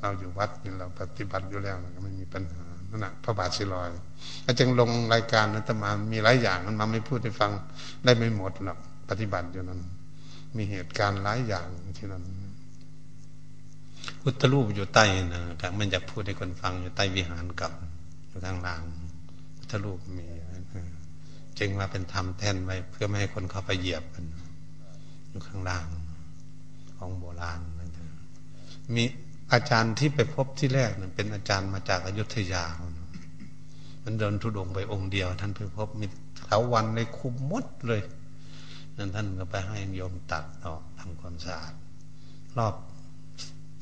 [0.00, 3.90] เราอยู่วัดนี่เราปฏิบัติอยู่แล้วก็ไม่มีปัญหานั่นแหะพระบาทสิลอย
[4.44, 7.50] อาจึงลงรายการนัตมามีหลายอย่างมันมาไม่พูดให้ฟัง
[8.04, 8.78] ได้ไม่หมดหรอก
[9.10, 9.80] ปฏิบัติอยู่นั้น
[10.56, 11.68] มีเหตุการณ์หลายอย่าง
[11.98, 12.24] ที่นั้น
[14.22, 17.72] พุทธรูปอยู่ใต้นะครับมันอยากพูดให้คนฟังอยู่ใต้วิหารกับ
[18.28, 18.82] อยู่ทางล่าง
[19.70, 20.26] ธรูปมี
[21.58, 24.24] จึงมาเป็นธรรมแท่นไว้ เพื่อไม่ให้คนเข้าไปเหยียบมัน
[25.28, 25.86] อยู่ข้างล่าง
[26.96, 27.60] ของโบราณ
[28.94, 29.04] มี
[29.52, 32.64] อาจารย์ที่ไปพบที่แรกเป็นอาจารย์มาจากอายุทยา
[34.04, 36.06] มันเดินทุดงไปองค์เดียว ท่านไปพบมี
[36.44, 38.02] เถาวันในคุมมดเลย
[38.96, 41.74] นั่นท่านก็ไปให้โยมตัดออกทำความสะอาด
[42.58, 42.74] รอบ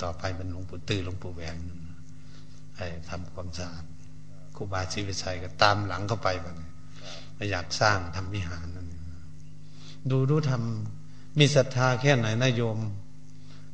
[0.02, 1.58] ต่อไปเป็นหลวงปู่ตื้อหลวงปู่แหวน
[2.76, 3.84] ให้ทำความสะอาด
[4.58, 6.28] ครูบาชีวิชัยก็ตามหลังเข้าไป
[7.34, 8.86] ไปอยากสร้างทำวิหารนั่น
[10.10, 12.78] ดูดูทำมีศรัทธาแค่ไหนนะโยม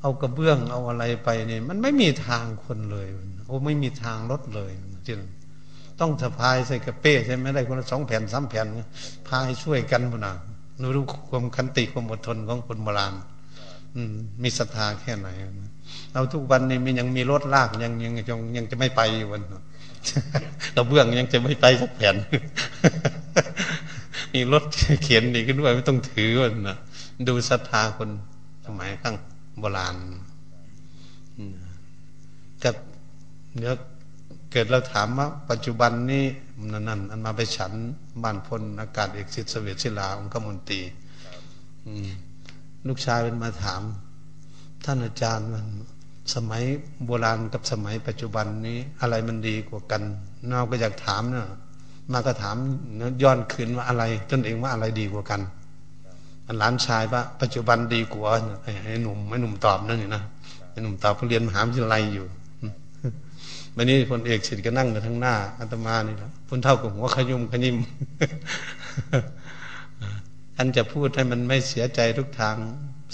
[0.00, 3.06] เอากระเบื้องเอาอะไรไปเนี่ยมันไม่มีทางคนเลย
[3.46, 4.70] โอ้ไม่มีทางรถเลย
[5.08, 5.20] จริง
[6.00, 8.66] ต้องสะพายใส่กระเป้ใช่ไหมได้คนละสองแผ่นสามแผ่น
[9.28, 10.34] พายช่วยกันพุนะ
[10.80, 13.14] นูรู้ความคันติความอดทนของคนโบราณ
[14.42, 15.28] มีศรัทธาแค่ไหน
[16.12, 19.42] เราทุกวันนี้มันยังมีรถลากยังยังยังยังจะไม่ไปอยู่วัน
[20.74, 22.16] กระเบื้องยังจะไม่ไปสักแผ่น
[24.34, 24.64] มีรถ
[25.02, 26.78] เขียนดีขึ้นด้วยไม่ต้องถือวันนะ
[27.28, 28.10] ดูศรัทธาคน
[28.66, 29.14] สมัยข้าง
[29.60, 29.96] โบราณ
[32.64, 32.74] กับ
[33.58, 33.74] เดี๋ยว
[34.52, 36.24] เกิดเราถามว่า ปัจจุบันนี้
[36.72, 37.72] นั่นนั่นอันมาไปฉัน
[38.22, 40.80] บ้านพลอากาศเอกสิทธิเสวีศิลาองคมนตรี
[42.86, 43.82] ลูกชายเป็นมาถาม
[44.84, 45.66] ท่านอาจารย์มัน
[46.34, 46.62] สมัย
[47.06, 50.02] โบราณกับสมัยปัจจุบันนี้อะไรมันดีกว่ากัน
[50.48, 51.48] เราก็อยากถามเนะ
[52.12, 52.56] มาก็ถาม
[53.22, 55.40] ย้อนคืนว่าอะไร ตนเองว่าอะไรดีกว่ากัน
[56.58, 58.30] หลานชายว่าปัจจุบันดีกว่า
[58.84, 60.22] ไอ้หนุ่มไอ้หนุ่มตอบนั่นนี่นะ
[60.70, 62.26] ไอ้หนุ่มตอบเขาเรียนมหาวิทยาลัยอยู่
[63.76, 67.76] วันนี้พลเอกศิษย์ก็นั่งอยู่ทั้งหน้าอาตมานี่แหละพุนเท่ากับหัวขยุมขยิม
[70.56, 72.56] ท่านจะพูดให้มันไม่เสียใจทุกทาง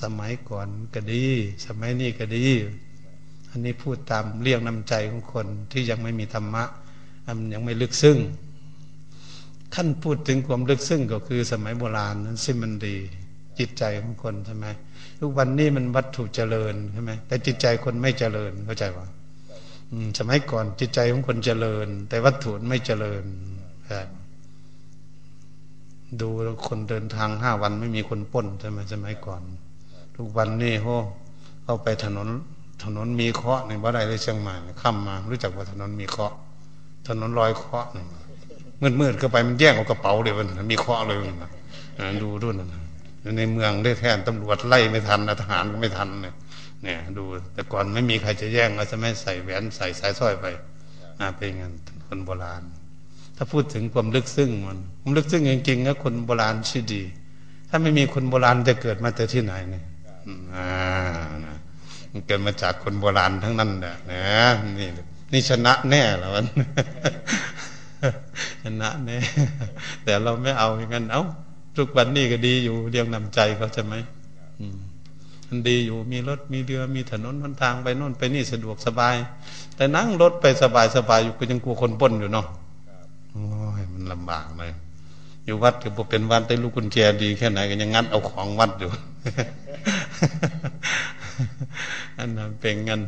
[0.03, 1.25] สมัยก่อนก็ดี
[1.67, 2.47] สมัยนี้ก็ดี
[3.51, 6.65] อันนี้พูดตามเรียกน้ำใจของคนที่ยังไม่มีธรรมะ
[7.39, 8.19] มันยังไม่ลึกซึ้ง
[9.75, 12.97] ขั้นพูดถึงความลึกซึ้งก็คือสมัยโบราณนั้นซึ่งมันดี
[13.59, 14.67] จิตใจของคนใช่ไหม
[15.21, 19.07] ทุกวันนี้มันวัตถุเจริญใช่ไหมแต่จิตใจคนไม่เจริญเข้าใจป่ะ
[20.19, 23.25] สมัยก่อนจิตใจของคนเจริญ แต่วัตถุไม่เจริญ
[26.21, 26.29] ดู
[26.67, 29.43] คนเดินทางห้าวันไม่มีคนป้นใช่ไหมสมัยก่อน
[30.17, 30.87] ทุกวันนี่โห
[31.65, 32.29] เข้าไปถนน
[32.85, 36.33] ถนนมีเคาะในบ้านใดเลยเชียงใหม่ข้ามมา รู้จักว่าถนนมีเคาะ
[37.09, 37.87] ถนนลอยเคาะ
[38.83, 41.19] มืดมืดเข้าไปมันแย่งเอากระเป๋าเลยมันมีเคาะเลย
[42.09, 42.83] มันดูด้วยนะ
[43.39, 46.35] ในเมืองได้แทนตำรวจไล่ไม่ทันทหารก็ไม่ทันเนี่ย
[46.83, 47.25] เนี่ย ดู
[47.55, 50.47] แต่ก่อนไม่มีใครจะแย่งเราจะไม่ใส่แหวนใส่สายสร้อยไป
[51.19, 51.73] น่าเป็นงั้น
[52.07, 52.63] คนโบราณ
[53.37, 57.03] ถ้าพูดถึงความลึกซึ้งมันความลึกซึ้งจริงๆนะคนโบราณชื่อดี
[57.69, 59.85] ถ้าไม่มีคนโบราณจะเกิดมาแต่ที่ไหนเนี่ย
[60.55, 60.69] อ่า
[61.47, 61.57] นะ
[62.27, 64.25] เกิดมาจากคนโบราณทั้งนั้นแหละนะ
[64.79, 64.89] นี่
[65.33, 66.47] นี่ชนะแน่แล้วมัน
[68.63, 69.19] ชนะแน่
[70.05, 71.25] แต่เราไม่เอาอย่างนั้น เอา้า
[71.77, 73.95] ทุกวันนี้ก็ดีอยู่เรียงนำใจเขาใช่ไหม
[75.49, 79.17] มันดีอยู่มีรถมีเรือมีถนนหนทางไปโน่นไปนี่สะดวกสบาย
[79.77, 82.47] แต่นั่งรถไปสบายสบายอยู่ก็ยังกลัวคนป้นอยู่เนาะ
[83.33, 83.45] โอ้
[83.81, 84.73] ยมันลำบากเลย
[85.45, 88.91] อยู่วัดก็เป็นวัดได้ลูกกุญแจดีแค่ไหนก็ยังงัดเอาของวัดอยู่
[92.21, 93.01] อันนั้นเป็นเงิน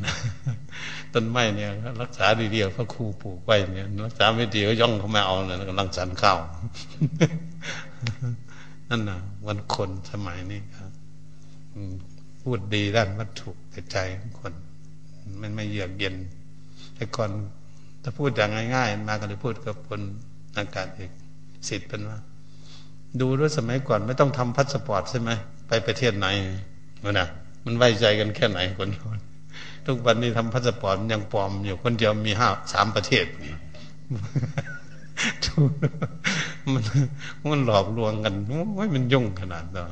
[1.14, 1.70] ต้นไม้เนี่ย
[2.00, 6.38] รักษาดีๆพระครูปลูกไว้เนี่ย รักษาไม่ดีก็ย่องเข้ามาเอาเนี่ยกำลังสันข้าว
[8.88, 10.90] นั่นนะวันคนสมัยนี้ครับ
[12.42, 14.52] พูดดีด้านวัตถุแต่ใจของคน
[15.40, 16.14] มันไม่เยือกเย็น
[16.94, 17.30] แต่ก่อน
[18.02, 20.00] ถ้าพูดอย่างง่าย ๆ มาก็เลยพูดกับคน
[20.56, 21.10] อากาศเอก
[21.68, 22.18] สิทธิ์เป็นว่า
[23.20, 25.30] ดูด้วยสมัยก่อนไม่ต้องทำพาสปอร์ตใช่ไหม
[25.68, 26.26] ไปประเทศไหน
[27.02, 27.28] มันนะ
[27.64, 28.88] มันไว้ใจกันแค่ไหนคน
[29.86, 33.26] ทุกวันนี้ทำพาสปอร์ตยังปลอมอยู่คนเดียวมีห้าสามประเทศ
[36.72, 36.82] มัน
[37.52, 39.88] มันหลอกลวงกันโอ้ยมันยุ่งขนาดนั้น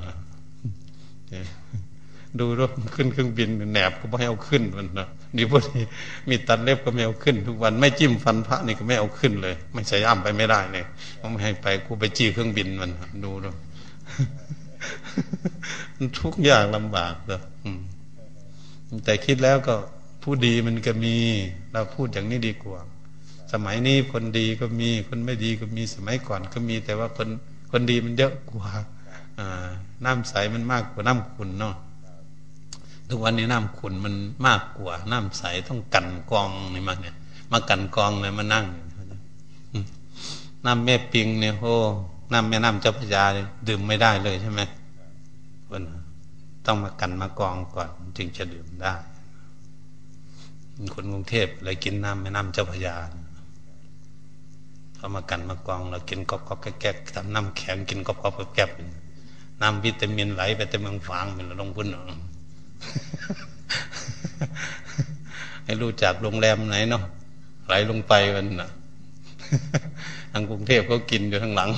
[2.39, 5.85] ดูรถขึ้นเครื่องบินแหนบก็ไม่เอาขึ้นมันนะนี่พวกนี้
[6.29, 10.85] มีตัดเล็บก็ไม่เอาขึ้น ทุกวันไม่จิ้มฟันพระนี่ก็ไม่เอาขึ้นเลย ไม่ใส่ย่ำไปไม่ได้เลย
[11.31, 12.91] ไม่ให้ไปกูไปจี้เครื่องบินมัน
[13.25, 13.51] ดูดู
[16.21, 17.43] ทุกอย่างลำบากเลย
[19.05, 19.75] แต่คิดแล้วก็
[20.23, 21.17] ผู้ดีมันก็มี
[21.73, 22.81] เราพูดอย่างนี้ดีกว่า
[23.53, 27.29] สมัยนี้คนดีก็มี คนไม่ดีก็มีสมัยก่อนก็มี แต่ว่าคน
[27.71, 28.69] คนดีมันเยอะกว่า
[30.05, 31.75] น้ำใสมันมากกว่าน้ำขุนเนาะ
[33.09, 34.15] ทุกวันนี้น้ำขุนมัน
[34.47, 37.17] มากกว่า น้ำใสต้องกันกองนี่มาเนี่ย
[37.53, 38.67] มากันกองเลยมานั่ง
[40.65, 41.75] น้ำแม่ปิงเนี่ยโอ้
[42.33, 43.25] น้ำแม่น้ำเจ้าพระยา
[43.69, 44.61] ดื่มไม่ได้เลยใช่ไหม
[45.69, 45.83] คน
[46.67, 48.95] ต้องมากันมากองก่อนจึงจะดื่มได้
[50.95, 52.97] คนกรุงเทพเลยกินน้ำแม่น้ำเจ้าพระยา
[54.97, 58.71] เขามากันมากองเรากินก๊อบก๊อบแก๊กทำน้ำแข็งกินก๊อบก๊อบแก๊ก
[59.61, 62.05] น้ำวิตามินไหลไปแต่เมืองฟางเป็นลงพุ่นเนาะ
[65.65, 67.03] ให้รู้จักโรงแรมไหนเนาะ
[67.67, 68.71] ไหลลงไปมันนะ
[70.31, 71.71] ทางกรุงเทพเขากินอยู่ข้างหลัง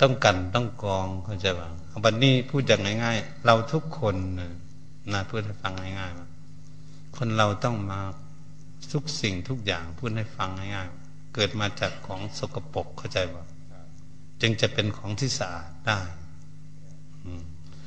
[0.00, 1.68] ต้องกันต้องกองเข้าใจป่ะ
[2.04, 4.16] วันนี้พูดอย่างง่าย ๆ เราทุกคน
[5.12, 8.00] นะพูดให้ฟังง่ายๆคนเราต้องมา
[8.92, 13.44] ทุกสิ่งทุกอย่างพูดให้ฟังง่ายๆเกิดมาจากของสกปรกเข้าใจป่ะ
[14.40, 15.98] จึงจะเป็นของที่สะอาดได้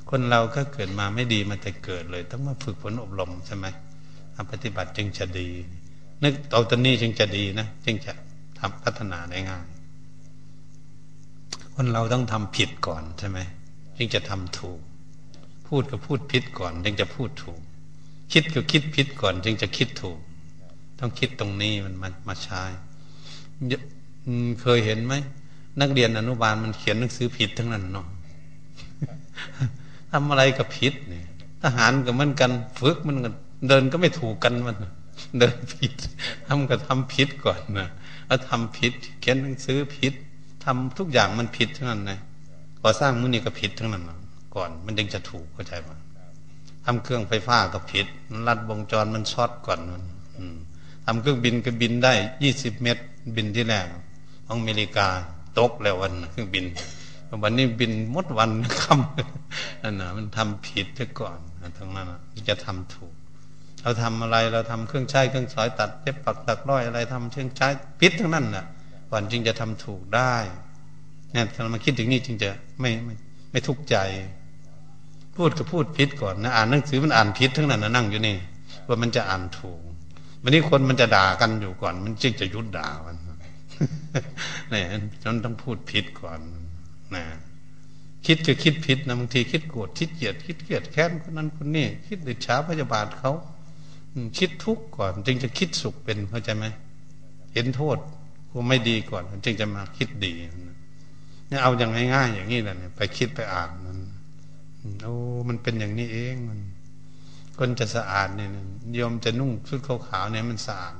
[0.09, 3.88] คนเราก็เกิดมาไม่ดีมาแต่เกิดเลย ต้องมาฝึกฝนอบรมใช่ไหมทำ
[4.51, 5.47] ปฏิบัติจึงจะดี
[6.23, 8.11] นึกเอาตอนนี้จึงจะดีนะจึงจะ
[8.59, 9.65] ทำพัฒนาได้ง่าย
[11.73, 13.39] คนเราต้องทำผิดก่อนใช่ไหม
[13.97, 14.79] จึงจะทำถูก
[15.67, 17.59] พูดก็พูดผิดก่อน จึงจะพูดถูก
[18.33, 20.19] คิดก็คิดผิดก่อน จึงจะคิดถูก
[20.99, 22.61] ต้องคิดตรงนี้มันมามาใช้
[24.61, 25.13] เคยเห็นไหม
[25.81, 28.07] นักเรียนอนุบาลมันเขียนหนังสือผิดทั้งนั้นเนาะ
[30.11, 31.25] ทำอะไรกับผิดเนี่ย
[31.61, 33.33] ทหารกับมันกันฝึกมันกัน
[33.67, 34.77] เดินก็ไม่ถูกกันมัน
[35.39, 35.93] เดินผิด
[36.47, 37.89] ทำก็ทำผิดก่อนนะ
[38.27, 40.13] แล้วทำผิดเขียนหนังสือผิด
[40.65, 42.19] ทำทุกอย่างมันผิดทั้งนั้นเลย
[42.81, 44.03] ก่อสร้างมือนี่ก็ผิดทั้งนั้น
[44.55, 45.89] ก่อนมันยังจะถูกเข้าใจไหม
[46.85, 48.07] ทำเครื่องไฟฟ้าก็ผิด
[48.47, 50.03] รัดวงจรมันช็อตก่อนมัน
[51.05, 52.13] ทำเครื่องบินก็บินได้
[52.43, 53.03] ยี่สิบเมตร
[53.35, 53.85] บินที่แรก
[54.47, 55.07] ของอเมริกา
[55.59, 56.65] ตกแล้ววันเครื่องบิน
[57.43, 61.37] วันนี้บินมดวันคำนั่นนะมันทำผิดซะก่อน
[61.77, 62.07] ทั้งนั้น
[62.49, 63.13] จะทำถูก
[63.83, 67.67] เราทำอะไรเราทำเครื่องใช้เครื่องสอยตัดเย็บปักตักร้อยอะไรทำเครื่องใช้
[67.99, 68.65] พิษทั้งนั้นแหละ
[69.11, 70.35] ก่อนจึงจะทำถูกได้
[71.31, 72.49] เนี่ยถ้าเรามาคิดถึงนี่จึงจะ
[72.79, 73.13] ไม่ไม่
[73.51, 73.95] ไม่ทุกข์ใจ
[75.35, 78.37] พูดก็พูดพิษก่อนนะอ่านหนังสือมันอ่านพิษทั้งนั้นนะนั่งอยู่นี่
[78.87, 79.81] ว่ามันจะอ่านถูก
[80.43, 83.17] วันนี้คนมันจะด่ากันอยู่ก่อน มันจึงจะยุดด่ามัน
[84.69, 84.85] เนี่ย
[85.23, 86.39] จนต้องพูดผิดก่อน
[87.15, 87.23] นะ
[88.25, 93.31] คิดจะคิดผิดนะบางทีคิดโกรธคิดเกลียดคิดเกลียดแค้นคนนั้นคนนี้คิดดิช้าพยาบาทเขา
[94.37, 96.65] คิดทุกข์ก่อน จึงจะคิดสุขเป็นเข้าใจไหม
[97.53, 97.97] เห็นโทษ
[98.51, 100.33] กูไม่ดีก่อน จึงจะมาคิดดี
[101.47, 103.97] เนี่ยเอาอย่างง่ายๆอย่างนี้แหละเนี่ยไปคิดไปอ่านมัน
[105.03, 105.15] โอ้
[105.47, 106.59] มันเป็นอย่างนี้เองมัน
[107.57, 108.49] คนจะสะอาดเนี่ย
[108.99, 110.93] ยอมจะนุ่งชุดขาวๆเนี่ยมันสะอาด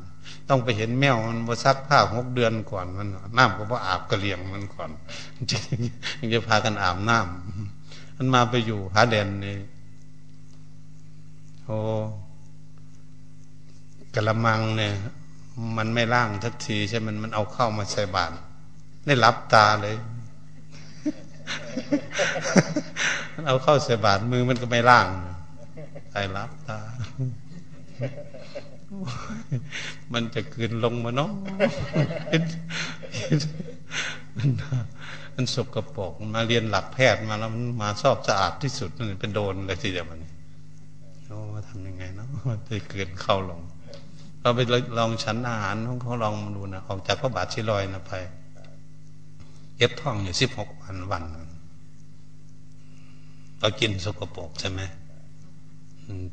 [0.50, 3.08] ต้องไปเห็นแมวมันมาซักผ้าหกเดือนก่อนมัน
[3.38, 4.90] น้ำก็ว่าอาบกระเลียงมันก่อน
[5.52, 5.58] จึ
[6.26, 9.58] งจะพากันอาบน้ำมันมาไปอยู่หาแดนนี่
[11.66, 11.78] โอ้
[14.16, 14.94] กระมังเนี่ย
[15.78, 18.34] มันไม่ล่างทักทีใช่มันมันเอาเข้ามาใส่บาตร
[19.08, 19.96] ได้รับตาเลย
[23.34, 25.08] มันเอาเข้าใส่บาตรมือมันก็ไม่ล่าง
[26.12, 26.80] ใส่รับตา
[30.14, 31.32] มันจะคืนลงมาเนาะ
[35.36, 40.20] มันสกปรกมาเรียนหลักแพทย์มาแล้วมันมาชอบสะอาดที่สุดมันเป็นโดนเลยทีเดียวมัน
[41.28, 42.28] โอ้ทำยังไงเนาะ
[42.68, 43.62] จะเกินเข้าลง
[44.42, 44.60] เราไป
[44.98, 48.14] ลองชั้นอาหารของเขาลองมาดูนะออกจากพระบาทชิลอยนะไป
[49.78, 51.24] เย็บท้องอยู่สิบหกวันวัน
[53.60, 54.82] เรากินสกปรกใช่ไหม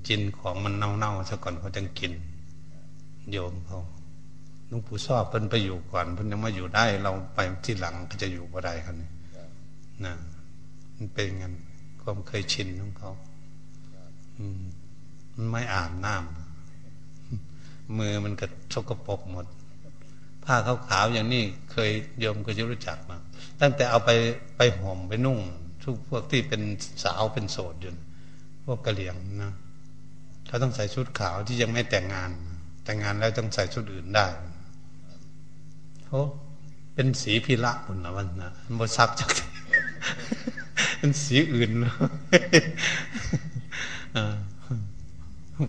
[0.08, 2.12] กินของมันเน่าๆซะก่อนเขาจึงกิน
[3.30, 3.80] โยมเขา
[4.68, 9.10] หลวงปู่ชอบเพิ่นไปอยู่ก่อนเพิ่นยังมาอยู่ได้ เราไปที่หลังก็จะอยู่บ่ได้ครับนี่
[10.04, 10.14] นะ
[10.96, 11.54] มันเป็นงัน
[12.02, 13.10] ความเคยชินของเขา
[14.38, 14.60] อืม
[15.34, 16.45] มันไม่อาบน้ำ
[17.98, 19.46] มือมันก็ชกปรกหมด
[20.44, 20.54] ผ้า
[20.88, 23.16] ขาวๆอย่างนี้เคยโยมก็จะรู้จักมา
[23.60, 24.10] ตั้งแต่เอาไป
[24.56, 25.38] ไปห่มไปนุ่ง
[25.84, 26.62] ทุกพวกที่เป็น
[27.02, 27.92] สาวเป็นโสดอยู่
[28.64, 29.52] พวกกะเหลี่ยงนะ
[30.46, 32.30] เขาต้องใส่ชุดขาวที่ยังไม่แต่งงาน
[32.84, 34.26] แต่งงานแล้วต้องใส่ชุดอื่นได้
[36.08, 36.22] โอ้
[36.94, 39.30] เป็นสีพิระบุญนะวันนะมันบซักจาก
[41.00, 41.70] มันสีอื่น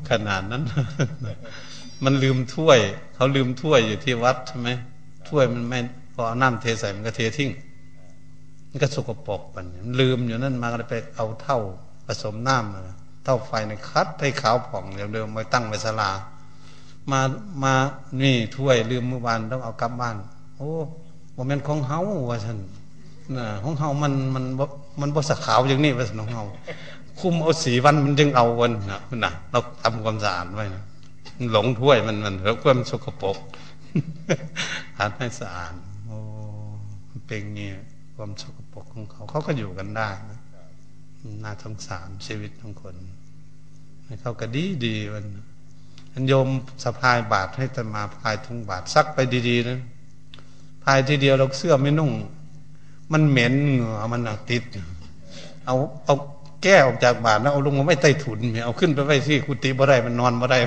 [0.09, 0.63] ขนาดนั้น
[2.03, 2.79] มันลืมถ้วย
[3.15, 4.69] เขาลืมถ้วยอยู่ที่วัดใช่ไหม
[5.27, 5.79] ถ้วยมันไม่
[6.13, 7.49] พอเอาน้ำเทใส่มันก็เททิ้ง
[8.69, 9.65] มันก็สกปรกมัน
[9.99, 11.59] ลืมอยู่นั่นมาก็เลยไปเอาเท่า
[12.05, 12.81] ผสมน้ำมา
[13.23, 14.83] เท่าไฟในคัดให้ขาวผ่อง
[15.13, 16.11] เดิมๆไว้ตั้งไว้สลา
[17.11, 17.19] มา
[17.63, 17.73] มา
[18.21, 20.17] นี่ถ้วยลืมเมื่อวานต้องเอากลับบ้าน
[20.57, 20.71] โอ้
[21.33, 22.57] โมเมนของเฮาว่าฉัน
[23.37, 24.43] นะของเฮามันมัน
[25.01, 26.43] มันบสขาวอย่างนี้ว่าฉันของเฮา
[27.19, 30.83] คุมเอาสีวันมันจึงเอาวันนะนะเราทำความสะอาดไว้นะ
[31.51, 33.37] หลงถ้วยมันมันเพื่อมันสกปรก
[34.97, 35.73] ทำให้สะอาด
[36.05, 36.17] โอ้
[37.27, 37.75] เป็นเงี้ย
[38.15, 40.39] ความสกปรกของเขาเขาก็อยู่กันได้นะ
[41.43, 42.95] น่าสงสารชีวิตของคน
[44.05, 45.25] ให้เขาก็ดีดีมัน
[46.13, 46.47] อันโยม
[46.83, 49.19] สะพายบาทให้ตมาพายทุงบาทซักไป
[49.49, 49.79] ดีๆนะ
[50.83, 52.11] พายทีเดียวเราเสื้อไม่นุ่ง
[53.11, 54.63] มันเหม็นเหงื่อมันติด
[55.65, 56.15] เอาเอา
[56.63, 60.59] แก้ออกจากบาทแล้วเอาลงมาไม่ใต้ถุนเอาขึ้นไปไว้ที่กุฏิบ่ได้มันนอนบ่ได้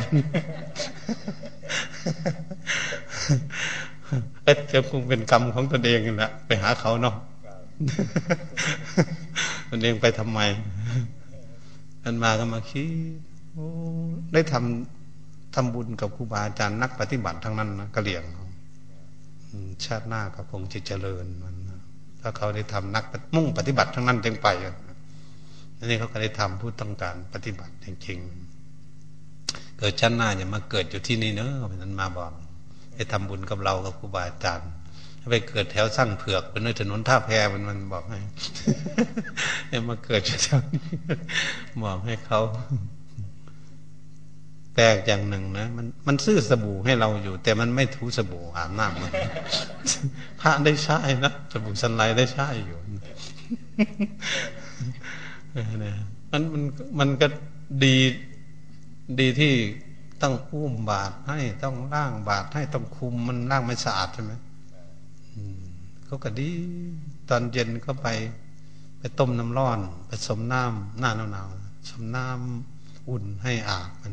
[4.45, 7.15] เอ๊ะจะคงเป็นกรรมของตนเองน่ะไปหาเขาเนาะ
[9.71, 10.41] ตนเองไปทำไม
[12.05, 12.89] อันมาก็มาคิด
[14.33, 18.25] ได้ทำทำบุญกับครูบาอาจารย์นักปฏิบัติทั้งนั้นนะกะเหลี่ยง
[19.85, 21.55] ชาติหน้าก็คงจะเจริญมัน
[22.21, 23.05] ถ้าเขาได้ทำนัก
[23.37, 24.71] มุ่งปฏิบัติทั้งนั้นจึงไปอั
[25.85, 32.33] นนี้เขาก็ได้ทำผู้ต้องการปฏิบัติจริงๆ เกิดชาติหน้าอย่ามาเกิดอยู่ที่นี่เนอะเพราะนั้นมาบอก
[32.95, 34.71] ให้ทำบุญกับเรากับครูบาอาจารย์
[35.31, 38.19] ไปเกิดแถวสร้างเผือกเป็นถนนท่าแพมันมันบอกให้
[39.69, 40.87] เนี่ยมาเกิดแถวนี้
[41.85, 42.41] บอกให้เขา
[44.75, 49.13] แปลกอย่างหนึ่งนะมันมันซื้อสบู่ให้เราอยู่ แต่มันไม่ถูสบู่อาบน้ำมัน
[50.41, 52.79] พระได้ใช้นะสบู่สันไลได้ใช้อยู่
[55.85, 55.93] นะ
[56.31, 56.63] มันมัน
[56.99, 57.27] มันก็
[57.85, 57.97] ดี
[59.21, 59.55] ดีที่
[60.23, 64.33] ต้องอุ้มบาตรให้ต้องล่างบาตรให้ต้องคุมมันล่างไม่สะอาดใช่ไหม
[66.05, 66.51] เขาก็ดี
[67.29, 68.09] ตอนเย็นก็ไป
[68.99, 69.79] ไปต้มน้ำร้อน
[70.09, 74.13] ผสมน้ำหน้าหนาวๆสมน้ำอุ่นให้อาบมัน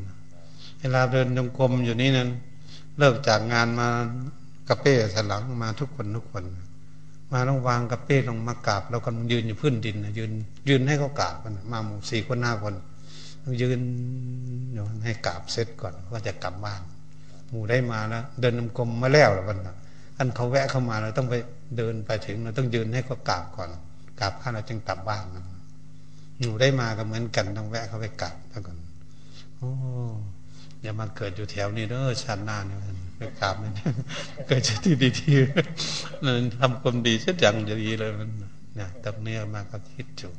[0.79, 2.29] เวลาเดินจงกรมอยู่นี่นั้น
[2.97, 3.87] เลิกจากงานมา
[4.67, 6.43] กระเป้สลังมาทุกคนทุกคน
[7.31, 10.31] มาต้องวางกระเป้ลงมากราบเราก็ยืนอยู่พื้นดินยืน
[10.69, 12.75] ยืนให้เขากราบกันมาหมู่สี่คนหน้าคน
[13.61, 13.79] ยืน
[14.73, 16.81] อยู่ให้กราบเสร็จก่อนก็จะกลับบ้าน
[17.49, 19.59] หมู่ได้มาแล้วเดินนำกรมมาแล้วหรือวัน
[20.17, 21.35] อันเขาแวะเข้ามาเราต้องไป
[21.77, 23.69] เดินไปถึงเราต้องยืนให้เขากราบก่อน
[24.19, 25.25] กราบข้าเราจึงกลับบ้าน
[26.39, 28.35] หนูได้มาก็เหมือนกันต้องแวะเขาไปกราบ
[28.67, 28.77] ก่อน
[29.57, 29.69] โอ้
[30.87, 32.79] อย่ามาเกิดอยู่แถวนี้เด้อชาติหน้าเนี่ย
[33.17, 33.73] ไปกราบเนี่ย
[34.47, 38.29] เกิดที่ดีๆนั่นทำความดีเช่นอย่างดีเลยมัน
[38.75, 40.33] เนี่ยตรงนี้มาก็คิดอยู่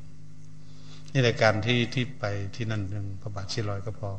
[1.12, 4.10] นี่รายการที่ที่ไปที่นั่นเรื่งพระบาทชิลอยก็พอ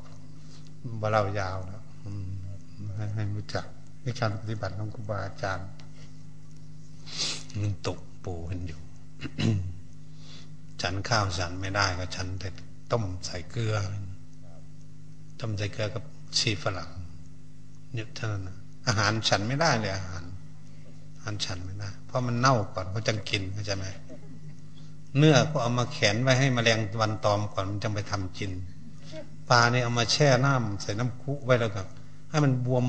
[1.02, 1.84] บ่เล่ายาวแล้ว
[2.96, 3.66] ให้ให้รู้จัก
[4.06, 5.68] วิชาปฏิบัติของครูบาอาจารย์
[7.62, 8.80] มันตกปูกันอยู่
[10.82, 12.50] ฉันข้าวฉันไม่ได้ก็ฉันแต่
[12.92, 13.76] ต้มใส่เกลือ
[15.40, 16.04] ต้มใส่เกลือกับ
[16.38, 16.90] ชีฝรั่ง
[17.94, 18.44] เนี่ยเท่านั้น
[18.88, 20.24] อาหารฉันไม่ได้เลยอาหาร
[21.16, 23.86] อาหารฉันไม่ได้เพราะมันเน่าก่อนเขาจังกินเข้าใจไหม
[25.18, 28.52] เนื้อก็เอามาแขวนไว้ให้มแมลงวันตอมก่อนมันจะไปทำกิน
[29.50, 31.82] ปลาเนี่ยเอามาแช่น้ำใส่น้ำคุไว้แล้วก็
[32.30, 32.86] ให้มันบวม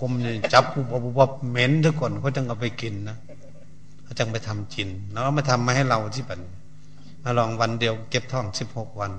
[0.00, 3.16] กลมๆเนี่ยจับปุบปุบเหม็นทุกคนเขาจึงเอาไปกินนะ
[4.04, 6.40] เขาจึงไปทำกินแล้วมาทำมาให้เราที่บัน
[7.22, 9.12] มาลองวันเดียวเก็บท้องสิบหกวัน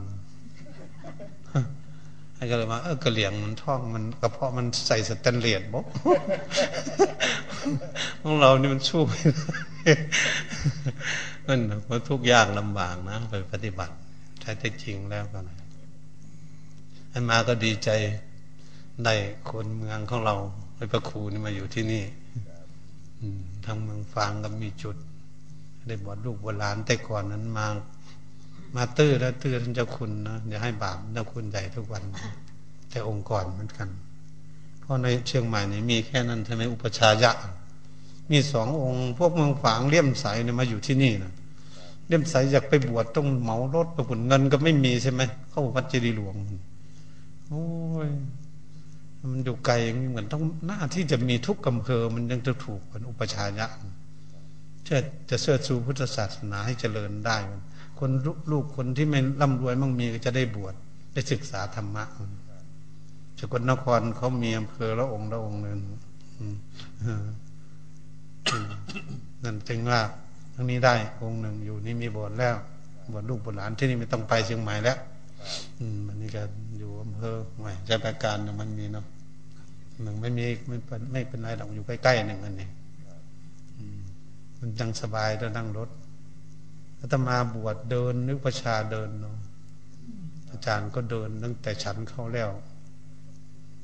[2.43, 5.85] ให้ก็เลยมาเออกระเหลี่ยงมันท้องมันกระเพาะมันใส่สแตนเลสบอก
[8.21, 9.01] ของเรานี่มันชู้
[11.47, 13.93] มันก็ทุกยากลำบากนะ ไปปฏิบัติ
[14.41, 15.57] ใช้แต่จริงแล้วก็นะ
[17.11, 17.89] อันมาก็ดีใจ
[19.05, 19.13] ได้
[19.49, 20.35] คนเมืองของเรา
[20.75, 22.03] ไปประครูนี่มาอยู่ที่นี่
[23.65, 24.95] ทางเมืองฟางก็มีจุด
[25.87, 27.67] ได้บอดลูกโบราณแต่ก่อนนั้นมา
[28.75, 32.03] มาตื้อแล้วตื้อท่านเจ้าคุณนะอย่าให้บาปเจ้าคุณใหญ่ทุกวัน
[32.89, 33.89] แต่องค์ก่อนเหมือนกัน
[34.79, 37.31] เพราะในเชียงใหม่นี่มีแค่นั้นใช่ไมอุปชายะ
[38.31, 41.33] มีสององค์ พวกเมืองฝางเลี่ยมใสเนี่ยมาอยู่ที่นี่นะ
[42.07, 46.35] เลี่ยมใสอยากไปบวชต้องเหมารถไปผลเงินก็ไม่มีใช่ไหมเข้าวัดเจดีหลวง
[47.49, 47.65] โอ้
[48.07, 48.09] ย
[49.31, 49.75] มันอยู่ไกล
[50.09, 53.67] เหมือนต้องหน้าที่จะมีทุกอำเภอมันยังจะถูกเป็นอุปชายะ
[54.83, 57.37] เชื่อจะเสื่อชูพุทธศาสนาให้เจริญได้
[58.05, 58.17] คน
[58.51, 60.75] ลูกคนที่ไม่ร่ำรวยมั่งมีก็จะได้บวช
[61.13, 62.03] ได้ศึกษาธรรมะ
[63.39, 65.79] สกลนครเขามีอำเภอละองค์ละองค์หนึ่ง
[69.43, 70.01] นั่นจึงว่า
[70.53, 72.55] ทั้งนี้ได้องค์หนึ่งอยู่นี่มีบวชแล้ว
[73.11, 74.97] บวชลูกบวชหลานที่นี่ไม่ต้องไปเชียงใหม่แล้ว
[75.79, 76.43] อืมมันนี่ก็
[76.77, 79.05] อยู่อำเภอใหม่ใจประการมันมีเนาะ
[80.03, 82.69] หนึ่งไม่มีไม่เป็นไม่เป็นไรหรอกอยู่ใกล้ๆหนึ่งอันนี้
[84.59, 85.89] มันจังสบายแล้วนั่งรถ
[87.05, 89.37] อาตมาบวชเดินนึกประชาเดินเนาะ
[90.51, 92.51] อาจารย์ก็เดินตั้งแต่ฉันเข้าแล้ว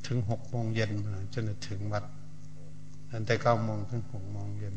[0.08, 0.92] ถึงหกโมงเย็น
[1.34, 2.06] จนถึงวัด
[3.12, 4.76] ตั้งแต่เก้าโมงถึงหกโมงเย็น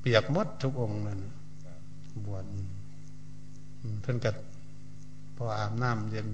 [0.00, 1.20] เปียกมดทุกองค์นั่น
[2.26, 2.44] บวช
[4.02, 4.36] เพิ่นกัด
[5.36, 6.26] พออาบน้ำเย็น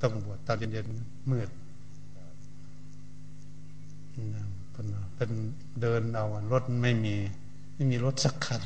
[0.00, 1.50] ต้องบวชตอนเย็นๆมืด
[5.14, 5.30] เป็น
[5.82, 7.14] เดินเอารถไม่มี
[7.74, 8.62] ไม่มีรถสักคัน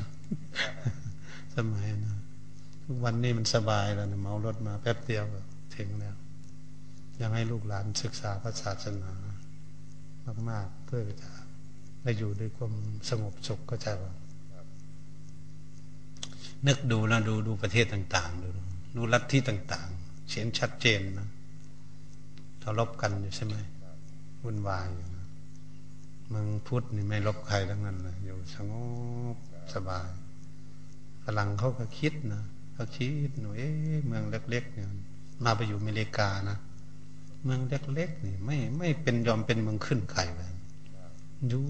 [1.57, 2.19] สมัยนะ
[2.85, 5.25] ทุกวันนี้มันสบายแล้วนะเมารถมาแป๊บเดียว
[5.77, 6.17] ถึงแล้ว
[7.21, 9.13] ยังให้ลูกหลานศึกษาพระศาสนา
[10.51, 11.31] มากๆเพื่อจะ
[12.03, 12.73] ได้อยู่ด้วยความ
[13.09, 14.13] สงบสุขก็จะว่า
[16.67, 18.49] นึกดูแล้วดูดูประเทศต่าง ๆ ดู
[18.97, 21.29] ดูลัฐทธิต่าง ๆเสียนชัดเจนนะ
[22.63, 23.57] ทะเลาะกันอยู่ใช่ไหม
[24.43, 25.27] วุ่นวายอยู่นะ
[26.33, 28.73] มึงพุทธนี่ไม่ลบใครทั้งนั้นเลยอยู่สง
[29.35, 29.37] บ
[29.75, 30.09] สบาย
[31.25, 32.43] ฝรั่งเขาก็คิดนะ
[32.75, 34.89] เขาคิดหนูเอ๊ะเมืองเล็ก ๆ เนี่ย
[35.45, 36.59] มาไปอยู่อเมริกานะ
[37.45, 40.53] เมืองเล็กๆนี่ไม่ไม่เป็นยอมเป็นเมืองขึ้นไข่เลย
[41.49, 41.65] อยู่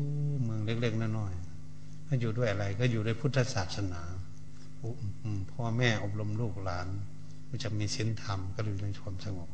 [0.44, 4.02] เมืองเล็กๆน้อยๆก็อยู่ด้วยอะไร ก็อยู่ด้วยพุทธศาสนา
[5.50, 6.88] พ่อแม่อบรมลูกหลาน
[7.48, 9.50] ก็จะมีศีลธรรมก็อยู่ในความสงบ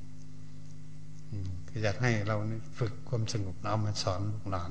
[1.69, 2.37] ก็อยากให้เรา
[2.79, 4.71] ฝึกความสงบเอามาสอนลูกหลาน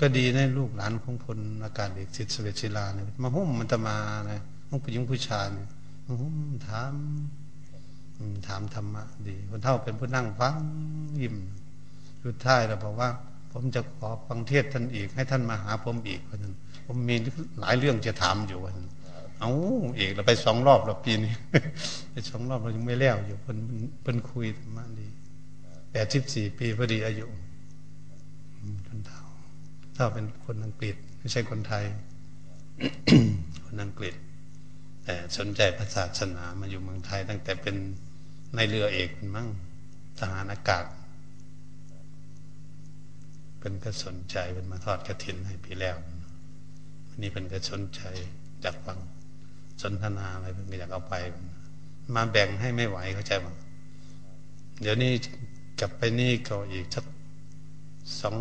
[0.00, 3.96] ก็ดีในลูกหลานของคนอากาศเด็กสิทธิสเวชิลาเนี่ยมาหุ้มมันจะมา
[4.26, 5.68] เนี่ยห้องผู้หญิงผู้ชายเนี่ย
[6.06, 6.36] มาหุ้ม
[6.68, 6.92] ถาม
[8.48, 10.54] ถามธรรมะดีคนเท่าเป็นผู้นั่งฟัง
[11.20, 11.36] ยิ้ม
[12.24, 13.08] สุดท้ายเราบอกว่า
[13.52, 16.54] ผมจะขอฟังเทศท่านอีก ให้ท่านมาหาผมอีกเพราะนั้น
[16.86, 17.16] ผมมี
[17.60, 18.76] หลายเรื่องจะถามอยู่วัน
[19.40, 19.50] เอา
[19.96, 21.32] เอกเราไปสองรอบแล้วปีนี้
[22.12, 23.58] ไปสองรอบเรายังไม่แล้วอยู่เพิ่น
[24.02, 25.08] เพิ่นคุยธรรมะดี
[25.92, 27.26] แปดสิบสี่ปีพอดีอายุ
[28.86, 31.84] คนเท่าเท่าเป็นคนอังกฤษไม่ใช่คนไทย
[33.64, 34.14] คนอังกฤษ
[35.04, 37.76] แต่สนใจพระศาสนามาอยู่เมืองไทย ตั้งแต่เป็น
[38.54, 39.48] ในเรือเอกมั่ง
[40.18, 40.84] ทหารอากาศ
[43.58, 45.96] เป็นก็สนใจเป็นมาทอดกระถินให้พี่แล้ว
[47.08, 48.02] วันนี้เป็นก็สนใจ
[48.64, 48.98] จากฟัง
[49.82, 51.14] สนทนาอะไรเพิ่งอยากเอาไป
[52.14, 53.54] มาแบ่งให้ไม่ไหวเข้าใจมั้ง
[54.80, 55.12] เดี๋ยวนี้
[55.80, 57.04] กลับไปนี่ก็อีกสัก
[58.20, 58.36] สอง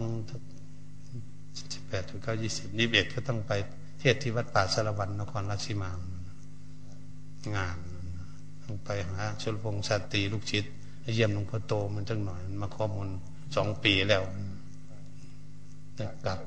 [1.93, 3.51] แปดถึงเก้ายี่สิบนี่บเบ็ดก็ต้องไป
[3.99, 5.91] เทศที่วัดป่าสารวันนครราชสีมา
[7.55, 7.77] งาน
[8.63, 10.65] ต้องไปหาชลพงษ์สตรีลูกชิด
[11.15, 13.07] เยี่ยมหลวงพ่อโตมันจังหน่อยมาข้อมูล
[13.55, 14.23] สองปีแล้ว
[16.23, 16.39] กลับ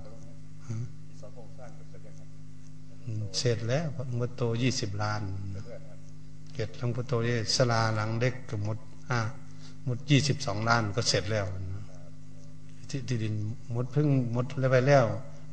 [3.38, 5.22] เสร็จแล้วหลวงพ่อโตยี่สิบล้าน
[6.54, 8.78] เกิดหลวงพ่อโตเนี่ยสลาหลังเล็กกับมด
[9.10, 9.20] อ่า
[9.84, 11.46] หมดยี่สิบสองล้านก็เสร็จแล้ว
[12.90, 13.34] ที่ดิน
[13.72, 15.06] หมดเพิ่งหมดแล้วไปแล้ว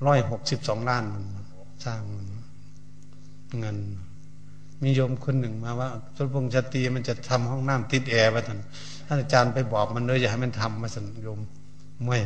[0.08, 1.24] ร้อยหกสิบสองล้านมัน
[1.86, 2.02] สร้าง
[3.60, 3.78] เงิน
[4.84, 8.60] มีโยมคนหนึ่งมาว่าสมพงษ์ชตีมันจะทำห้องน้ำติดแอร์ไปท่าน
[9.08, 11.40] ท่านอาจารย์ไปบอกมันเลยอย่าให้มันทำมาสัญโยม
[12.06, 12.20] ไม่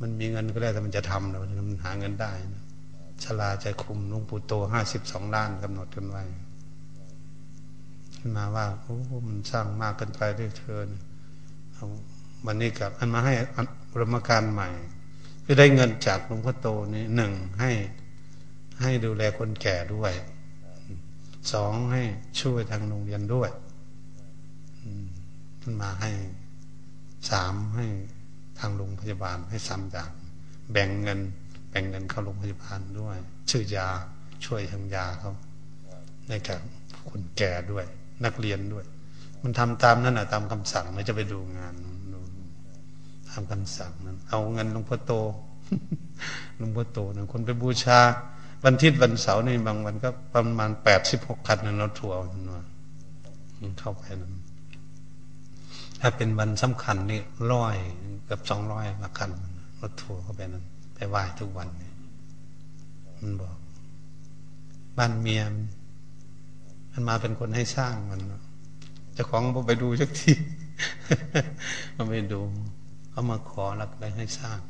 [0.00, 2.62] มันมีเงินก็แล้แต่มันจะทำแล้วมันหาเงินได้นะ
[3.24, 6.22] ชลาใจคุมลุงปู่โตห้าสิบสองล้านกำหนดกันไว้
[8.16, 8.96] ขึ้นมาว่าโอ้
[9.28, 10.86] มันสร้างมากเกินไปด้วยเธอ
[11.74, 11.86] เอา
[12.46, 13.34] วันนี้กับอันมาให้
[14.00, 14.68] รมการใหม่
[15.48, 17.70] คือได้เงินจากหลวงพ่อโตนี่หนึ่งให้
[18.82, 20.12] ให้ดูแลคนแก่ด้วย
[21.52, 22.02] สองให้
[22.40, 23.50] ช่วยทางโรงเรียนด้วย
[25.62, 26.10] มันมาให้
[27.30, 27.86] สามให้
[28.58, 30.10] ทางโรงพยาบาลให้สามอย่าง
[30.72, 31.20] แบ่งเงิน
[31.70, 33.16] แบ่งเงินเข้าโรงพยาบาลด้วย
[33.50, 33.88] ชื่อยา
[34.44, 35.32] ช่วยทางยาเขา
[36.28, 36.60] ในกับ
[37.10, 37.84] คนแก่ด้วย
[38.24, 38.84] นักเรียนด้วย
[39.42, 45.12] มันทำตามนั่นแหะตามคำสั่งไม่จะไปดูงานามคำสั่งนั้น เอาเงินหลวงพ่อโต
[46.58, 47.98] หลวงพ่อโตนะคนไปบูชา
[48.64, 52.16] วันทิศวันเสาร์นี่บางวันก็ประมาณแปดสิบหกคันนั้นรถทัวร์
[53.60, 54.34] มันเข้าไปนั้น
[56.00, 57.20] ถ้าเป็นวันสำคัญนี่
[57.52, 57.76] ร้อย
[58.28, 59.30] กับสองร้อยมาคัน
[59.80, 60.64] รถทัวเข้าไปนั้น
[60.94, 61.94] ไปไหว้ทุกวันเนี่ย
[63.20, 63.56] มันบอก
[64.98, 65.42] บ้านเมีย
[66.92, 68.20] มันมาเป็นคนให้สร้างมัน
[69.14, 70.32] เจ้าของไปดูสักที
[71.96, 72.40] มาไปดู
[73.16, 74.60] เขามาขอรักได้ให้สร้าง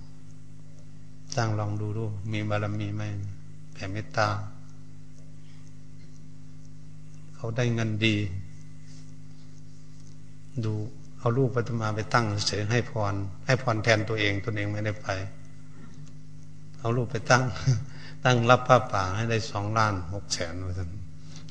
[1.34, 3.02] สร้างลองดูดู มีบารมีไหม
[3.74, 4.28] แผ่เมตตา
[7.36, 8.16] เขาได้เงินดี
[10.64, 10.72] ดู
[11.18, 13.14] เอาลูกปัตมาไปตั้งเฉยให้พร
[13.46, 15.08] ให้พรแทนตัวเองตัวเองไม่ได้ไป
[16.78, 17.42] เอารูปไปตั้ง
[18.24, 20.90] ตั้งรับผ้าป่าให้ได้สองล้านหกแสนว่าท่าน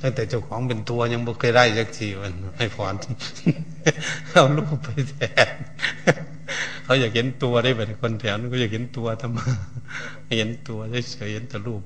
[0.02, 2.94] ตั้งแต่เจ้าของเป็นตัวยังบ่เคยได้สักทีวันให้พร
[4.32, 5.16] เอารูปไปแท
[5.54, 5.56] น
[6.84, 9.40] เขาอยากเห็นตัวได้แบบคนแถวนั้นก็อยากเห็นตัวทำไม
[10.38, 10.80] เห็นตัว
[11.12, 11.82] เฉยเห็นแต่รูป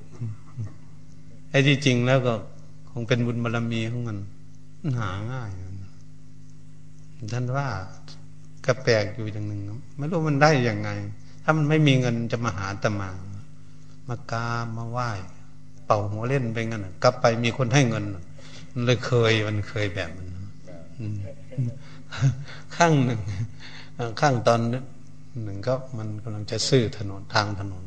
[1.50, 2.34] ไอ้ที่จริงแล้วก็
[2.90, 4.18] คงเป็นบุญบารรมีของมัน
[4.98, 5.50] หาง่าย
[7.32, 7.68] ท่านว่า
[8.64, 9.60] ก็แปลกอยู่อย่างหนึ่ง
[9.96, 10.90] ไม่รู้มันได้ยังไง
[11.44, 13.10] ถ้ามันไม่มีเงินจะมาหาตมา
[14.08, 14.46] มากา
[14.76, 15.10] มาไหว้
[15.86, 18.04] เป่าหัวเล่นไปงั้นกลับไปมีคนให้เงิน
[18.72, 20.28] มันเลยเคยมันเคยแบบมัน
[22.76, 23.20] ข้างหนึ่ง
[24.20, 24.72] ข้างตอนห
[25.46, 27.84] นึ่งก็มันกำลังจะซื้อถนนทางถนน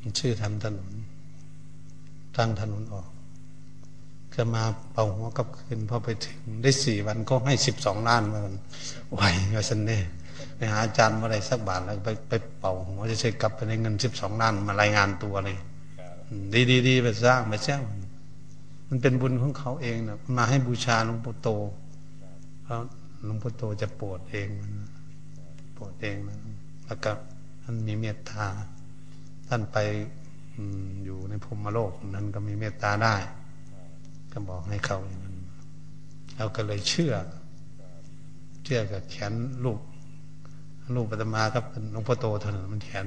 [0.00, 0.92] มันชื่อทำถนน
[2.36, 3.08] ทางถนนออก
[4.34, 8.40] จะมาเป่าหัวกับคืนพอไปถึงได้สี่วันก็ให้สิบสองล้านมา
[9.14, 9.22] ไหว
[9.54, 9.98] ก็สันเน่
[10.56, 15.56] ไปหาอาจารย์มาอะไรสักบาทแล้วไปไปเป่าหัวจะใช้กลับไปในเงินสิบสองล้านมารายงานตัวเลย
[16.54, 17.80] ดีดีดีไปสร้างไปสร้าง
[18.88, 21.48] มันเป็นบุญของเขาเองนะมาให้บูชาหลวงปู่โต
[22.62, 22.76] เพรา
[23.24, 24.72] หลวงปู่โตจะปรดเองมัน
[25.76, 26.38] ปรดเองนะ
[26.86, 27.10] แล้วก็
[27.62, 28.44] ท่านมีเมตตา
[29.48, 29.78] ท่านไป
[31.04, 33.16] อยู่ในพรมโลกนั้นก็มีเมตตาได้
[34.32, 35.36] ก็บอกให้เขาอย่างนั้น
[36.36, 37.12] เราก็เลยเชื่อ
[38.64, 39.32] เชื่อกับแขน
[39.64, 39.80] ลูก
[40.96, 43.06] ลูกปัตมาครับหลวงพ่อโตเท่านั้นมันแขน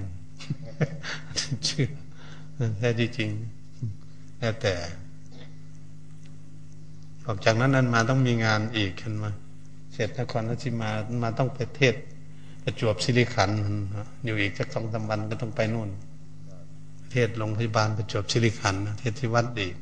[1.66, 1.88] เชื่อ
[2.80, 3.30] แท้จริง
[4.40, 4.74] แล้วแต่
[7.26, 9.32] ออกจากนั้นนั้นมาต้องมีงานอีกขึ้นมา
[10.02, 10.90] ร็จนครราชมา
[11.24, 11.96] มาต้องไปเทศ
[12.64, 13.52] ประจวบสิริขัน
[14.26, 15.90] อยู่อีกสักสองสาวันก็ต้องไปนู่น
[17.12, 19.74] เทศโรงพยาบาลประจวบสิริขันเทศที่วัดอีก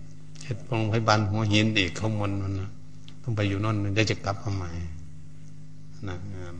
[0.41, 2.53] เทศโรงพยาบาลหัวหินอีกข้ามนมัน
[3.23, 4.69] ต้องไปอยู่นู่นได้จะกลับมาใหม่
[6.07, 6.55] นะงาน